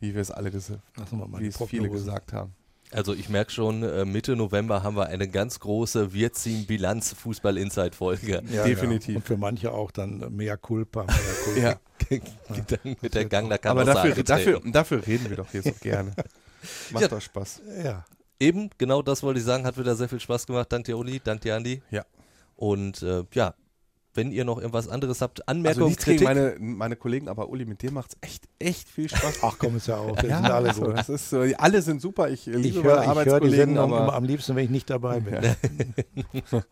wie 0.00 0.14
wir 0.14 0.22
es 0.22 0.30
alle, 0.30 0.50
wie 0.54 1.46
es 1.46 1.62
viele 1.68 1.90
gesagt 1.90 2.32
haben. 2.32 2.54
Also 2.92 3.14
ich 3.14 3.28
merke 3.28 3.50
schon, 3.50 3.82
äh, 3.82 4.04
Mitte 4.04 4.36
November 4.36 4.82
haben 4.82 4.96
wir 4.96 5.06
eine 5.06 5.28
ganz 5.28 5.60
große 5.60 6.12
Wir 6.12 6.32
ziehen 6.32 6.66
Bilanz 6.66 7.12
Fußball 7.14 7.56
Inside 7.56 7.92
Folge. 7.96 8.42
Ja, 8.50 8.64
Definitiv. 8.64 9.08
Ja. 9.10 9.16
Und 9.16 9.26
für 9.26 9.36
manche 9.36 9.72
auch 9.72 9.90
dann 9.90 10.34
mehr 10.34 10.56
Culpa. 10.56 11.04
Mehr 11.04 11.16
Culpa. 11.44 11.60
Ja. 11.60 11.76
Mit 13.00 13.14
der 13.14 13.24
Gang, 13.26 13.48
da 13.48 13.58
kann 13.58 13.70
Aber 13.72 13.84
man 13.84 13.94
dafür, 13.94 14.10
sagen, 14.14 14.24
dafür, 14.24 14.60
dafür 14.64 15.06
reden 15.06 15.30
wir 15.30 15.36
doch 15.36 15.50
hier 15.50 15.62
so 15.62 15.72
gerne. 15.80 16.12
Macht 16.90 17.02
Ja. 17.02 17.08
doch 17.08 17.20
Spaß. 17.20 17.62
ja. 17.84 18.04
Eben, 18.40 18.70
genau 18.76 19.02
das 19.02 19.22
wollte 19.22 19.38
ich 19.38 19.46
sagen, 19.46 19.64
hat 19.64 19.78
wieder 19.78 19.94
sehr 19.94 20.08
viel 20.08 20.18
Spaß 20.18 20.46
gemacht. 20.48 20.66
Danke 20.70 20.86
dir, 20.90 20.98
Uli, 20.98 21.20
danke 21.22 21.42
dir, 21.44 21.54
Andi. 21.54 21.80
Ja. 21.92 22.04
Und 22.56 23.00
äh, 23.02 23.22
ja, 23.34 23.54
wenn 24.14 24.32
ihr 24.32 24.44
noch 24.44 24.58
irgendwas 24.58 24.88
anderes 24.88 25.20
habt, 25.20 25.40
Also 25.48 25.50
Anmerkungen, 25.50 25.88
nichts 25.88 26.04
gegen 26.04 26.18
Kritik, 26.18 26.36
meine, 26.36 26.56
meine 26.58 26.96
Kollegen, 26.96 27.28
aber 27.28 27.48
Uli, 27.48 27.64
mit 27.64 27.82
dir 27.82 27.92
macht 27.92 28.12
es 28.12 28.18
echt, 28.20 28.44
echt 28.58 28.88
viel 28.88 29.08
Spaß. 29.08 29.38
Ach 29.42 29.56
komm, 29.58 29.76
ist 29.76 29.88
ja 29.88 29.96
auch. 29.96 30.20
Wir 30.22 30.28
ja, 30.28 30.36
sind 30.36 30.50
alle 30.50 30.74
so, 30.74 30.92
das 30.92 31.08
ist 31.08 31.32
alle 31.54 31.82
sind 31.82 32.00
super. 32.00 32.28
Ich 32.30 32.46
liebe 32.46 32.60
Ich 32.60 32.74
meine 32.76 32.82
höre 32.82 32.96
hör 32.96 33.02
die 33.02 33.08
Arbeitskollegen, 33.08 33.56
Sendung 33.56 33.92
aber 33.92 34.04
immer 34.04 34.14
am 34.14 34.24
liebsten, 34.24 34.54
wenn 34.56 34.64
ich 34.64 34.70
nicht 34.70 34.90
dabei 34.90 35.20
bin. 35.20 35.38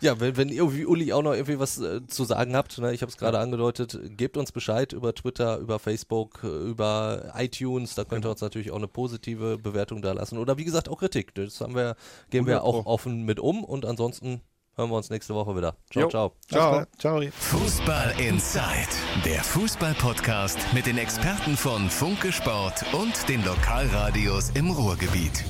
ja, 0.00 0.18
wenn, 0.20 0.36
wenn 0.36 0.48
ihr 0.48 0.72
wie 0.72 0.86
Uli 0.86 1.12
auch 1.12 1.22
noch 1.22 1.32
irgendwie 1.32 1.58
was 1.58 1.80
äh, 1.80 2.06
zu 2.06 2.24
sagen 2.24 2.54
habt, 2.54 2.78
ne, 2.78 2.92
ich 2.92 3.02
habe 3.02 3.10
es 3.10 3.18
gerade 3.18 3.38
angedeutet, 3.38 3.98
gebt 4.16 4.36
uns 4.36 4.52
Bescheid 4.52 4.92
über 4.92 5.14
Twitter, 5.14 5.58
über 5.58 5.78
Facebook, 5.78 6.40
äh, 6.44 6.46
über 6.46 7.32
iTunes, 7.36 7.94
da 7.94 8.04
könnt 8.04 8.24
ihr 8.24 8.30
uns 8.30 8.40
natürlich 8.40 8.70
auch 8.70 8.76
eine 8.76 8.88
positive 8.88 9.58
Bewertung 9.58 10.02
da 10.02 10.12
lassen. 10.12 10.38
Oder 10.38 10.56
wie 10.56 10.64
gesagt 10.64 10.88
auch 10.88 10.98
Kritik. 10.98 11.34
Das 11.34 11.60
haben 11.60 11.74
wir, 11.74 11.96
gehen 12.30 12.46
wir 12.46 12.58
100 12.58 12.64
auch 12.64 12.86
offen 12.86 13.24
mit 13.24 13.40
um 13.40 13.64
und 13.64 13.84
ansonsten 13.84 14.40
hören 14.80 14.90
wir 14.90 14.96
uns 14.96 15.10
nächste 15.10 15.34
Woche 15.34 15.54
wieder. 15.56 15.74
Ciao, 15.90 16.04
Jo. 16.04 16.08
ciao. 16.10 16.32
Ciao. 16.48 16.84
Ciao. 16.98 17.20
Fußball 17.20 18.14
Inside, 18.18 18.88
der 19.24 19.44
Fußball-Podcast 19.44 20.58
mit 20.72 20.86
den 20.86 20.98
Experten 20.98 21.56
von 21.56 21.90
Funke 21.90 22.32
Sport 22.32 22.84
und 22.94 23.28
den 23.28 23.44
Lokalradios 23.44 24.50
im 24.54 24.70
Ruhrgebiet. 24.70 25.44